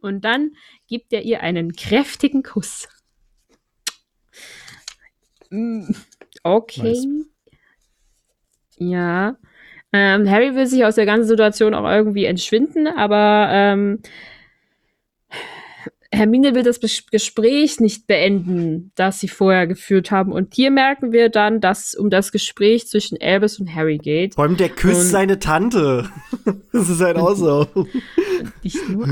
[0.01, 0.53] Und dann
[0.87, 2.89] gibt er ihr einen kräftigen Kuss.
[5.51, 5.91] Mm,
[6.45, 6.83] okay.
[6.83, 7.07] Nice.
[8.79, 9.37] Ja.
[9.93, 14.01] Ähm, Harry will sich aus der ganzen Situation auch irgendwie entschwinden, aber ähm,
[16.17, 20.33] Hermine will das Gespräch nicht beenden, das sie vorher geführt haben.
[20.33, 24.35] Und hier merken wir dann, dass es um das Gespräch zwischen Albus und Harry geht.
[24.35, 26.09] Vor allem der küsst und seine Tante.
[26.73, 27.67] das ist halt auch so.
[28.63, 29.07] Nicht nur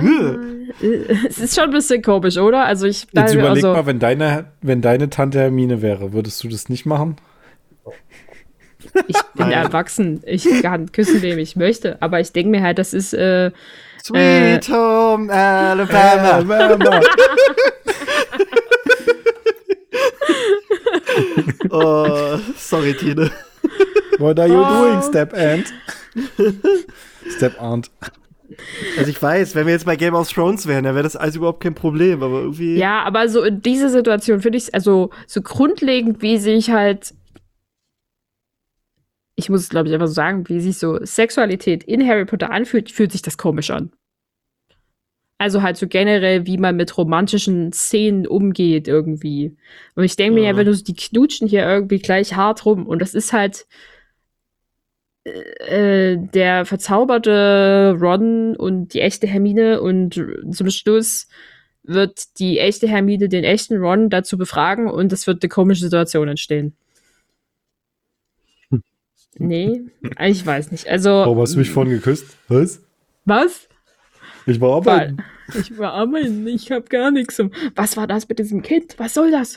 [1.29, 2.65] es ist schon ein bisschen komisch, oder?
[2.65, 6.49] Also ich Jetzt überleg also, mal, wenn deine, wenn deine Tante Hermine wäre, würdest du
[6.49, 7.17] das nicht machen?
[9.09, 10.23] Ich bin ja erwachsen.
[10.27, 12.01] Ich kann küssen, wem ich möchte.
[12.01, 13.51] Aber ich denke mir halt, das ist äh,
[14.07, 16.55] Sweet äh, Home Alabama.
[16.55, 17.01] Alabama.
[21.71, 23.31] oh, sorry, Tine.
[24.19, 24.69] What are you oh.
[24.69, 25.73] doing, Step Aunt?
[27.35, 27.91] Step Aunt.
[28.99, 31.37] Also ich weiß, wenn wir jetzt bei Game of Thrones wären, dann wäre das alles
[31.37, 32.77] überhaupt kein Problem, aber irgendwie.
[32.77, 37.15] Ja, aber so in dieser Situation finde ich es also so grundlegend, wie sich halt.
[39.37, 42.51] Ich muss es, glaube ich, einfach so sagen, wie sich so Sexualität in Harry Potter
[42.51, 43.93] anfühlt, fühlt sich das komisch an.
[45.39, 49.57] Also halt so generell, wie man mit romantischen Szenen umgeht irgendwie.
[49.97, 50.41] Und ich denke ja.
[50.41, 53.33] mir ja, wenn du so die knutschen hier irgendwie gleich hart rum und das ist
[53.33, 53.67] halt
[55.25, 60.15] äh, äh, der verzauberte Ron und die echte Hermine und
[60.51, 61.29] zum Schluss
[61.83, 66.29] wird die echte Hermine den echten Ron dazu befragen und es wird eine komische Situation
[66.29, 66.77] entstehen.
[69.37, 69.83] Nee,
[70.21, 70.89] ich weiß nicht.
[70.89, 71.11] Also.
[71.11, 72.37] Warum hast du mich vorhin geküsst?
[72.49, 72.81] Was?
[73.25, 73.69] Was?
[74.47, 75.19] Ich war arbeiten.
[75.59, 77.41] Ich war arbeiten, ich hab gar nichts.
[77.75, 78.95] Was war das mit diesem Kind?
[78.99, 79.57] Was soll das?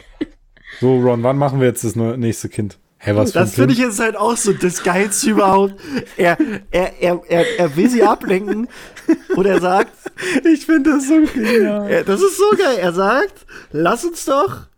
[0.80, 2.78] so, Ron, wann machen wir jetzt das nächste Kind?
[2.98, 5.74] Hä, was das finde ich jetzt halt auch so das Geilste überhaupt.
[6.16, 6.38] Er,
[6.70, 8.68] er, er, er, er will sie ablenken
[9.34, 9.92] und er sagt,
[10.44, 12.04] ich finde das so genial.
[12.04, 12.78] Das ist so geil.
[12.78, 14.68] Er sagt, lass uns doch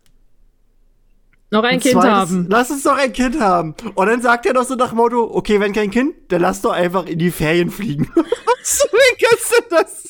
[1.55, 2.47] noch ein, ein Kind zweites, haben.
[2.49, 3.75] Lass uns doch ein Kind haben.
[3.95, 6.61] Und dann sagt er doch so nach dem Motto, okay, wenn kein Kind, dann lass
[6.61, 8.09] doch einfach in die Ferien fliegen.
[8.63, 10.05] so, wie kannst du das?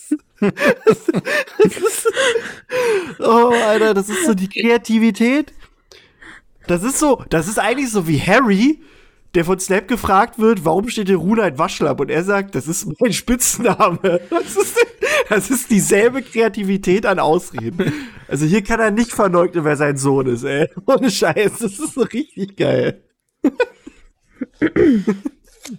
[0.86, 1.06] das,
[1.64, 2.08] das ist,
[3.20, 5.54] oh, Alter, das ist so die Kreativität.
[6.68, 8.82] Das ist so, das ist eigentlich so wie Harry,
[9.36, 11.99] der von Snap gefragt wird, warum steht der Runheit Waschlapp?
[11.99, 14.21] Und er sagt, das ist mein Spitzname.
[14.29, 14.77] Das ist,
[15.29, 17.91] das ist dieselbe Kreativität an Ausreden.
[18.27, 20.69] Also hier kann er nicht verleugnen, wer sein Sohn ist, ey.
[20.86, 23.03] Ohne Scheiß, das ist so richtig geil.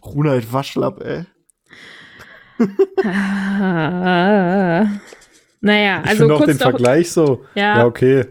[0.05, 1.25] Runheit Waschlapp, ey.
[5.61, 7.45] naja, also ich finde auch den Vergleich so.
[7.55, 7.79] Ja.
[7.79, 8.27] ja, okay.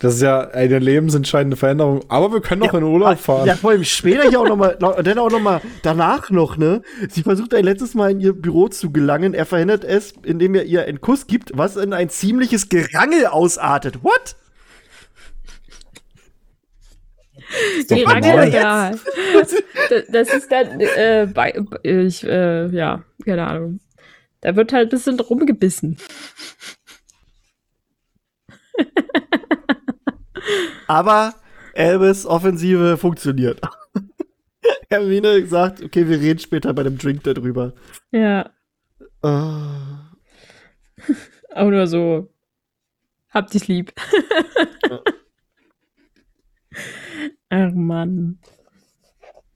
[0.00, 2.02] Das ist ja eine lebensentscheidende Veränderung.
[2.08, 3.46] Aber wir können noch ja, in Urlaub fahren.
[3.46, 6.80] Ja, vor allem später hier auch nochmal, dann auch nochmal danach noch, ne?
[7.10, 9.34] Sie versucht ein letztes Mal in ihr Büro zu gelangen.
[9.34, 14.02] Er verhindert es, indem er ihr einen Kuss gibt, was in ein ziemliches Gerangel ausartet.
[14.02, 14.36] What?
[17.86, 18.92] Gerangel, ja.
[20.10, 23.80] Das ist dann, äh, bei, ich, äh, ja, keine Ahnung.
[24.40, 25.98] Da wird halt ein bisschen rumgebissen.
[30.86, 31.34] Aber
[31.74, 33.60] Elvis Offensive funktioniert.
[34.90, 37.72] Hermine sagt, okay, wir reden später bei dem Drink darüber.
[38.10, 38.50] Ja.
[39.22, 39.98] Uh.
[41.54, 42.32] Auch nur so.
[43.30, 43.92] Hab dich lieb.
[47.50, 48.38] Ach Mann.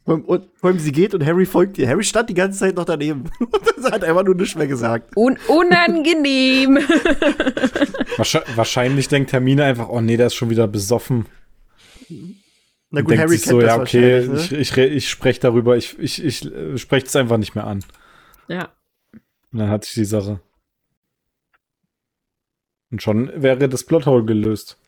[0.06, 0.26] Und,
[0.56, 1.88] vor allem sie geht und Harry folgt ihr.
[1.88, 3.24] Harry stand die ganze Zeit noch daneben.
[3.40, 5.16] und hat einfach nur nichts mehr gesagt.
[5.16, 6.76] Un unangenehm.
[8.56, 11.24] Wahrscheinlich denkt Hermine einfach, oh nee, der ist schon wieder besoffen.
[12.90, 14.36] Na gut, Harry kennt so, das ja, okay, ne?
[14.36, 17.82] ich, ich, ich spreche darüber, ich, ich, ich äh, spreche es einfach nicht mehr an.
[18.46, 18.68] Ja.
[19.52, 20.40] Und dann hat sich die Sache.
[22.90, 24.78] Und schon wäre das Plothole gelöst.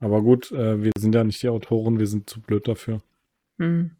[0.00, 3.00] Aber gut, äh, wir sind ja nicht die Autoren, wir sind zu blöd dafür.
[3.58, 3.90] Hm.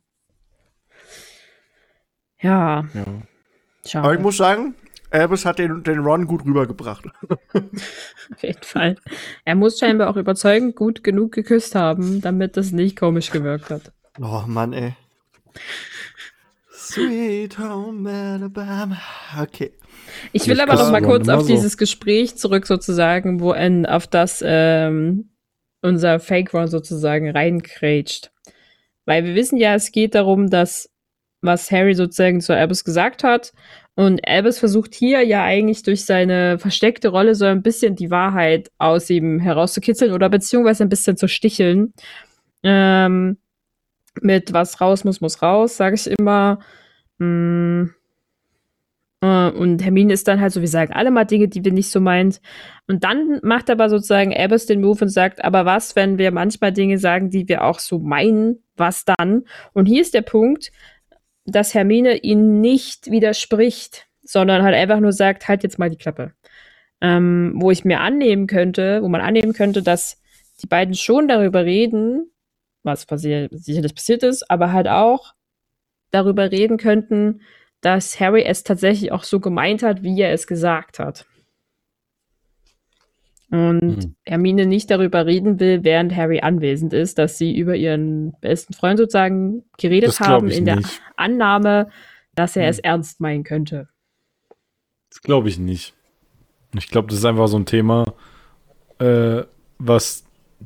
[2.41, 2.85] Ja.
[2.95, 3.05] Ja.
[3.85, 4.05] Schade.
[4.05, 4.75] Aber ich muss sagen,
[5.11, 7.07] Albus hat den, den Ron gut rübergebracht.
[7.53, 8.97] Auf jeden Fall.
[9.45, 13.93] Er muss scheinbar auch überzeugend gut genug geküsst haben, damit das nicht komisch gewirkt hat.
[14.21, 14.95] Oh Mann, ey.
[16.73, 18.99] Sweet Home Alabama.
[19.41, 19.73] Okay.
[20.33, 21.49] Ich will aber noch mal kurz auf so.
[21.49, 25.31] dieses Gespräch zurück sozusagen, wo ein auf das ähm,
[25.83, 28.31] unser Fake Ron sozusagen reinkrätscht.
[29.05, 30.91] Weil wir wissen ja, es geht darum, dass
[31.41, 33.53] was Harry sozusagen zu Albus gesagt hat.
[33.95, 38.71] Und Albus versucht hier ja eigentlich durch seine versteckte Rolle so ein bisschen die Wahrheit
[38.79, 41.93] aus ihm herauszukitzeln oder beziehungsweise ein bisschen zu sticheln.
[42.63, 43.39] Ähm,
[44.21, 46.61] mit was raus muss, muss raus, sage ich immer.
[47.19, 47.98] Mm, äh,
[49.21, 52.01] und Hermine ist dann halt so, wir sagen alle mal Dinge, die wir nicht so
[52.01, 52.41] meint.
[52.87, 56.73] Und dann macht aber sozusagen Albus den Move und sagt, aber was, wenn wir manchmal
[56.73, 59.45] Dinge sagen, die wir auch so meinen, was dann?
[59.73, 60.71] Und hier ist der Punkt,
[61.45, 66.33] dass Hermine ihn nicht widerspricht, sondern halt einfach nur sagt, halt jetzt mal die Klappe.
[67.01, 70.21] Ähm, wo ich mir annehmen könnte, wo man annehmen könnte, dass
[70.63, 72.31] die beiden schon darüber reden,
[72.83, 75.35] was sicherlich passiert ist, aber halt auch
[76.11, 77.41] darüber reden könnten,
[77.81, 81.27] dass Harry es tatsächlich auch so gemeint hat, wie er es gesagt hat.
[83.51, 84.15] Und mhm.
[84.27, 88.99] Hermine nicht darüber reden will, während Harry anwesend ist, dass sie über ihren besten Freund
[88.99, 90.67] sozusagen geredet das haben, in nicht.
[90.67, 90.83] der
[91.17, 91.89] Annahme,
[92.35, 92.69] dass er mhm.
[92.69, 93.89] es ernst meinen könnte.
[95.09, 95.95] Das glaube ich nicht.
[96.77, 98.05] Ich glaube, das ist einfach so ein Thema,
[98.99, 99.43] äh,
[99.79, 100.25] was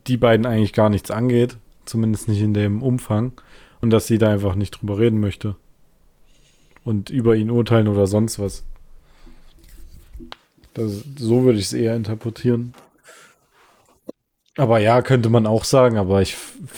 [0.09, 1.57] die beiden eigentlich gar nichts angeht.
[1.85, 3.41] Zumindest nicht in dem Umfang.
[3.81, 5.57] Und dass sie da einfach nicht drüber reden möchte.
[6.85, 8.65] Und über ihn urteilen oder sonst was.
[10.75, 12.75] Das, so würde ich es eher interpretieren.
[14.57, 16.37] Aber ja, könnte man auch sagen, aber ich,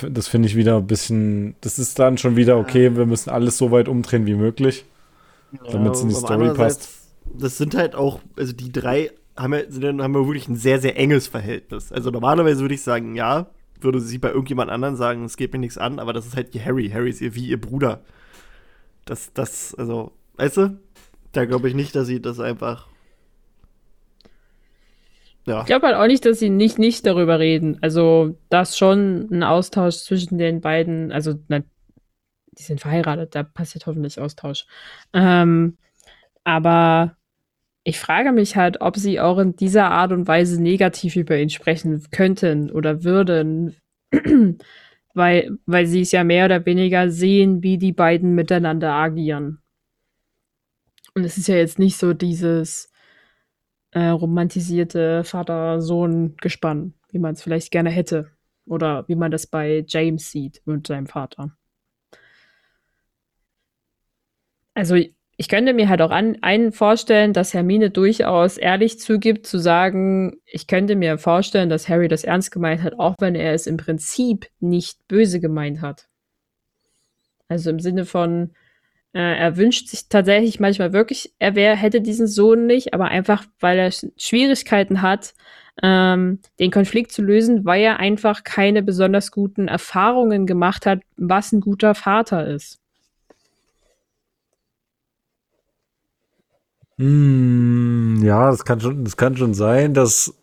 [0.08, 3.58] das finde ich wieder ein bisschen, das ist dann schon wieder okay, wir müssen alles
[3.58, 4.84] so weit umdrehen wie möglich,
[5.52, 6.88] ja, damit es in die Story passt.
[7.36, 10.80] Das sind halt auch, also die drei haben ja, sind, haben ja wirklich ein sehr,
[10.80, 11.90] sehr enges Verhältnis.
[11.90, 13.46] Also normalerweise würde ich sagen, ja,
[13.80, 16.54] würde sie bei irgendjemand anderen sagen, es geht mir nichts an, aber das ist halt
[16.64, 16.90] Harry.
[16.90, 18.02] Harry ist ihr wie ihr Bruder.
[19.04, 20.80] Das, das, also, weißt du?
[21.32, 22.88] Da glaube ich nicht, dass sie das einfach
[25.46, 25.60] ja.
[25.60, 27.78] Ich glaube halt auch nicht, dass sie nicht, nicht darüber reden.
[27.82, 31.60] Also, dass schon ein Austausch zwischen den beiden, also, na,
[32.58, 34.66] die sind verheiratet, da passiert hoffentlich Austausch.
[35.12, 35.76] Ähm,
[36.44, 37.16] aber
[37.84, 41.50] ich frage mich halt, ob sie auch in dieser Art und Weise negativ über ihn
[41.50, 43.76] sprechen könnten oder würden,
[45.14, 49.62] weil, weil sie es ja mehr oder weniger sehen, wie die beiden miteinander agieren.
[51.14, 52.90] Und es ist ja jetzt nicht so dieses,
[53.94, 58.30] äh, romantisierte Vater-Sohn-Gespann, wie man es vielleicht gerne hätte.
[58.66, 61.56] Oder wie man das bei James sieht mit seinem Vater.
[64.74, 64.96] Also
[65.36, 70.36] ich könnte mir halt auch an, einen vorstellen, dass Hermine durchaus ehrlich zugibt, zu sagen,
[70.46, 73.76] ich könnte mir vorstellen, dass Harry das ernst gemeint hat, auch wenn er es im
[73.76, 76.06] Prinzip nicht böse gemeint hat.
[77.48, 78.52] Also im Sinne von,
[79.12, 83.44] äh, er wünscht sich tatsächlich manchmal wirklich, er wär, hätte diesen Sohn nicht, aber einfach,
[83.58, 85.34] weil er Schwierigkeiten hat,
[85.82, 91.52] ähm, den Konflikt zu lösen, weil er einfach keine besonders guten Erfahrungen gemacht hat, was
[91.52, 92.83] ein guter Vater ist.
[96.96, 100.34] Mm, ja, das kann schon, das kann schon sein, dass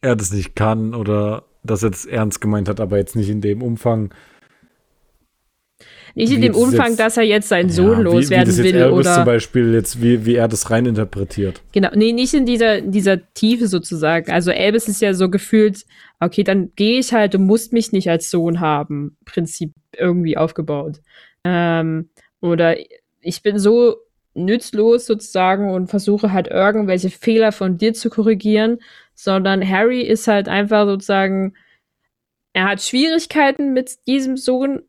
[0.00, 3.40] er das nicht kann oder dass er es ernst gemeint hat, aber jetzt nicht in
[3.40, 4.12] dem Umfang,
[6.14, 8.82] nicht in dem Umfang, jetzt, dass er jetzt seinen Sohn ja, loswerden wie, wie will.
[8.82, 11.62] Albus oder zum Beispiel jetzt, wie, wie er das rein interpretiert.
[11.72, 14.30] Genau, nee, nicht in dieser, dieser Tiefe sozusagen.
[14.30, 15.84] Also Elvis ist ja so gefühlt,
[16.20, 21.00] okay, dann gehe ich halt, du musst mich nicht als Sohn haben, Prinzip irgendwie aufgebaut.
[21.44, 22.10] Ähm,
[22.40, 22.76] oder
[23.20, 23.96] ich bin so
[24.34, 28.78] nützlos sozusagen und versuche halt irgendwelche Fehler von dir zu korrigieren,
[29.14, 31.54] sondern Harry ist halt einfach sozusagen,
[32.52, 34.82] er hat Schwierigkeiten mit diesem Sohn,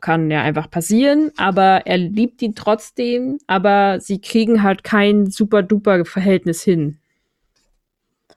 [0.00, 5.62] kann ja einfach passieren, aber er liebt ihn trotzdem, aber sie kriegen halt kein super
[5.62, 6.98] duper Verhältnis hin.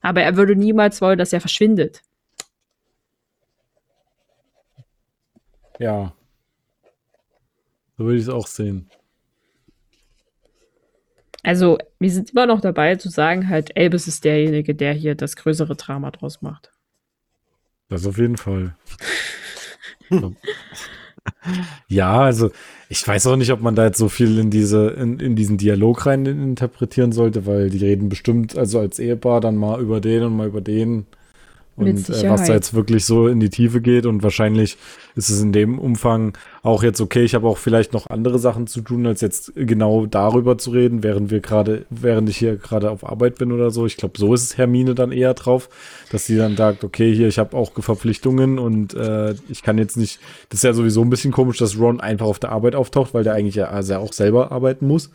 [0.02, 2.02] Aber er würde niemals wollen, dass er verschwindet.
[5.80, 6.14] Ja.
[7.98, 8.90] So würde ich es auch sehen.
[11.48, 15.38] Also, wir sind immer noch dabei zu sagen, halt, Elvis ist derjenige, der hier das
[15.38, 16.74] größere Drama draus macht.
[17.88, 18.76] Das auf jeden Fall.
[21.90, 22.52] Ja, also
[22.88, 25.57] ich weiß auch nicht, ob man da jetzt so viel in diese, in, in diesen
[25.57, 30.24] Dialog rein interpretieren sollte, weil die reden bestimmt, also als Ehepaar dann mal über den
[30.24, 31.06] und mal über den
[31.77, 34.07] und äh, was da jetzt wirklich so in die Tiefe geht.
[34.07, 34.77] Und wahrscheinlich
[35.15, 37.23] ist es in dem Umfang auch jetzt okay.
[37.23, 41.03] Ich habe auch vielleicht noch andere Sachen zu tun, als jetzt genau darüber zu reden,
[41.03, 43.85] während wir gerade, während ich hier gerade auf Arbeit bin oder so.
[43.85, 45.69] Ich glaube, so ist es Hermine dann eher drauf,
[46.11, 49.97] dass sie dann sagt, okay, hier, ich habe auch Verpflichtungen und äh, ich kann jetzt
[49.97, 50.19] nicht.
[50.49, 53.23] Das ist ja sowieso ein bisschen komisch, dass Ron einfach auf der Arbeit auftaucht, weil
[53.23, 55.11] der eigentlich ja also auch selber arbeiten muss.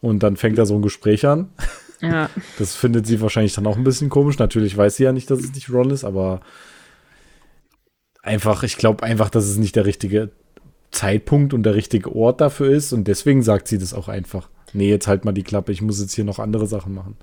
[0.00, 1.50] Und dann fängt er so ein Gespräch an.
[2.00, 2.30] Ja.
[2.58, 4.38] Das findet sie wahrscheinlich dann auch ein bisschen komisch.
[4.38, 6.40] Natürlich weiß sie ja nicht, dass es nicht Ron ist, aber
[8.22, 10.30] einfach, ich glaube einfach, dass es nicht der richtige
[10.90, 14.48] Zeitpunkt und der richtige Ort dafür ist und deswegen sagt sie das auch einfach.
[14.72, 17.16] Nee, jetzt halt mal die Klappe, ich muss jetzt hier noch andere Sachen machen.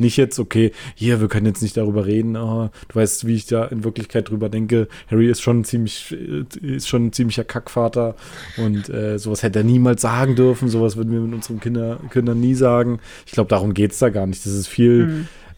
[0.00, 2.34] Nicht jetzt, okay, hier, wir können jetzt nicht darüber reden.
[2.34, 4.88] Oh, du weißt, wie ich da in Wirklichkeit drüber denke.
[5.10, 8.16] Harry ist schon ziemlich, äh, ist schon ein ziemlicher Kackvater
[8.56, 10.70] und äh, sowas hätte er niemals sagen dürfen.
[10.70, 12.98] Sowas würden wir mit unseren Kinder, Kindern nie sagen.
[13.26, 14.46] Ich glaube, darum geht es da gar nicht.
[14.46, 15.06] Das ist viel,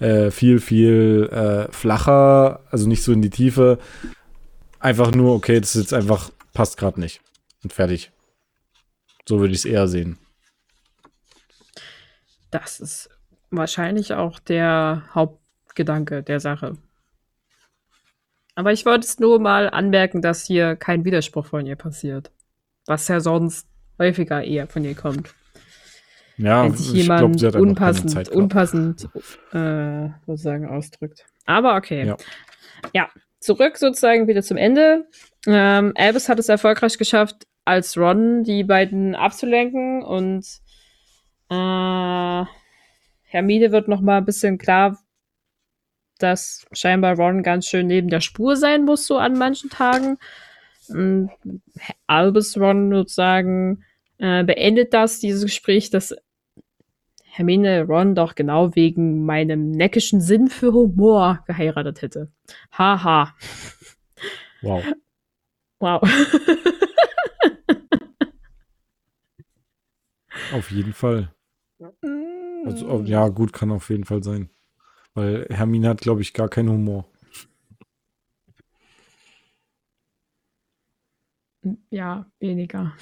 [0.00, 0.04] mhm.
[0.04, 3.78] äh, viel, viel äh, flacher, also nicht so in die Tiefe.
[4.80, 7.20] Einfach nur, okay, das ist jetzt einfach, passt gerade nicht.
[7.62, 8.10] Und fertig.
[9.28, 10.18] So würde ich es eher sehen.
[12.50, 13.08] Das ist
[13.52, 16.76] wahrscheinlich auch der Hauptgedanke der Sache.
[18.54, 22.30] Aber ich wollte es nur mal anmerken, dass hier kein Widerspruch von ihr passiert.
[22.86, 23.66] Was ja sonst
[23.98, 25.34] häufiger eher von ihr kommt.
[26.36, 29.08] Ja, wenn sich jemand glaub, unpassend, unpassend
[29.52, 31.24] äh, sozusagen ausdrückt.
[31.46, 32.06] Aber okay.
[32.06, 32.16] Ja.
[32.92, 33.08] ja.
[33.38, 35.06] zurück sozusagen wieder zum Ende.
[35.46, 40.44] Ähm, Albus hat es erfolgreich geschafft, als Ron die beiden abzulenken und
[41.48, 42.44] äh,
[43.32, 44.98] Hermine wird noch mal ein bisschen klar,
[46.18, 50.18] dass scheinbar Ron ganz schön neben der Spur sein muss, so an manchen Tagen.
[50.90, 51.30] Und
[52.06, 53.84] Albus Ron sozusagen
[54.18, 56.14] äh, beendet das, dieses Gespräch, dass
[57.24, 62.30] Hermine Ron doch genau wegen meinem neckischen Sinn für Humor geheiratet hätte.
[62.70, 63.34] Haha.
[64.60, 64.84] Wow.
[65.80, 66.02] Wow.
[70.52, 71.32] auf jeden Fall.
[72.64, 74.48] Also, oh, ja, gut, kann auf jeden Fall sein.
[75.14, 77.06] Weil Hermine hat, glaube ich, gar keinen Humor.
[81.90, 82.92] Ja, weniger.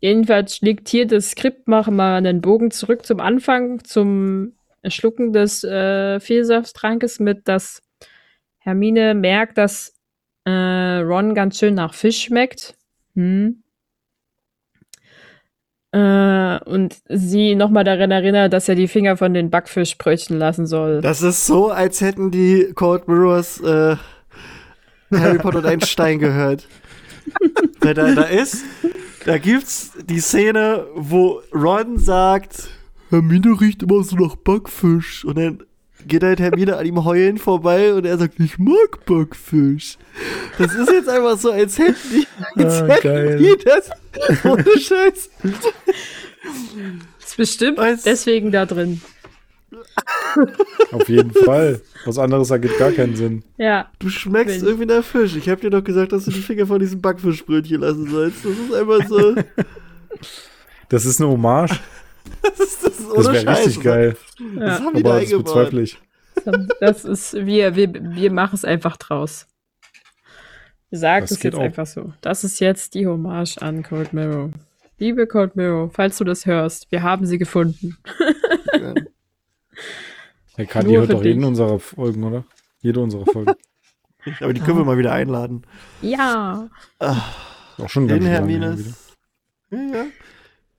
[0.00, 4.54] Jedenfalls schlägt hier das Skript, machen wir einen Bogen zurück zum Anfang, zum
[4.86, 7.82] Schlucken des äh, Vielsaftrankes mit, dass
[8.58, 9.94] Hermine merkt, dass
[10.44, 12.76] äh, Ron ganz schön nach Fisch schmeckt.
[13.14, 13.61] Hm.
[15.92, 21.02] Äh, und sie nochmal daran erinnert, dass er die Finger von den Backfischbrötchen lassen soll.
[21.02, 23.96] Das ist so, als hätten die Cold Mirrors äh,
[25.12, 26.66] Harry Potter und ein Stein gehört.
[27.80, 28.64] Wer da, da ist,
[29.26, 32.70] da gibt's die Szene, wo Ron sagt,
[33.10, 35.24] Hermine riecht immer so nach Backfisch.
[35.26, 35.62] Und dann
[36.06, 39.98] geht halt Hermine an ihm heulen vorbei und er sagt, ich mag Backfisch.
[40.58, 42.26] Das ist jetzt einfach so, als hätten die,
[42.62, 43.90] als ah, hätten die das.
[44.44, 45.30] Ohne Scheiß.
[47.18, 48.02] Ist bestimmt Weiß.
[48.02, 49.00] deswegen da drin.
[50.92, 51.80] Auf jeden Fall.
[52.04, 53.42] Was anderes ergibt gar keinen Sinn.
[53.56, 53.90] Ja.
[53.98, 54.68] Du schmeckst Bin.
[54.68, 55.36] irgendwie nach Fisch.
[55.36, 58.44] Ich hab dir doch gesagt, dass du die Finger von diesem Backfischbrötchen lassen sollst.
[58.44, 59.34] Das ist einfach so.
[60.88, 61.80] Das ist eine Hommage.
[62.58, 64.16] Das, ist, das, ist das wäre richtig geil.
[64.56, 64.66] Ja.
[64.66, 65.98] Das haben die Aber da das bezweifle ich.
[66.80, 69.46] Das ist, wir, wir, wir machen es einfach draus.
[70.90, 71.60] Wir sagen es jetzt auch.
[71.60, 72.12] einfach so.
[72.20, 74.50] Das ist jetzt die Hommage an Cold Mirror.
[74.98, 77.96] Liebe Cold Mirror, falls du das hörst, wir haben sie gefunden.
[78.74, 78.94] Ja.
[80.56, 82.44] Herr Kadi hört doch jeden unserer Folgen, oder?
[82.80, 83.52] Jede unserer Folgen.
[84.40, 85.62] Aber die können wir mal wieder einladen.
[86.00, 86.68] Ja.
[86.98, 89.14] Ach, auch schon ganz Hermines.
[89.70, 90.04] Ja, ja.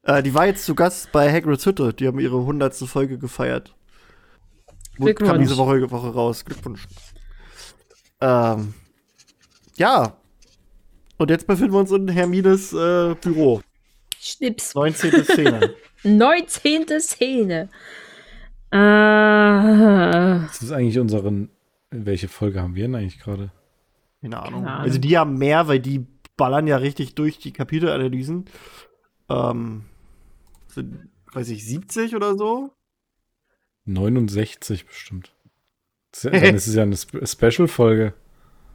[0.04, 1.94] Äh, die war jetzt zu Gast bei Hagrid's Hütte.
[1.94, 2.76] Die haben ihre 100.
[2.76, 3.74] Folge gefeiert.
[4.96, 5.30] Glückwunsch.
[5.30, 6.46] Kam diese Woche, Woche raus.
[6.46, 6.88] Glückwunsch.
[8.22, 8.74] Ähm,
[9.78, 10.18] ja.
[11.18, 13.62] Und jetzt befinden wir uns in Hermines äh, Büro.
[14.20, 14.76] Schnips.
[14.76, 15.24] 19.
[15.24, 15.74] Szene.
[16.04, 17.00] 19.
[17.00, 17.70] Szene.
[18.72, 18.78] Äh,
[20.48, 21.50] das ist eigentlich unseren.
[21.92, 23.52] Welche Folge haben wir denn eigentlich gerade?
[24.22, 24.66] Keine Ahnung.
[24.66, 26.08] Also die haben mehr, weil die
[26.38, 28.46] ballern ja richtig durch die Kapitelanalysen.
[29.30, 29.84] Ähm,
[30.74, 32.72] sind, weiß ich, 70 oder so?
[33.86, 35.34] 69 bestimmt.
[36.22, 38.14] Dann ist es ja eine Special-Folge.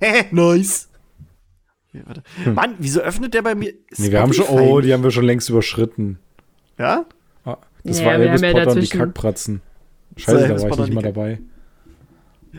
[0.30, 0.88] nice.
[1.92, 2.02] Ja,
[2.44, 2.54] hm.
[2.54, 3.72] Mann, wieso öffnet der bei mir?
[3.96, 6.18] Nee, wir haben schon, oh, die haben wir schon längst überschritten.
[6.78, 7.06] Ja?
[7.44, 9.62] Ah, das ja, war Elvis Potter ja und die Kackpratzen.
[10.16, 11.40] Scheiße, da war ich nicht mal dabei.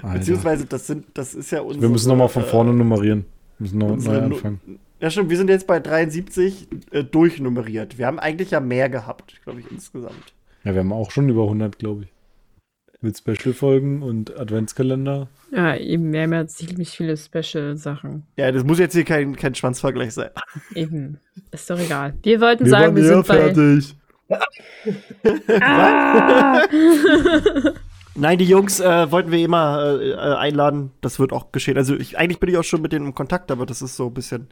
[0.02, 0.20] Alter.
[0.20, 1.82] Beziehungsweise, das sind, das ist ja unsere.
[1.82, 3.26] Wir müssen nochmal von vorne äh, nummerieren.
[3.58, 4.80] Wir müssen noch neu anfangen.
[5.00, 7.98] Ja, stimmt, wir sind jetzt bei 73 äh, durchnummeriert.
[7.98, 10.34] Wir haben eigentlich ja mehr gehabt, glaube ich, insgesamt.
[10.66, 12.10] Ja, wir haben auch schon über 100, glaube ich.
[13.02, 15.30] Mit Special-Folgen und Adventskalender.
[15.54, 18.24] Ja, eben, wir haben ja ziemlich viele Special-Sachen.
[18.36, 20.32] Ja, das muss jetzt hier kein, kein Schwanzvergleich sein.
[20.76, 21.18] Eben,
[21.52, 22.14] ist doch egal.
[22.24, 23.96] Wir wollten wir sagen, wir sind fertig.
[24.28, 24.40] bei...
[25.62, 26.62] ah!
[28.16, 30.92] Nein, die Jungs äh, wollten wir immer äh, äh, einladen.
[31.00, 31.78] Das wird auch geschehen.
[31.78, 34.08] Also ich, eigentlich bin ich auch schon mit denen im Kontakt, aber das ist so
[34.08, 34.50] ein bisschen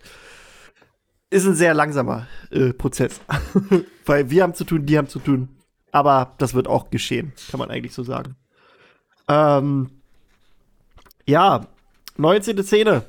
[1.29, 3.19] ist ein sehr langsamer äh, Prozess.
[4.05, 5.49] Weil wir haben zu tun, die haben zu tun.
[5.91, 8.35] Aber das wird auch geschehen, kann man eigentlich so sagen.
[9.27, 9.89] Ähm,
[11.25, 11.67] ja,
[12.17, 12.63] 19.
[12.63, 13.03] Szene.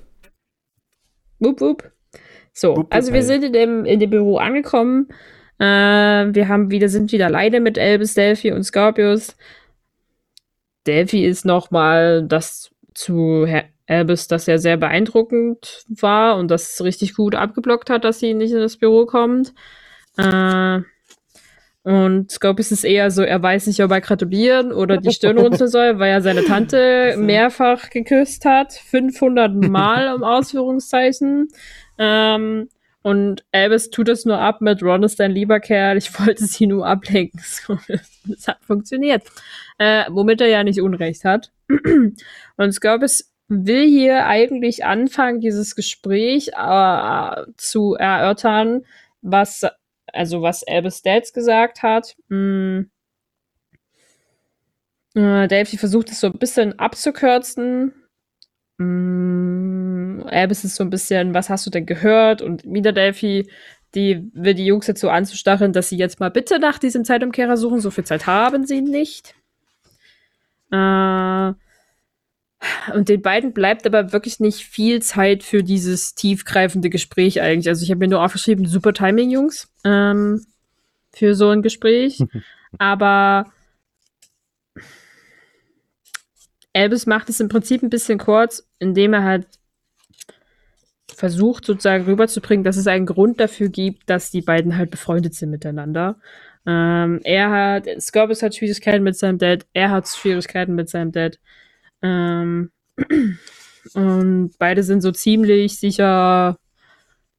[1.38, 1.90] Wupp, wupp.
[2.52, 5.08] So, wupp, also wir sind in dem, in dem Büro angekommen.
[5.58, 9.36] Äh, wir haben wieder, sind wieder alleine mit Elvis, Delphi und Scorpius.
[10.86, 13.46] Delphi ist nochmal das zu
[13.88, 18.52] Albus, dass er sehr beeindruckend war und das richtig gut abgeblockt hat, dass sie nicht
[18.52, 19.54] in das Büro kommt.
[20.18, 20.80] Äh,
[21.84, 25.68] und Scorpius ist eher so, er weiß nicht, ob er gratulieren oder die Stirn runter
[25.68, 28.74] soll, weil er seine Tante mehrfach geküsst hat.
[28.74, 31.48] 500 Mal im Ausführungszeichen.
[31.96, 32.68] Ähm,
[33.00, 36.66] Und Albus tut es nur ab mit Ron ist dein lieber Kerl, ich wollte sie
[36.66, 37.40] nur ablenken.
[38.30, 39.22] Das hat funktioniert.
[39.78, 41.50] Äh, womit er ja nicht Unrecht hat.
[42.58, 48.84] Und Scorbus will hier eigentlich anfangen, dieses Gespräch äh, zu erörtern,
[49.22, 49.66] was,
[50.12, 52.16] also was Albus Dads gesagt hat.
[52.28, 52.90] Hm.
[55.14, 57.92] Äh, Delphi versucht es so ein bisschen abzukürzen.
[58.76, 62.42] Mm, Albus ist so ein bisschen, was hast du denn gehört?
[62.42, 63.50] Und wieder Delphi,
[63.94, 67.80] die will die Jungs dazu anzustacheln, dass sie jetzt mal bitte nach diesem Zeitumkehrer suchen.
[67.80, 69.34] So viel Zeit haben sie nicht.
[70.70, 71.52] Äh,
[72.94, 77.68] und den beiden bleibt aber wirklich nicht viel Zeit für dieses tiefgreifende Gespräch eigentlich.
[77.68, 80.44] Also ich habe mir nur aufgeschrieben, super Timing, Jungs, ähm,
[81.14, 82.18] für so ein Gespräch.
[82.78, 83.46] aber
[86.72, 89.46] Elvis macht es im Prinzip ein bisschen kurz, indem er halt
[91.14, 95.50] versucht sozusagen rüberzubringen, dass es einen Grund dafür gibt, dass die beiden halt befreundet sind
[95.50, 96.20] miteinander.
[96.66, 101.38] Ähm, er hat, Scorpius hat Schwierigkeiten mit seinem Dad, er hat Schwierigkeiten mit seinem Dad.
[102.02, 102.70] Ähm,
[103.94, 106.56] und beide sind so ziemlich sicher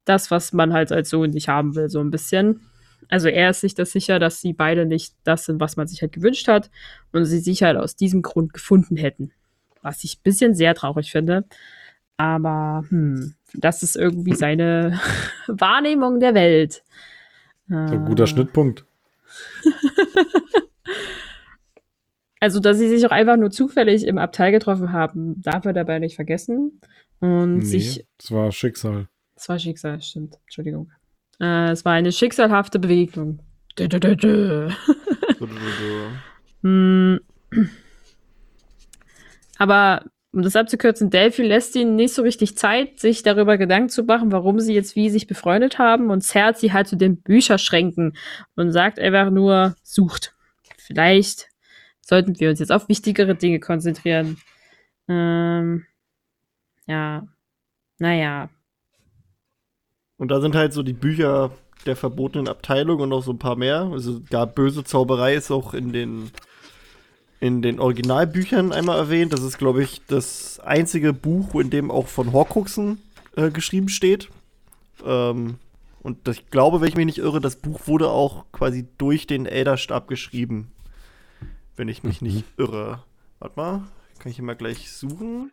[0.06, 2.61] das, was man halt als Sohn nicht haben will, so ein bisschen.
[3.10, 6.02] Also er ist sich das sicher, dass sie beide nicht das sind, was man sich
[6.02, 6.69] halt gewünscht hat
[7.11, 9.31] und sie sich halt aus diesem Grund gefunden hätten.
[9.81, 11.45] Was ich ein bisschen sehr traurig finde.
[12.18, 14.99] Aber hm, das ist irgendwie seine
[15.48, 16.84] Wahrnehmung der Welt.
[17.69, 18.27] Ein guter äh.
[18.27, 18.86] Schnittpunkt.
[22.39, 25.99] also, dass sie sich auch einfach nur zufällig im Abteil getroffen haben, darf er dabei
[25.99, 26.79] nicht vergessen.
[27.19, 28.05] Und nee, sich.
[28.17, 29.07] Es war Schicksal.
[29.35, 30.37] Es war Schicksal, stimmt.
[30.45, 30.91] Entschuldigung.
[31.39, 33.39] Äh, es war eine schicksalhafte Bewegung.
[33.77, 34.69] Dö, dö, dö, dö.
[36.61, 37.19] hm.
[39.57, 44.03] Aber um das abzukürzen, Delphi lässt ihnen nicht so richtig Zeit, sich darüber Gedanken zu
[44.03, 48.15] machen, warum sie jetzt wie sich befreundet haben und zerrt sie halt zu den Bücherschränken
[48.55, 50.35] und sagt einfach nur, sucht.
[50.77, 51.48] Vielleicht
[52.10, 54.38] sollten wir uns jetzt auf wichtigere Dinge konzentrieren.
[55.07, 55.86] Ähm,
[56.88, 57.27] ja,
[57.99, 58.49] naja,
[60.19, 61.52] und da sind halt so die Bücher
[61.86, 63.90] der verbotenen Abteilung und noch so ein paar mehr.
[63.91, 66.31] Also gar böse Zauberei ist auch in den
[67.40, 69.31] in den Originalbüchern einmal erwähnt.
[69.31, 72.99] Das ist, glaube ich, das einzige Buch, in dem auch von Horcruxen
[73.38, 74.27] äh, geschrieben steht.
[75.06, 75.56] Ähm,
[76.02, 79.45] und ich glaube, wenn ich mich nicht irre, das Buch wurde auch quasi durch den
[79.45, 80.69] Elderstab geschrieben.
[81.80, 83.06] Wenn ich mich nicht irre.
[83.39, 83.84] Warte mal,
[84.19, 85.49] kann ich hier mal gleich suchen.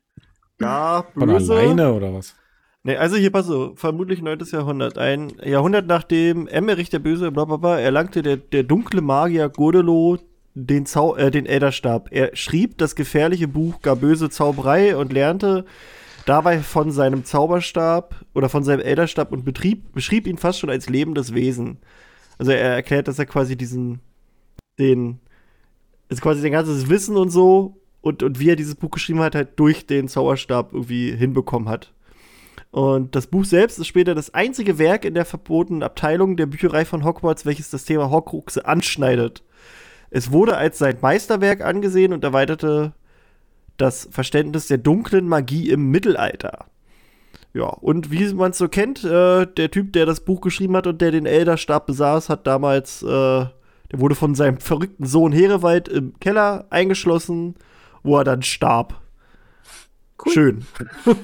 [0.61, 1.47] Ja, böse.
[1.47, 2.35] Von alleine oder was?
[2.83, 4.41] Nee, also hier pass auf, vermutlich 9.
[4.51, 4.99] Jahrhundert.
[4.99, 10.19] Ein Jahrhundert nachdem Emmerich der Böse, blablabla, erlangte der, der dunkle Magier Godelo
[10.55, 12.09] den, Zau äh, den Äderstab.
[12.11, 15.65] Er schrieb das gefährliche Buch Gar böse Zauberei und lernte
[16.25, 20.89] dabei von seinem Zauberstab oder von seinem Äderstab und betrieb, beschrieb ihn fast schon als
[20.89, 21.79] lebendes Wesen.
[22.37, 24.01] Also er erklärt, dass er quasi diesen,
[24.81, 25.21] den,
[26.11, 29.35] also quasi sein ganzes Wissen und so und, und wie er dieses Buch geschrieben hat,
[29.35, 31.93] halt durch den Zauberstab irgendwie hinbekommen hat.
[32.71, 36.85] Und das Buch selbst ist später das einzige Werk in der verbotenen Abteilung der Bücherei
[36.85, 39.43] von Hogwarts, welches das Thema Horcruxe anschneidet.
[40.11, 42.93] Es wurde als sein Meisterwerk angesehen und erweiterte
[43.77, 46.67] das Verständnis der dunklen Magie im Mittelalter.
[47.55, 50.87] Ja, und wie man es so kennt, äh, der Typ, der das Buch geschrieben hat
[50.87, 53.47] und der den Elderstab besaß, hat damals, äh,
[53.93, 57.55] der wurde von seinem verrückten Sohn Herewald im Keller eingeschlossen,
[58.03, 59.01] wo er dann starb.
[60.25, 60.33] Cool.
[60.33, 60.67] Schön.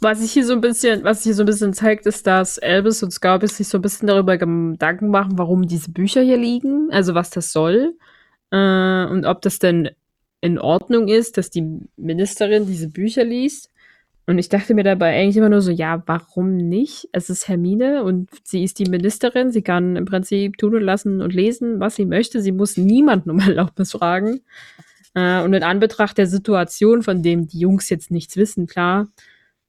[0.00, 3.02] was sich hier so ein bisschen, was hier so ein bisschen zeigt, ist, dass Elvis
[3.02, 7.14] und Scarpus sich so ein bisschen darüber Gedanken machen, warum diese Bücher hier liegen, also
[7.14, 7.94] was das soll
[8.50, 9.90] äh, und ob das denn
[10.40, 13.69] in Ordnung ist, dass die Ministerin diese Bücher liest.
[14.30, 17.08] Und ich dachte mir dabei eigentlich immer nur so, ja, warum nicht?
[17.10, 19.50] Es ist Hermine und sie ist die Ministerin.
[19.50, 22.40] Sie kann im Prinzip tun und lassen und lesen, was sie möchte.
[22.40, 24.42] Sie muss niemanden um Erlaubnis fragen.
[25.14, 29.08] Äh, und in Anbetracht der Situation, von dem die Jungs jetzt nichts wissen, klar,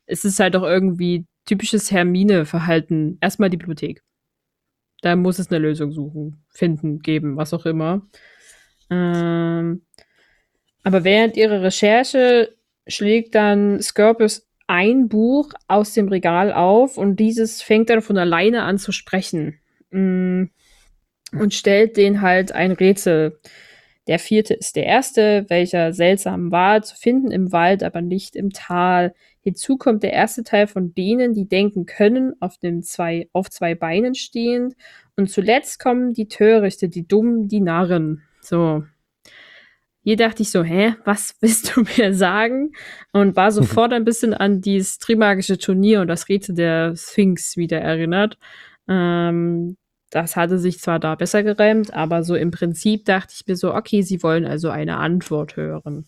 [0.06, 3.18] ist es halt auch irgendwie typisches Hermine-Verhalten.
[3.20, 4.04] Erstmal die Bibliothek.
[5.02, 8.08] Da muss es eine Lösung suchen, finden, geben, was auch immer.
[8.92, 9.82] Ähm,
[10.84, 12.56] aber während ihrer Recherche
[12.86, 18.64] schlägt dann Scorpius ein Buch aus dem Regal auf und dieses fängt dann von alleine
[18.64, 19.60] an zu sprechen.
[19.91, 20.45] Mm,
[21.34, 23.38] und stellt den halt ein Rätsel.
[24.07, 28.52] Der vierte ist der erste, welcher seltsam war, zu finden im Wald, aber nicht im
[28.52, 29.14] Tal.
[29.41, 33.76] Hinzu kommt der erste Teil von denen, die denken können, auf, dem zwei, auf zwei
[33.76, 34.76] Beinen stehend.
[35.18, 38.22] Und zuletzt kommen die Törichte, die Dummen, die Narren.
[38.39, 38.84] So.
[40.03, 42.72] Hier dachte ich so, hä, was willst du mir sagen?
[43.11, 47.80] Und war sofort ein bisschen an dieses Trimagische Turnier und das Rätsel der Sphinx wieder
[47.80, 48.38] erinnert.
[48.88, 49.78] Ähm,
[50.10, 53.73] das hatte sich zwar da besser gereimt, aber so im Prinzip dachte ich mir so,
[53.73, 56.06] okay, sie wollen also eine Antwort hören.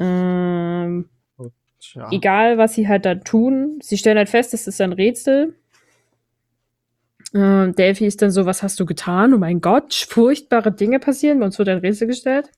[0.00, 1.08] Ähm,
[1.94, 2.08] ja.
[2.10, 5.54] Egal, was sie halt da tun, sie stellen halt fest, es ist ein Rätsel.
[7.32, 9.34] Äh, Delphi ist dann so, was hast du getan?
[9.34, 11.42] Oh mein Gott, furchtbare Dinge passieren.
[11.42, 12.50] Uns wird ein Rätsel gestellt.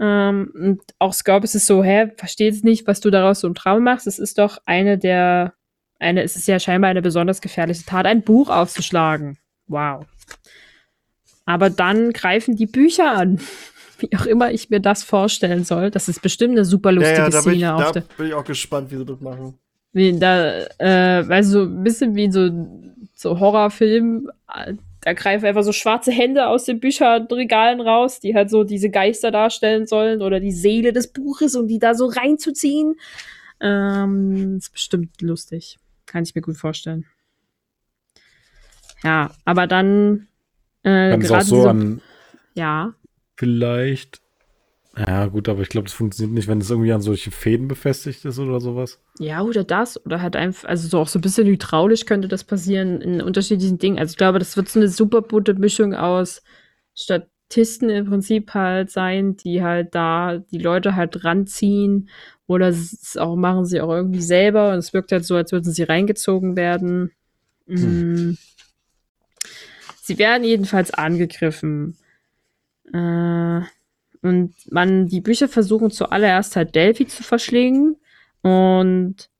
[0.00, 3.82] Ähm, und auch Scorpius ist so, hä, versteht nicht, was du daraus so im Traum
[3.82, 4.06] machst.
[4.06, 5.54] Es ist doch eine der
[5.98, 9.38] eine, es ist ja scheinbar eine besonders gefährliche Tat, ein Buch aufzuschlagen.
[9.66, 10.06] Wow.
[11.44, 13.40] Aber dann greifen die Bücher an.
[13.98, 15.90] Wie auch immer ich mir das vorstellen soll.
[15.90, 17.54] Das ist bestimmt eine super lustige ja, ja, da Szene.
[17.54, 19.58] Bin ich, da bin ich auch gespannt, wie sie das machen.
[19.92, 22.48] Wie da, äh, weil so ein bisschen wie so,
[23.18, 24.30] so Horrorfilm,
[25.00, 29.32] da greifen einfach so schwarze Hände aus den Bücherregalen raus, die halt so diese Geister
[29.32, 32.94] darstellen sollen oder die Seele des Buches, um die da so reinzuziehen.
[33.60, 35.78] Ähm, ist bestimmt lustig.
[36.06, 37.06] Kann ich mir gut vorstellen.
[39.02, 40.28] Ja, aber dann
[40.84, 42.00] äh, gerade so, so an
[42.54, 42.94] ja.
[43.36, 44.20] Vielleicht.
[45.06, 48.24] Ja, gut, aber ich glaube, das funktioniert nicht, wenn es irgendwie an solche Fäden befestigt
[48.24, 49.00] ist oder sowas.
[49.18, 50.04] Ja, oder das.
[50.04, 53.78] Oder halt einfach, also so auch so ein bisschen hydraulisch könnte das passieren in unterschiedlichen
[53.78, 53.98] Dingen.
[53.98, 56.42] Also ich glaube, das wird so eine super gute Mischung aus
[56.94, 62.08] Statisten im Prinzip halt sein, die halt da die Leute halt ranziehen
[62.46, 65.70] oder es auch machen sie auch irgendwie selber und es wirkt halt so, als würden
[65.70, 67.12] sie reingezogen werden.
[67.66, 68.30] Hm.
[68.30, 68.38] Mm.
[70.02, 71.98] Sie werden jedenfalls angegriffen.
[72.94, 73.60] Äh,
[74.22, 77.96] und man, die Bücher versuchen zuallererst halt Delphi zu verschlingen.
[78.42, 79.30] Und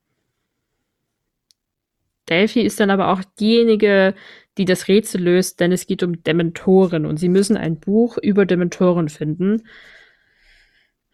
[2.29, 4.15] Delphi ist dann aber auch diejenige,
[4.57, 8.45] die das Rätsel löst, denn es geht um Dementoren und sie müssen ein Buch über
[8.45, 9.63] Dementoren finden.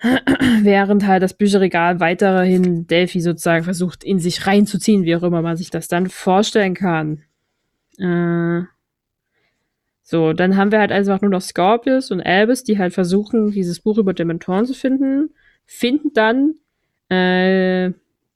[0.62, 5.57] Während halt das Bücherregal weiterhin Delphi sozusagen versucht, in sich reinzuziehen, wie auch immer man
[5.57, 7.23] sich das dann vorstellen kann.
[7.99, 8.66] Äh,
[10.06, 13.81] so, dann haben wir halt einfach nur noch Scorpius und Albus, die halt versuchen, dieses
[13.81, 15.31] Buch über Dementoren zu finden,
[15.64, 16.56] finden dann
[17.09, 17.90] äh,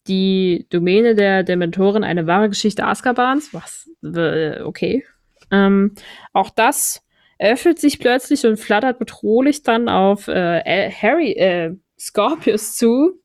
[0.06, 3.52] die Domäne der Dementoren eine wahre Geschichte Azkabans.
[3.52, 3.90] Was?
[4.02, 5.04] Äh, okay.
[5.50, 5.94] Ähm,
[6.32, 7.04] auch das
[7.38, 13.20] öffnet sich plötzlich und flattert bedrohlich dann auf äh, Harry, äh, Scorpius zu,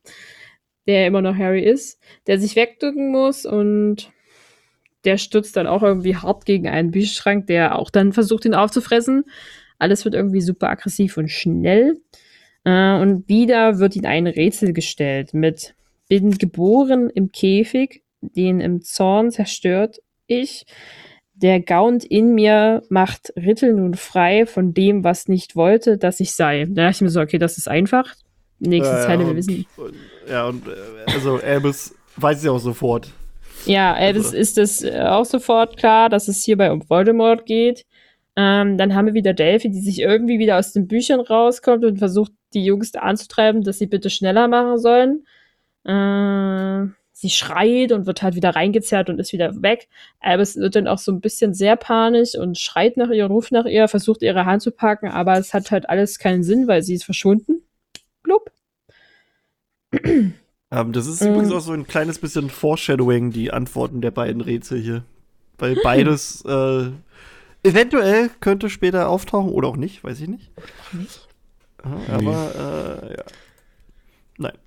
[0.86, 4.12] der immer noch Harry ist, der sich wegdrücken muss und
[5.04, 9.24] der stürzt dann auch irgendwie hart gegen einen Bücherschrank, der auch dann versucht, ihn aufzufressen.
[9.78, 12.00] Alles wird irgendwie super aggressiv und schnell.
[12.64, 15.74] Äh, und wieder wird ihm ein Rätsel gestellt mit
[16.08, 20.66] bin geboren im Käfig, den im Zorn zerstört ich
[21.34, 26.34] der Gaunt in mir macht Rittel nun frei von dem, was nicht wollte, dass ich
[26.34, 26.66] sei.
[26.68, 28.14] Da dachte ich mir so, okay, das ist einfach.
[28.60, 29.66] Nächste äh, Zeile, wir wissen.
[29.76, 29.94] Und,
[30.30, 30.70] ja, und äh,
[31.12, 33.10] also Albus weiß es ja auch sofort.
[33.66, 34.36] Ja, Albus also.
[34.36, 37.86] ist es äh, auch sofort klar, dass es hierbei um Voldemort geht.
[38.36, 41.98] Ähm, dann haben wir wieder Delphi, die sich irgendwie wieder aus den Büchern rauskommt und
[41.98, 45.24] versucht, die Jungs anzutreiben, dass sie bitte schneller machen sollen.
[45.84, 49.88] Äh, sie schreit und wird halt wieder reingezerrt und ist wieder weg.
[50.20, 53.66] Albus wird dann auch so ein bisschen sehr panisch und schreit nach ihr, ruft nach
[53.66, 56.94] ihr, versucht ihre Hand zu packen, aber es hat halt alles keinen Sinn, weil sie
[56.94, 57.62] ist verschwunden.
[58.22, 58.50] Blub.
[60.74, 64.40] Ähm, das ist ähm, übrigens auch so ein kleines bisschen Foreshadowing, die Antworten der beiden
[64.40, 65.04] Rätsel hier.
[65.58, 66.90] Weil beides äh,
[67.62, 70.50] eventuell könnte später auftauchen oder auch nicht, weiß ich nicht.
[70.92, 71.28] Nicht.
[72.08, 73.24] Aber, äh, ja.
[74.38, 74.58] Nein.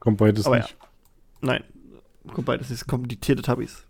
[0.00, 0.70] Kommt beides aber nicht.
[0.70, 0.88] Ja.
[1.42, 1.64] Nein.
[2.32, 3.86] Kommt beides ist komplizierte Tabis.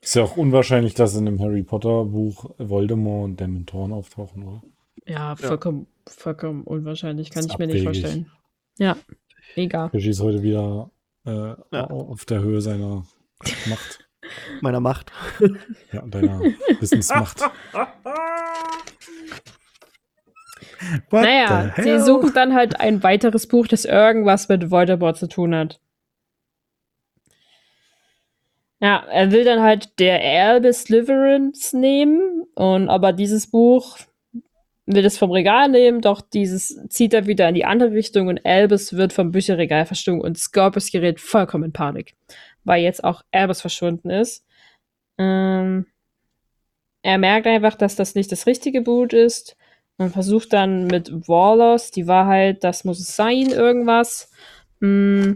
[0.00, 4.62] Ist ja auch unwahrscheinlich, dass in einem Harry Potter Buch Voldemort und Dementoren auftauchen, oder?
[5.06, 6.12] Ja, vollkommen, ja.
[6.12, 7.30] vollkommen unwahrscheinlich.
[7.30, 7.84] Kann ich abwegig.
[7.84, 8.30] mir nicht vorstellen.
[8.78, 8.96] Ja,
[9.56, 9.86] mega.
[9.86, 10.90] Regie ist heute wieder
[11.26, 11.86] äh, ja.
[11.88, 13.04] auf der Höhe seiner
[13.66, 14.08] Macht.
[14.60, 15.12] Meiner Macht.
[15.92, 16.40] Ja, deiner
[16.80, 17.40] Wissensmacht.
[21.10, 25.80] naja, sie suchen dann halt ein weiteres Buch, das irgendwas mit Voldemort zu tun hat.
[28.80, 33.96] Ja, er will dann halt der Erbe Slytherins nehmen und aber dieses Buch
[34.88, 38.44] will es vom Regal nehmen, doch dieses zieht er wieder in die andere Richtung und
[38.44, 42.14] Albus wird vom Bücherregal verstummt und Scorpius gerät vollkommen in Panik,
[42.64, 44.46] weil jetzt auch Albus verschwunden ist.
[45.18, 45.86] Ähm,
[47.02, 49.56] er merkt einfach, dass das nicht das richtige Boot ist
[49.98, 54.30] und versucht dann mit Warlos die Wahrheit, das muss es sein, irgendwas.
[54.80, 55.32] Mm,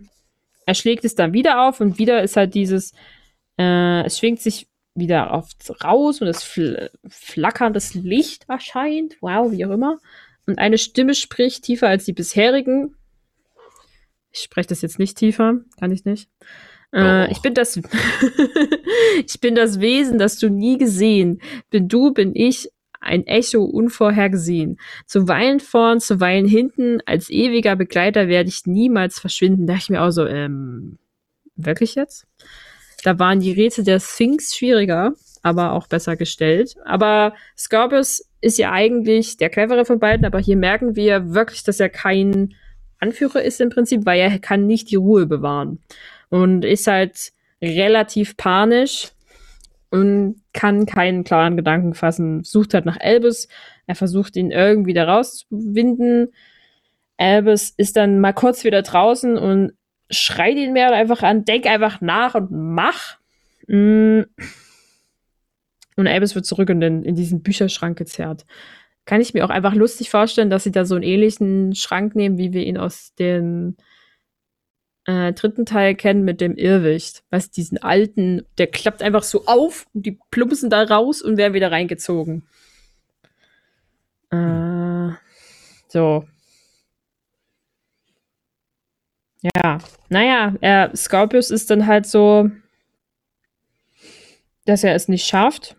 [0.66, 2.92] er schlägt es dann wieder auf und wieder ist halt dieses,
[3.58, 9.16] äh, es schwingt sich wieder oft raus und das fl flackerndes Licht erscheint.
[9.20, 9.98] Wow, wie auch immer.
[10.46, 12.94] und eine Stimme spricht tiefer als die bisherigen.
[14.32, 16.28] Ich spreche das jetzt nicht tiefer, kann ich nicht.
[16.94, 17.76] Äh, ich bin das,
[19.26, 21.40] ich bin das Wesen, das du nie gesehen.
[21.70, 22.70] Bin du, bin ich,
[23.00, 24.78] ein Echo unvorhergesehen.
[25.06, 29.66] Zuweilen vorn, zuweilen hinten, als ewiger Begleiter werde ich niemals verschwinden.
[29.66, 30.98] Da dachte ich mir auch so, ähm,
[31.56, 32.26] wirklich jetzt?
[33.02, 36.76] Da waren die Rätsel der Sphinx schwieriger, aber auch besser gestellt.
[36.84, 41.80] Aber Scorpius ist ja eigentlich der clevere von beiden, aber hier merken wir wirklich, dass
[41.80, 42.54] er kein
[42.98, 45.80] Anführer ist im Prinzip, weil er kann nicht die Ruhe bewahren.
[46.30, 49.10] Und ist halt relativ panisch
[49.90, 52.44] und kann keinen klaren Gedanken fassen.
[52.44, 53.48] Sucht halt nach Albus.
[53.86, 56.32] Er versucht ihn irgendwie da rauszuwinden.
[57.18, 59.72] Albus ist dann mal kurz wieder draußen und
[60.12, 63.16] schreit ihn mehr einfach an, denk einfach nach und mach.
[63.66, 64.22] Mm.
[65.96, 68.46] Und Albus wird zurück in, den, in diesen Bücherschrank gezerrt.
[69.04, 72.38] Kann ich mir auch einfach lustig vorstellen, dass sie da so einen ähnlichen Schrank nehmen,
[72.38, 73.76] wie wir ihn aus den
[75.06, 77.24] äh, dritten Teil kennen mit dem Irrwicht.
[77.30, 81.54] Was diesen alten, der klappt einfach so auf und die plumpsen da raus und werden
[81.54, 82.44] wieder reingezogen.
[84.30, 85.10] Äh,
[85.88, 86.24] so.
[89.42, 89.78] Ja,
[90.08, 92.48] naja, er, Scorpius ist dann halt so,
[94.66, 95.76] dass er es nicht schafft,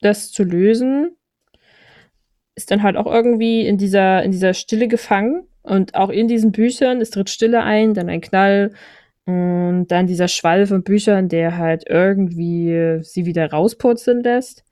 [0.00, 1.16] das zu lösen.
[2.54, 6.52] Ist dann halt auch irgendwie in dieser, in dieser Stille gefangen und auch in diesen
[6.52, 8.72] Büchern, es tritt Stille ein, dann ein Knall
[9.26, 14.64] und dann dieser Schwall von Büchern, der halt irgendwie sie wieder rauspurzeln lässt.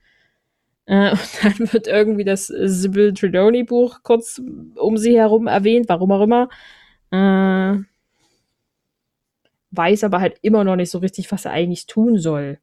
[0.86, 4.40] Äh, und dann wird irgendwie das Sybil Trelawney Buch kurz
[4.76, 6.48] um sie herum erwähnt, warum auch immer.
[7.14, 7.84] Äh,
[9.70, 12.58] weiß aber halt immer noch nicht so richtig, was er eigentlich tun soll.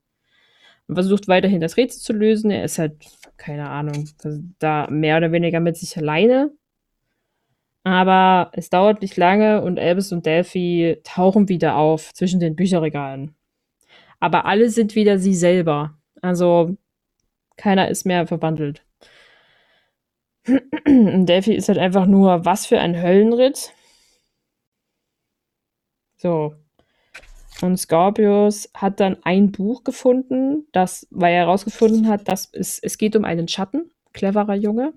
[0.88, 2.52] Und versucht weiterhin das Rätsel zu lösen.
[2.52, 2.96] Er ist halt,
[3.38, 4.10] keine Ahnung,
[4.60, 6.52] da mehr oder weniger mit sich alleine.
[7.84, 13.36] Aber es dauert nicht lange und Elvis und Delphi tauchen wieder auf zwischen den Bücherregalen.
[14.20, 15.98] Aber alle sind wieder sie selber.
[16.22, 16.78] Also
[17.58, 18.84] keiner ist mehr verwandelt.
[20.86, 23.74] Und Delphi ist halt einfach nur, was für ein Höllenritt.
[26.22, 26.54] So.
[27.64, 33.00] Und Scorpius hat dann ein Buch gefunden, das, weil er herausgefunden hat, dass es, es
[33.00, 33.92] geht um einen Schatten.
[34.14, 34.94] Cleverer Junge.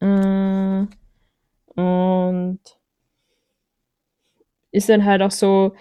[0.00, 0.86] Äh,
[1.80, 2.60] und
[4.72, 5.74] ist dann halt auch so,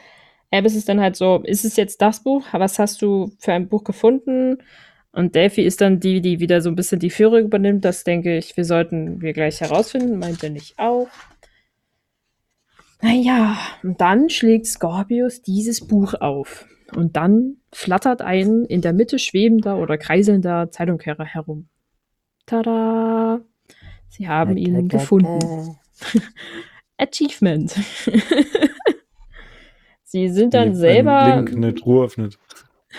[0.52, 2.46] Albus ist dann halt so, ist es jetzt das Buch?
[2.52, 4.60] Was hast du für ein Buch gefunden?
[5.12, 7.84] Und Delphi ist dann die, die wieder so ein bisschen die Führung übernimmt.
[7.84, 10.20] Das denke ich, wir sollten wir gleich herausfinden.
[10.20, 11.08] Meint er nicht auch.
[13.06, 16.66] Naja, und dann schlägt Scorpius dieses Buch auf.
[16.96, 21.70] Und dann flattert ein in der Mitte schwebender oder kreiselnder Zeitumkehrer herum.
[22.48, 23.42] Tada!
[24.10, 25.78] Sie haben ihn gefunden.
[26.98, 27.72] Achievement.
[30.04, 31.36] Sie sind dann Wie selber.
[31.36, 32.40] Link eine Truhe öffnet.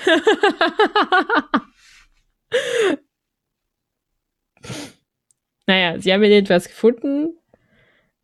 [5.66, 7.38] naja, sie haben etwas gefunden.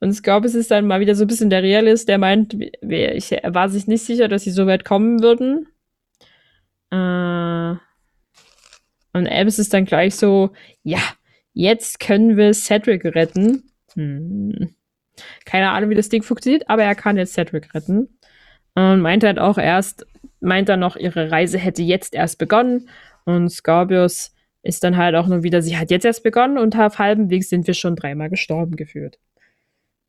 [0.02, 3.54] Und es ist dann mal wieder so ein bisschen der Realist, der meint, ich, er
[3.54, 5.68] war sich nicht sicher, dass sie so weit kommen würden.
[6.90, 7.76] Äh,
[9.16, 10.50] und Albus ist dann gleich so,
[10.82, 10.98] ja,
[11.52, 13.70] jetzt können wir Cedric retten.
[13.94, 14.74] Hm.
[15.44, 18.18] Keine Ahnung, wie das Ding funktioniert, aber er kann jetzt Cedric retten.
[18.74, 20.04] Und meint halt auch erst,
[20.40, 22.88] meint dann noch, ihre Reise hätte jetzt erst begonnen.
[23.24, 24.34] Und Scorpius
[24.64, 27.44] ist dann halt auch nur wieder, sie hat jetzt erst begonnen und auf halbem Weg
[27.44, 29.20] sind wir schon dreimal gestorben geführt.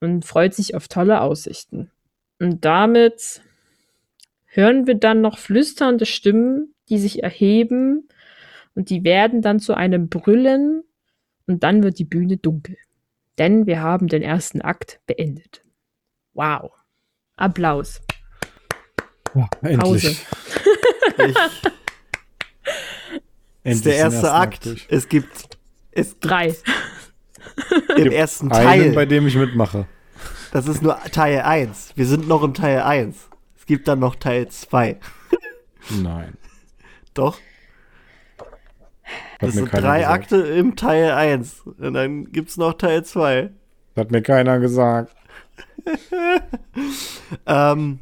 [0.03, 1.89] Und freut sich auf tolle Aussichten.
[2.37, 3.41] Und damit
[4.47, 8.09] hören wir dann noch flüsternde Stimmen, die sich erheben
[8.75, 10.83] und die werden dann zu einem Brüllen
[11.47, 12.75] und dann wird die Bühne dunkel.
[13.37, 15.61] Denn wir haben den ersten Akt beendet.
[16.33, 16.71] Wow.
[17.37, 18.01] Applaus.
[19.33, 19.79] Ja, endlich.
[19.79, 20.15] Pause.
[23.63, 24.67] ist der erste Akt.
[24.67, 25.57] Akt es gibt
[25.91, 26.57] es drei.
[27.97, 28.67] Im ersten Teil.
[28.67, 29.85] Einen, bei dem ich mitmache.
[30.51, 31.93] Das ist nur Teil 1.
[31.95, 33.15] Wir sind noch im Teil 1.
[33.57, 34.99] Es gibt dann noch Teil 2.
[36.01, 36.37] Nein.
[37.13, 37.39] Doch.
[39.39, 40.05] Das sind drei gesagt.
[40.05, 41.61] Akte im Teil 1.
[41.79, 43.51] Und dann gibt es noch Teil 2.
[43.95, 45.15] Hat mir keiner gesagt.
[47.45, 47.99] ähm,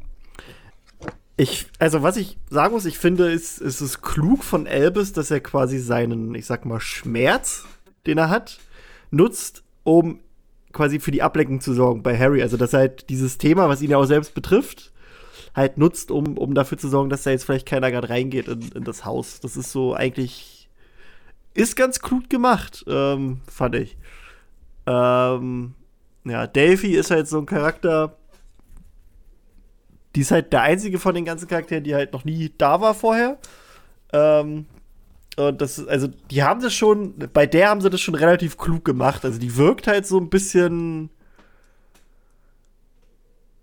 [1.38, 5.32] ich, also was ich sagen muss, ich finde, ist, ist es klug von Elvis, dass
[5.32, 7.66] er quasi seinen, ich sag mal, Schmerz,
[8.06, 8.60] den er hat,
[9.12, 10.20] nutzt, um
[10.74, 12.42] quasi für die Ablenkung zu sorgen bei Harry.
[12.42, 14.92] Also dass er halt dieses Thema, was ihn ja auch selbst betrifft,
[15.54, 18.62] halt nutzt, um, um dafür zu sorgen, dass da jetzt vielleicht keiner gerade reingeht in,
[18.74, 19.40] in das Haus.
[19.42, 20.70] Das ist so eigentlich
[21.54, 23.98] ist ganz klug gemacht, ähm, fand ich.
[24.86, 25.74] Ähm,
[26.24, 28.16] ja, Delphi ist halt so ein Charakter,
[30.16, 32.94] die ist halt der einzige von den ganzen Charakteren, die halt noch nie da war
[32.94, 33.38] vorher.
[34.14, 34.66] Ähm,
[35.38, 38.84] und das, also, die haben das schon, bei der haben sie das schon relativ klug
[38.84, 39.24] gemacht.
[39.24, 41.10] Also, die wirkt halt so ein bisschen,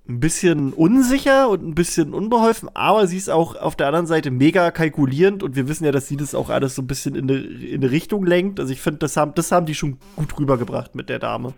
[0.09, 4.31] ein bisschen unsicher und ein bisschen unbeholfen, aber sie ist auch auf der anderen Seite
[4.31, 7.31] mega kalkulierend und wir wissen ja, dass sie das auch alles so ein bisschen in
[7.31, 8.61] eine, in eine Richtung lenkt.
[8.61, 11.53] Also, ich finde, das haben, das haben die schon gut rübergebracht mit der Dame.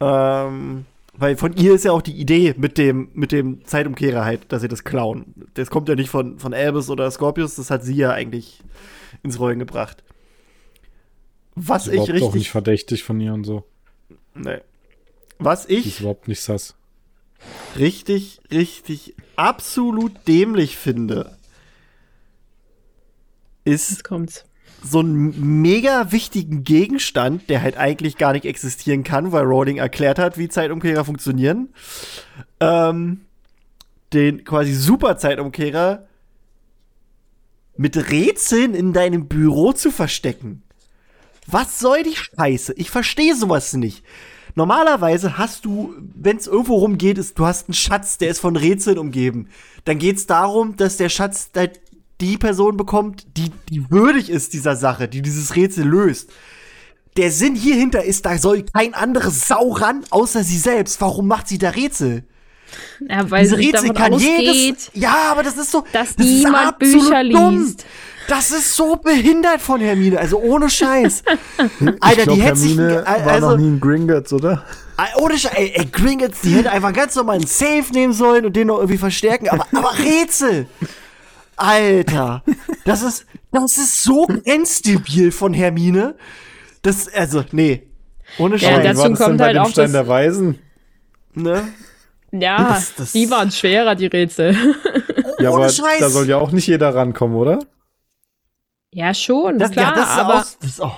[0.00, 4.50] Ähm, weil von ihr ist ja auch die Idee mit dem, mit dem Zeitumkehrer halt,
[4.50, 5.34] dass sie das klauen.
[5.54, 8.60] Das kommt ja nicht von, von Albus oder Scorpius, das hat sie ja eigentlich
[9.22, 10.02] ins Rollen gebracht.
[11.54, 12.22] Was ich richtig.
[12.22, 13.64] auch nicht verdächtig von ihr und so.
[14.34, 14.58] Nee.
[15.38, 15.86] Was ich.
[15.86, 16.76] ist überhaupt nicht sass.
[17.76, 21.36] Richtig, richtig absolut dämlich finde,
[23.64, 24.04] ist
[24.82, 30.18] so einen mega wichtigen Gegenstand, der halt eigentlich gar nicht existieren kann, weil Rowling erklärt
[30.18, 31.68] hat, wie Zeitumkehrer funktionieren.
[32.60, 33.20] Ähm,
[34.12, 36.06] den quasi Super Zeitumkehrer
[37.76, 40.62] mit Rätseln in deinem Büro zu verstecken.
[41.46, 42.74] Was soll die Scheiße?
[42.76, 44.04] Ich verstehe sowas nicht.
[44.54, 48.56] Normalerweise hast du, wenn es irgendwo rumgeht, ist, du hast einen Schatz, der ist von
[48.56, 49.48] Rätseln umgeben.
[49.84, 51.50] Dann geht es darum, dass der Schatz
[52.22, 56.30] die Person bekommt, die, die würdig ist dieser Sache, die dieses Rätsel löst.
[57.16, 61.00] Der Sinn hierhinter ist, da soll kein anderes Sau ran, außer sie selbst.
[61.00, 62.24] Warum macht sie da Rätsel?
[63.06, 64.90] Ja, weil Diese Rätsel kann ausgeht, jedes.
[64.94, 65.84] Ja, aber das ist so.
[65.92, 67.64] Dass das niemand Bücher dumm.
[67.64, 67.84] liest.
[68.28, 71.24] Das ist so behindert von Hermine, also ohne Scheiß.
[72.00, 72.78] Alter, glaub, die hätte sich.
[72.78, 74.64] Also, war noch nie ein Gringotts, oder?
[75.16, 78.54] Ohne Scheiß, ey, ey, Gringotts, die hätte einfach ganz normal einen Safe nehmen sollen und
[78.54, 80.66] den noch irgendwie verstärken, aber, aber Rätsel.
[81.56, 82.42] Alter,
[82.84, 86.16] das ist, das ist so instabil von Hermine.
[86.82, 87.88] Das, also, nee.
[88.38, 88.84] Ohne Scheiß.
[88.84, 90.58] Ja, dazu kommt halt auch Stein das, der Weisen.
[91.34, 91.68] Ne?
[92.32, 94.56] Ja, das, das die waren schwerer, die Rätsel.
[95.38, 96.00] ja, aber Scheiß.
[96.00, 97.58] da soll ja auch nicht jeder rankommen, oder?
[98.90, 100.92] Ja, schon, das, klar, ja, das aber auch, das, oh,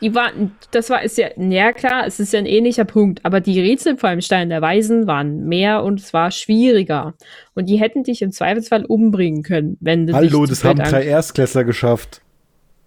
[0.00, 3.40] die waren, das war, ist ja, ja klar, es ist ja ein ähnlicher Punkt, aber
[3.40, 7.14] die Rätsel vor allem Stein der Weisen waren mehr und es war schwieriger.
[7.54, 11.64] Und die hätten dich im Zweifelsfall umbringen können, wenn du Hallo, das haben drei Erstklässler
[11.64, 12.22] geschafft.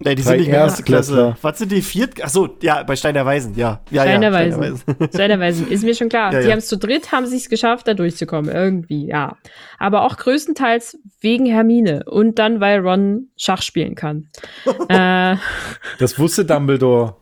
[0.03, 1.35] Nee, die sind nicht mehr erste Klasse.
[1.41, 2.23] Was sind die viert?
[2.23, 3.81] Achso, ja, bei Stein der Weisen, ja.
[3.89, 4.83] ja Stein, ja, der der Weisen.
[5.13, 6.33] Stein der Weisen, ist mir schon klar.
[6.33, 9.37] Ja, die haben es zu dritt, haben sich geschafft, da durchzukommen, irgendwie, ja.
[9.79, 14.29] Aber auch größtenteils wegen Hermine und dann, weil Ron Schach spielen kann.
[14.89, 15.35] äh,
[15.99, 17.15] das wusste Dumbledore.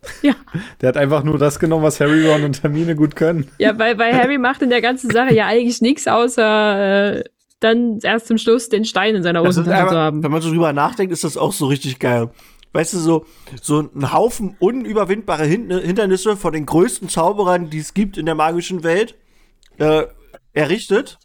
[0.22, 0.34] Ja.
[0.80, 3.50] Der hat einfach nur das genommen, was Harry, Ron und Hermine gut können.
[3.58, 7.24] Ja, weil, weil Harry macht in der ganzen Sache ja eigentlich nichts außer äh,
[7.60, 10.22] dann erst zum Schluss den Stein in seiner Hosentasche zu haben.
[10.22, 12.30] Wenn man so drüber nachdenkt, ist das auch so richtig geil.
[12.72, 13.26] Weißt du, so,
[13.60, 18.84] so ein Haufen unüberwindbare Hindernisse von den größten Zauberern, die es gibt in der magischen
[18.84, 19.16] Welt,
[19.78, 20.06] äh,
[20.52, 21.18] errichtet.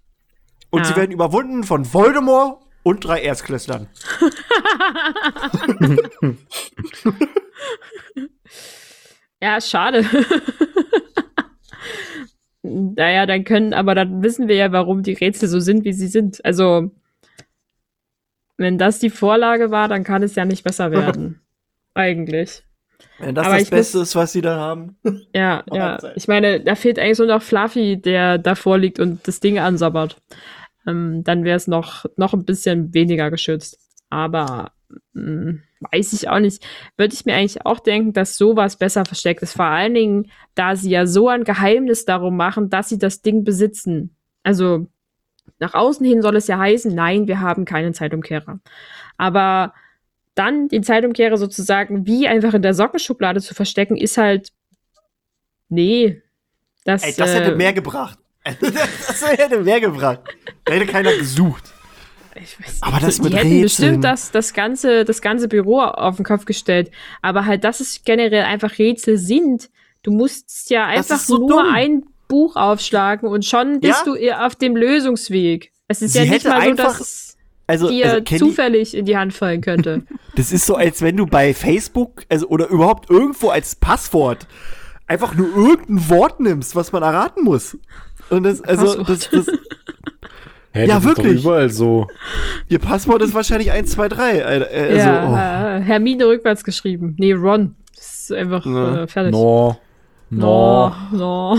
[0.69, 0.85] Und ja.
[0.85, 3.89] sie werden überwunden von Voldemort und drei Erstklässlern.
[9.41, 10.05] ja, schade.
[12.63, 16.07] Naja, dann können, aber dann wissen wir ja, warum die Rätsel so sind, wie sie
[16.07, 16.43] sind.
[16.45, 16.91] Also,
[18.57, 21.41] wenn das die Vorlage war, dann kann es ja nicht besser werden.
[21.93, 22.63] Eigentlich.
[23.19, 24.97] Wenn das aber das Beste muss, ist, was sie da haben.
[25.35, 25.99] Ja, ja.
[26.15, 30.17] Ich meine, da fehlt eigentlich so noch Fluffy, der davor liegt und das Ding ansabbert.
[30.87, 33.77] Ähm, dann wäre es noch, noch ein bisschen weniger geschützt.
[34.09, 34.71] Aber
[35.13, 36.65] weiß ich auch nicht.
[36.97, 39.53] Würde ich mir eigentlich auch denken, dass sowas besser versteckt ist.
[39.53, 43.43] Vor allen Dingen, da sie ja so ein Geheimnis darum machen, dass sie das Ding
[43.43, 44.15] besitzen.
[44.43, 44.87] Also
[45.59, 48.59] nach außen hin soll es ja heißen, nein, wir haben keinen Zeitumkehrer.
[49.17, 49.73] Aber
[50.35, 54.49] dann den Zeitumkehrer sozusagen wie einfach in der Sockenschublade zu verstecken, ist halt.
[55.69, 56.21] Nee.
[56.85, 58.19] Das, Ey, das äh, hätte mehr gebracht.
[58.43, 60.21] das hätte mehr gebracht.
[60.65, 61.72] Da hätte keiner gesucht.
[62.35, 62.83] Ich weiß nicht.
[62.83, 66.25] Aber das also, mit die hätten bestimmt das, das, ganze, das ganze Büro auf den
[66.25, 66.91] Kopf gestellt.
[67.21, 69.69] Aber halt, dass es generell einfach Rätsel sind.
[70.01, 71.73] Du musst ja einfach so nur dumm.
[71.73, 74.13] ein Buch aufschlagen und schon bist ja?
[74.13, 75.71] du auf dem Lösungsweg.
[75.87, 77.37] Es ist Sie ja nicht mal so, dass es
[77.67, 80.03] also, dir also, zufällig in die Hand fallen könnte.
[80.35, 84.47] Das ist so, als wenn du bei Facebook also, oder überhaupt irgendwo als Passwort
[85.05, 87.77] einfach nur irgendein Wort nimmst, was man erraten muss.
[88.31, 89.45] Und das, also, das, das,
[90.73, 91.35] Hä, ja, wirklich.
[91.35, 92.07] Ist überall so.
[92.67, 94.45] Ihr Passwort ist wahrscheinlich 1, 2, 3.
[94.45, 95.35] Also, ja, oh.
[95.35, 97.15] äh, Hermine rückwärts geschrieben.
[97.19, 97.75] Nee, Ron.
[97.95, 99.31] Das ist einfach äh, fertig.
[99.33, 99.79] No.
[100.31, 100.91] No.
[101.11, 101.55] No.
[101.55, 101.57] no.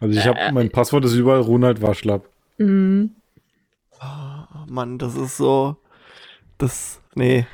[0.00, 2.28] also ich habe äh, mein Passwort ist überall Ronald Waschlapp.
[2.58, 3.10] Mhm.
[4.00, 5.76] Oh, Mann, das ist so.
[6.58, 7.00] Das.
[7.14, 7.46] Nee.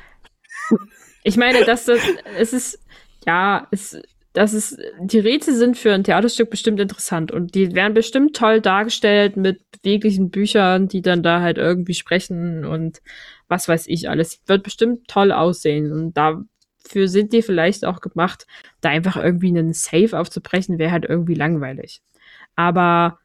[1.23, 1.99] Ich meine, dass das.
[2.35, 2.79] Es ist
[3.27, 4.01] ja, es,
[4.33, 8.61] das ist, die Rätsel sind für ein Theaterstück bestimmt interessant und die werden bestimmt toll
[8.61, 13.01] dargestellt mit beweglichen Büchern, die dann da halt irgendwie sprechen und
[13.49, 14.41] was weiß ich alles.
[14.45, 18.47] Wird bestimmt toll aussehen und dafür sind die vielleicht auch gemacht.
[18.79, 22.01] Da einfach irgendwie einen Safe aufzubrechen, wäre halt irgendwie langweilig.
[22.55, 23.19] Aber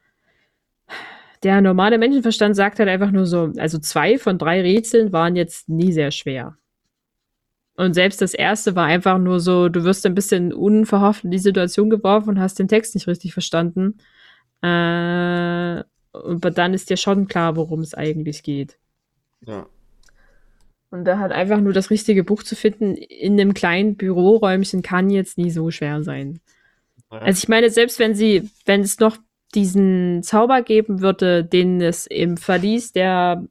[1.45, 5.69] der normale Menschenverstand sagt halt einfach nur so, also zwei von drei Rätseln waren jetzt
[5.69, 6.57] nie sehr schwer.
[7.77, 11.39] Und selbst das erste war einfach nur so, du wirst ein bisschen unverhofft in die
[11.39, 13.99] Situation geworfen und hast den Text nicht richtig verstanden.
[14.63, 14.67] Äh,
[16.13, 18.79] aber dann ist dir schon klar, worum es eigentlich geht.
[19.47, 19.67] Ja.
[20.91, 25.11] Und da hat einfach nur das richtige Buch zu finden in einem kleinen Büroräumchen kann
[25.11, 26.41] jetzt nie so schwer sein.
[27.13, 27.19] Ja.
[27.19, 29.19] Also ich meine, selbst wenn sie, wenn es noch
[29.55, 33.47] diesen Zauber geben würde, den es im Verlies der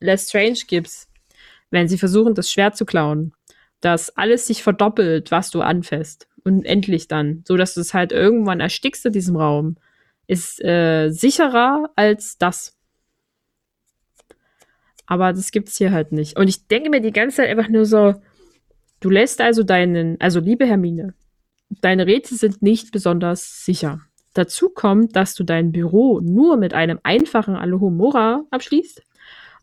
[0.00, 0.90] Less Strange gibt,
[1.70, 3.32] wenn sie versuchen, das Schwert zu klauen,
[3.80, 6.28] dass alles sich verdoppelt, was du anfasst.
[6.44, 9.76] Und endlich dann, so dass du es halt irgendwann erstickst in diesem Raum,
[10.26, 12.76] ist äh, sicherer als das.
[15.06, 16.36] Aber das gibt's hier halt nicht.
[16.36, 18.14] Und ich denke mir die ganze Zeit einfach nur so,
[19.00, 21.14] du lässt also deinen, also liebe Hermine,
[21.80, 24.00] deine Rätsel sind nicht besonders sicher.
[24.34, 29.05] Dazu kommt, dass du dein Büro nur mit einem einfachen Alohomora abschließt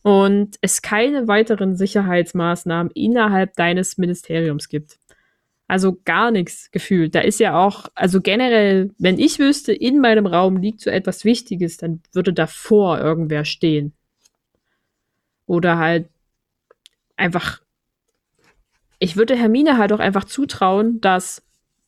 [0.04, 5.00] und es keine weiteren Sicherheitsmaßnahmen innerhalb deines Ministeriums gibt.
[5.68, 7.16] Also gar nichts gefühlt.
[7.16, 11.24] Da ist ja auch, also generell, wenn ich wüsste, in meinem Raum liegt so etwas
[11.24, 13.94] Wichtiges, dann würde davor irgendwer stehen.
[15.46, 16.10] Oder halt
[17.16, 17.62] einfach,
[19.00, 21.44] ich würde Hermine halt auch einfach zutrauen, dass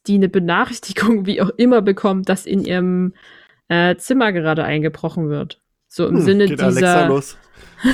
[0.07, 3.13] die eine Benachrichtigung, wie auch immer, bekommt, dass in ihrem
[3.67, 5.59] äh, Zimmer gerade eingebrochen wird.
[5.95, 6.65] So im hm, Sinne dieser.
[6.65, 7.37] Alexa los.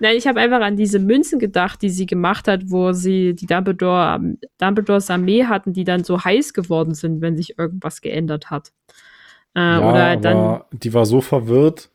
[0.00, 3.46] Nein, ich habe einfach an diese Münzen gedacht, die sie gemacht hat, wo sie die
[3.46, 8.72] Dumbledore, Dumbledores Armee hatten, die dann so heiß geworden sind, wenn sich irgendwas geändert hat.
[9.54, 11.88] Äh, ja, oder dann, die war so verwirrt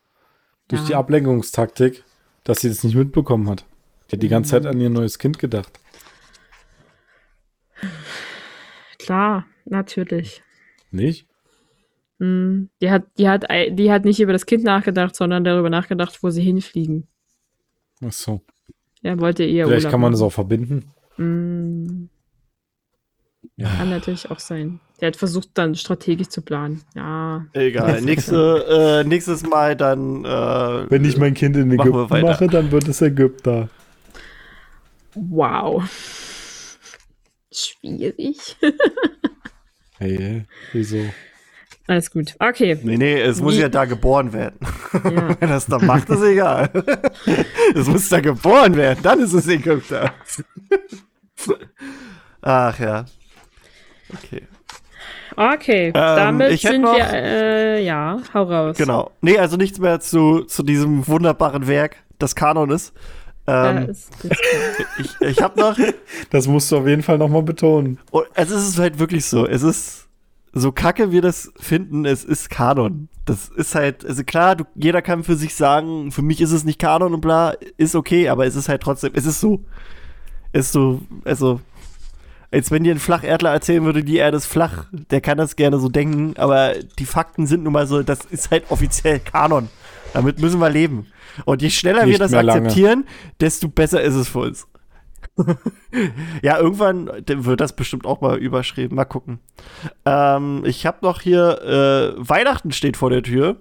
[0.69, 0.87] durch ja.
[0.87, 2.05] die Ablenkungstaktik,
[2.45, 3.65] dass sie das nicht mitbekommen hat.
[4.09, 5.81] Die hat die ganze Zeit an ihr neues Kind gedacht.
[8.99, 10.43] Klar, natürlich.
[10.91, 11.28] Nicht?
[12.19, 16.21] Mm, die hat, die, hat, die hat nicht über das Kind nachgedacht, sondern darüber nachgedacht,
[16.21, 17.07] wo sie hinfliegen.
[18.05, 18.41] Ach so.
[19.01, 20.19] Er wollte eher Vielleicht Urlaub kann man machen.
[20.19, 20.91] das auch verbinden.
[21.17, 22.09] Mm.
[23.55, 23.69] Ja.
[23.69, 24.79] Kann natürlich auch sein.
[24.99, 26.81] Der hat versucht, dann strategisch zu planen.
[26.95, 27.45] Ja.
[27.53, 28.01] Egal.
[28.03, 30.25] Nächste, äh, nächstes Mal dann.
[30.25, 33.69] Äh, Wenn ich mein Kind in Ägypten mache, dann wird es Ägypter.
[35.13, 35.83] Wow.
[37.51, 38.57] Schwierig.
[39.97, 40.97] hey, wieso?
[41.89, 42.35] Alles gut.
[42.37, 42.77] Okay.
[42.83, 43.61] Nee, nee, es muss Wie?
[43.61, 44.59] ja da geboren werden.
[44.93, 45.35] Ja.
[45.39, 46.69] Wenn das da macht, ist egal.
[47.75, 50.13] es muss da geboren werden, dann ist es Ägypter.
[52.43, 53.05] Ach ja.
[54.13, 54.43] Okay.
[55.35, 58.77] Okay, ähm, damit sind noch, wir, äh, ja, hau raus.
[58.77, 59.09] Genau.
[59.21, 62.93] Nee, also nichts mehr zu, zu diesem wunderbaren Werk, das Kanon ist.
[63.47, 64.11] Ähm, ist
[64.99, 65.75] ich ich habe noch.
[66.29, 67.97] Das musst du auf jeden Fall nochmal betonen.
[68.11, 69.47] Oh, also es ist halt wirklich so.
[69.47, 70.08] Es ist
[70.53, 73.09] so kacke wir das finden, es ist Kanon.
[73.25, 76.63] Das ist halt, also klar, du, jeder kann für sich sagen, für mich ist es
[76.63, 79.63] nicht Kanon und bla, ist okay, aber es ist halt trotzdem, es ist so.
[80.51, 81.61] Es ist so, also,
[82.51, 85.79] als wenn dir ein Flacherdler erzählen würde, die Erde ist flach, der kann das gerne
[85.79, 89.69] so denken, aber die Fakten sind nun mal so, das ist halt offiziell Kanon.
[90.13, 91.05] Damit müssen wir leben.
[91.45, 93.05] Und je schneller nicht wir das akzeptieren,
[93.39, 94.67] desto besser ist es für uns.
[96.41, 98.95] ja, irgendwann wird das bestimmt auch mal überschrieben.
[98.95, 99.39] Mal gucken.
[100.05, 103.57] Ähm, ich habe noch hier, äh, Weihnachten steht vor der Tür.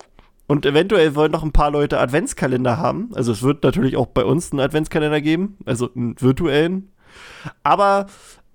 [0.47, 3.11] Und eventuell wollen noch ein paar Leute Adventskalender haben.
[3.15, 6.91] Also es wird natürlich auch bei uns einen Adventskalender geben, also einen virtuellen.
[7.63, 8.07] Aber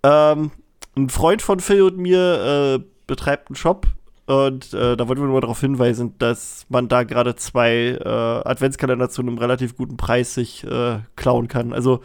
[0.01, 0.49] ähm,
[0.95, 3.85] ein Freund von Phil und mir äh, betreibt einen Shop
[4.25, 9.09] und äh, da wollten wir nur darauf hinweisen, dass man da gerade zwei äh, Adventskalender
[9.09, 11.73] zu einem relativ guten Preis sich äh, klauen kann.
[11.73, 12.01] Also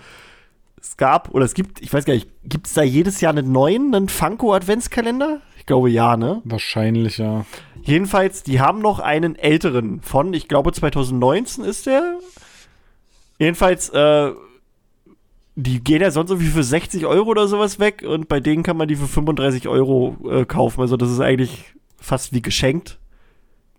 [0.80, 3.52] es gab oder es gibt, ich weiß gar nicht, gibt es da jedes Jahr einen
[3.52, 5.40] neuen, einen Funko Adventskalender?
[5.58, 6.40] Ich glaube ja, ne?
[6.44, 7.44] Wahrscheinlich ja.
[7.82, 12.18] Jedenfalls, die haben noch einen älteren von, ich glaube 2019 ist der.
[13.38, 14.32] Jedenfalls, äh,
[15.54, 18.76] die gehen ja sonst irgendwie für 60 Euro oder sowas weg und bei denen kann
[18.76, 20.80] man die für 35 Euro äh, kaufen.
[20.80, 22.98] Also das ist eigentlich fast wie geschenkt.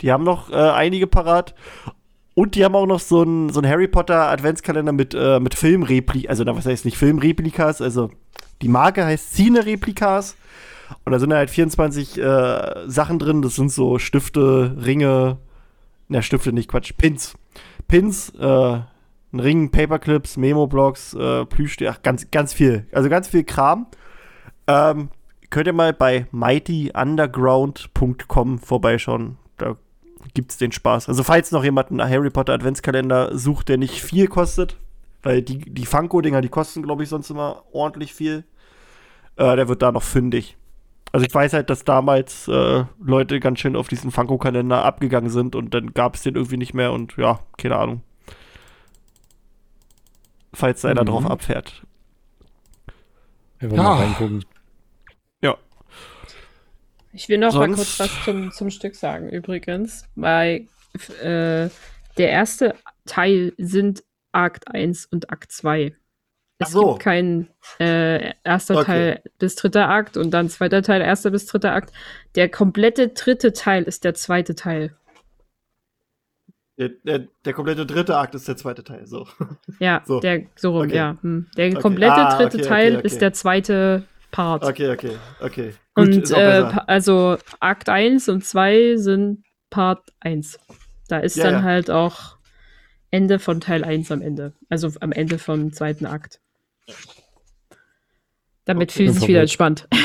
[0.01, 1.55] Die haben noch äh, einige parat.
[2.35, 6.29] Und die haben auch noch so einen so Harry Potter Adventskalender mit, äh, mit Filmreplikas.
[6.29, 7.81] Also, was heißt nicht Filmreplikas?
[7.81, 8.11] Also,
[8.61, 10.35] die Marke heißt Cine Replikas.
[11.05, 13.41] Und da sind halt 24 äh, Sachen drin.
[13.41, 15.37] Das sind so Stifte, Ringe.
[16.07, 16.93] Na, Stifte nicht, Quatsch.
[16.97, 17.35] Pins.
[17.87, 18.79] Pins, äh,
[19.31, 22.87] ein Ring, Paperclips, Memo-Blocks, äh, Plüsch, ach, ganz, ganz viel.
[22.91, 23.85] Also ganz viel Kram.
[24.67, 25.09] Ähm,
[25.49, 29.37] könnt ihr mal bei mightyunderground.com vorbeischauen.
[29.57, 29.75] Da
[30.33, 31.09] gibt es den Spaß.
[31.09, 34.77] Also falls noch jemand einen Harry Potter Adventskalender sucht, der nicht viel kostet,
[35.23, 38.43] weil die, die Funko-Dinger, die kosten, glaube ich, sonst immer ordentlich viel,
[39.35, 40.57] äh, der wird da noch fündig.
[41.11, 45.55] Also ich weiß halt, dass damals äh, Leute ganz schön auf diesen Funko-Kalender abgegangen sind
[45.55, 48.01] und dann gab es den irgendwie nicht mehr und ja, keine Ahnung.
[50.53, 51.07] Falls einer mhm.
[51.07, 51.85] drauf abfährt.
[53.59, 53.89] Wir wollen ja.
[53.89, 54.45] mal reingucken.
[57.13, 57.69] Ich will noch Sonst...
[57.69, 60.05] mal kurz was zum, zum Stück sagen, übrigens.
[60.15, 60.67] Weil
[61.21, 61.69] äh,
[62.17, 62.75] der erste
[63.05, 65.95] Teil sind Akt 1 und Akt 2.
[66.61, 66.89] Es so.
[66.89, 67.47] gibt kein
[67.79, 68.85] äh, erster okay.
[68.85, 71.93] Teil bis dritter Akt und dann zweiter Teil, erster bis dritter Akt.
[72.35, 74.93] Der komplette dritte Teil ist der zweite Teil.
[76.77, 79.25] Der, der, der komplette dritte Akt ist der zweite Teil, so.
[79.79, 80.95] Ja, so, der, so rum, okay.
[80.95, 81.17] ja.
[81.21, 81.47] Hm.
[81.55, 81.81] Der okay.
[81.81, 84.63] komplette ah, dritte Teil ist der zweite Part.
[84.63, 85.73] Okay, okay, okay.
[85.95, 90.59] Gut, und äh, also Akt 1 und 2 sind Part 1.
[91.07, 91.63] Da ist ja, dann ja.
[91.63, 92.37] halt auch
[93.11, 94.53] Ende von Teil 1 am Ende.
[94.69, 96.39] Also am Ende vom zweiten Akt.
[98.65, 99.05] Damit okay.
[99.05, 99.87] fühlt sich wieder entspannt.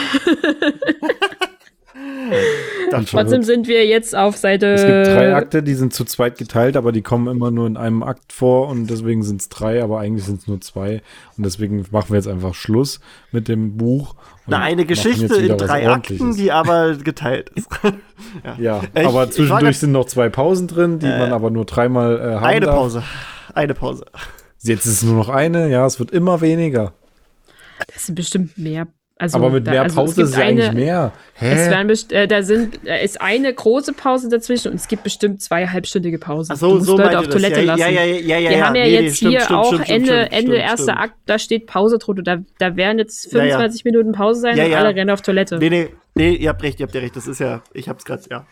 [3.02, 4.66] Trotzdem sind wir jetzt auf Seite.
[4.66, 7.76] Es gibt drei Akte, die sind zu zweit geteilt, aber die kommen immer nur in
[7.76, 11.02] einem Akt vor und deswegen sind es drei, aber eigentlich sind es nur zwei.
[11.36, 13.00] Und deswegen machen wir jetzt einfach Schluss
[13.32, 14.14] mit dem Buch.
[14.46, 17.68] Na, eine Geschichte in drei Akten, die aber geteilt ist.
[18.44, 21.64] ja, ja ich, aber zwischendurch sind noch zwei Pausen drin, die äh, man aber nur
[21.64, 22.76] dreimal äh, haben Eine darf.
[22.76, 23.02] Pause.
[23.54, 24.04] Eine Pause.
[24.62, 26.92] Jetzt ist es nur noch eine, ja, es wird immer weniger.
[27.92, 28.86] Das sind bestimmt mehr.
[29.16, 31.12] Also, aber mit da, mehr also Pause ist es ja eigentlich mehr.
[31.34, 31.52] Hä?
[31.52, 35.40] Es werden äh, da sind, da ist eine große Pause dazwischen und es gibt bestimmt
[35.40, 36.52] zwei halbstündige Pausen.
[36.52, 37.80] Ach so, du musst so Leute auf Toilette ja, lassen.
[37.80, 40.26] Ja, ja, ja, ja, Wir haben ja nee, jetzt nee, hier stimmt, auch stimmt, Ende,
[40.26, 42.22] stimmt, Ende erster Akt, da steht Pause drunter.
[42.22, 45.58] Da, da werden jetzt 25 Minuten Pause sein und alle rennen auf Toilette.
[45.58, 47.14] Nee, nee, nee, ihr habt recht, ihr habt ja recht.
[47.14, 48.46] Das ist ja, ich hab's gerade, ja.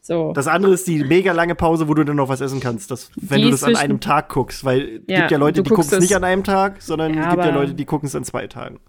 [0.00, 0.32] So.
[0.32, 2.90] Das andere ist die mega lange Pause, wo du dann noch was essen kannst.
[2.90, 4.64] Das, wenn die du das an einem Tag guckst.
[4.64, 7.24] Weil es ja, gibt ja Leute, die gucken es nicht an einem Tag, sondern ja,
[7.24, 8.80] es gibt ja Leute, die gucken es an zwei Tagen.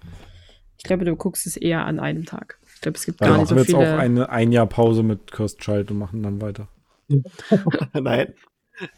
[0.82, 2.58] Ich glaube, du guckst es eher an einem Tag.
[2.74, 3.68] Ich glaube, es gibt ja, gar nicht so viele.
[3.68, 6.70] Wir jetzt auch eine, ein Jahr Pause mit Kirstschalt und machen dann weiter.
[7.94, 8.34] Nein.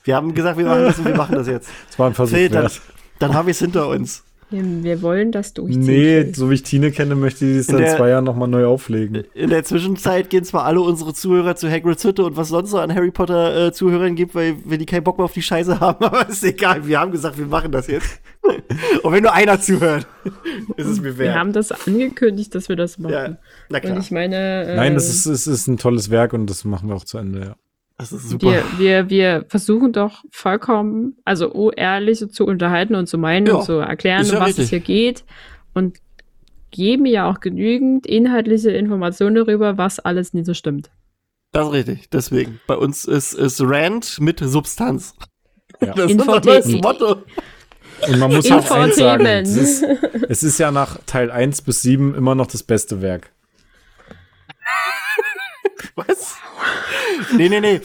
[0.06, 1.70] Wir haben gesagt, wir machen das und wir machen das jetzt.
[1.90, 2.38] Das war ein Versuch.
[2.38, 2.72] Phil, dann,
[3.20, 4.24] dann haben wir es hinter uns.
[4.54, 5.82] Wir wollen das durchziehen.
[5.82, 9.24] Nee, so wie ich Tine kenne, möchte ich es in zwei Jahren nochmal neu auflegen.
[9.34, 12.78] In der Zwischenzeit gehen zwar alle unsere Zuhörer zu Hagrid's Hütte und was sonst so
[12.78, 15.80] an Harry Potter äh, Zuhörern gibt, weil wenn die keinen Bock mehr auf die Scheiße
[15.80, 16.86] haben, aber ist egal.
[16.88, 18.22] Wir haben gesagt, wir machen das jetzt.
[19.04, 20.06] und wenn nur einer zuhört,
[20.78, 21.34] ist es mir wert.
[21.34, 23.14] Wir haben das angekündigt, dass wir das machen.
[23.14, 23.38] Ja,
[23.70, 23.96] na klar.
[23.96, 24.66] Und ich meine.
[24.66, 27.18] Äh, Nein, das ist, ist, ist ein tolles Werk und das machen wir auch zu
[27.18, 27.56] Ende, ja.
[27.98, 28.48] Das ist super.
[28.48, 33.66] Wir, wir, wir versuchen doch vollkommen, also ehrlich zu unterhalten und zu meinen ja, und
[33.66, 34.64] zu erklären, um was richtig.
[34.66, 35.26] es hier geht.
[35.74, 35.98] Und
[36.72, 40.90] geben ja auch genügend inhaltliche Informationen darüber, was alles nicht so stimmt.
[41.52, 42.10] Das ist richtig.
[42.10, 45.14] Deswegen, bei uns ist, ist Rand mit Substanz.
[45.80, 45.94] Ja.
[45.94, 47.18] Das ist das Motto.
[48.08, 49.84] Und man muss auch eins sagen, es ist,
[50.28, 53.32] es ist ja nach Teil 1 bis 7 immer noch das beste Werk.
[55.96, 56.38] Was?
[57.36, 57.82] nee, nee, nee.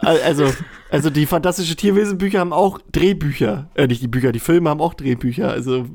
[0.00, 0.50] Also,
[0.90, 3.70] also die fantastische Tierwesen-Bücher haben auch Drehbücher.
[3.74, 5.50] Äh, nicht die Bücher, die Filme haben auch Drehbücher.
[5.50, 5.86] Also,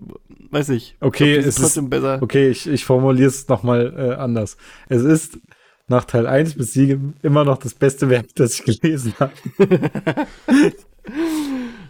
[0.51, 0.95] weiß ich.
[0.99, 2.19] Okay, es ist besser.
[2.21, 4.57] Okay, ich, ich formuliere es nochmal äh, anders.
[4.89, 5.39] Es ist
[5.87, 9.33] nach Teil 1 bis 7 immer noch das beste Werk, das ich gelesen habe.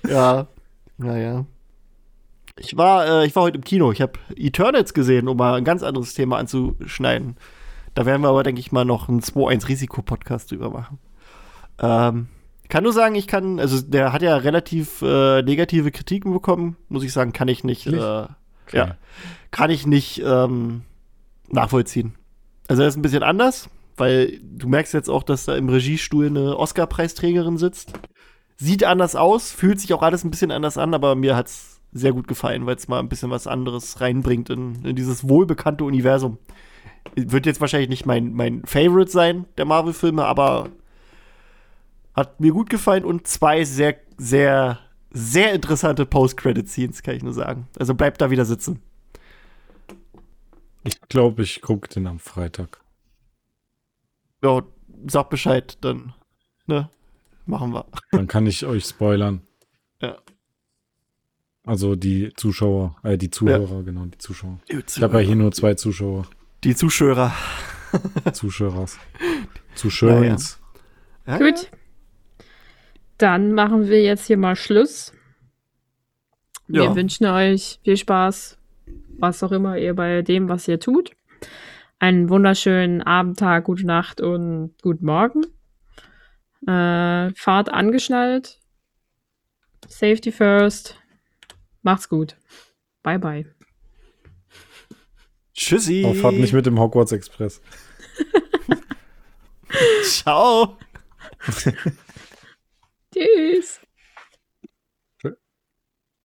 [0.09, 0.47] ja,
[0.97, 1.45] naja.
[2.57, 3.91] Ich war, äh, ich war heute im Kino.
[3.91, 7.35] Ich habe Eternals gesehen, um mal ein ganz anderes Thema anzuschneiden.
[7.95, 10.99] Da werden wir aber, denke ich mal, noch einen 2-1-Risiko-Podcast drüber machen.
[11.79, 12.27] Ähm,
[12.67, 17.03] kann nur sagen, ich kann, also der hat ja relativ äh, negative Kritiken bekommen, muss
[17.03, 17.87] ich sagen, kann ich nicht?
[17.87, 18.27] Äh,
[18.71, 18.97] ja,
[19.51, 20.81] kann ich nicht ähm,
[21.49, 22.15] nachvollziehen.
[22.67, 26.25] Also er ist ein bisschen anders, weil du merkst jetzt auch, dass da im Regiestuhl
[26.25, 27.93] eine Oscar-Preisträgerin sitzt.
[28.57, 31.81] Sieht anders aus, fühlt sich auch alles ein bisschen anders an, aber mir hat es
[31.93, 35.83] sehr gut gefallen, weil es mal ein bisschen was anderes reinbringt in, in dieses wohlbekannte
[35.85, 36.39] Universum
[37.15, 40.69] wird jetzt wahrscheinlich nicht mein, mein Favorite sein, der Marvel-Filme, aber
[42.13, 44.79] hat mir gut gefallen und zwei sehr, sehr,
[45.11, 47.67] sehr interessante Post-Credit-Scenes, kann ich nur sagen.
[47.77, 48.81] Also bleibt da wieder sitzen.
[50.83, 52.79] Ich glaube, ich gucke den am Freitag.
[54.43, 54.61] Ja,
[55.07, 56.13] sag Bescheid, dann,
[56.67, 56.89] ne,
[57.45, 57.85] machen wir.
[58.11, 59.41] Dann kann ich euch spoilern.
[60.01, 60.17] Ja.
[61.65, 63.81] Also die Zuschauer, äh, die Zuhörer, ja.
[63.81, 64.59] genau, die Zuschauer.
[64.67, 66.27] Ich habe ja hier nur zwei Zuschauer.
[66.65, 67.31] Die Zuschauer.
[68.33, 68.97] Zuschauers.
[69.75, 70.59] Zuschauers.
[71.27, 71.33] Ja.
[71.33, 71.37] Ja.
[71.37, 71.69] Gut.
[73.19, 75.13] Dann machen wir jetzt hier mal Schluss.
[76.67, 76.95] Wir ja.
[76.95, 78.57] wünschen euch viel Spaß,
[79.19, 81.11] was auch immer ihr bei dem, was ihr tut.
[81.99, 85.45] einen wunderschönen Abend, Tag, gute Nacht und guten Morgen.
[86.67, 88.59] Äh, Fahrt angeschnallt.
[89.87, 90.99] Safety first.
[91.83, 92.35] Macht's gut.
[93.03, 93.54] Bye, bye.
[95.55, 96.05] Tschüssi.
[96.05, 97.61] Auch fahrt nicht mit dem Hogwarts Express.
[100.03, 100.77] Ciao.
[103.13, 103.79] Tschüss.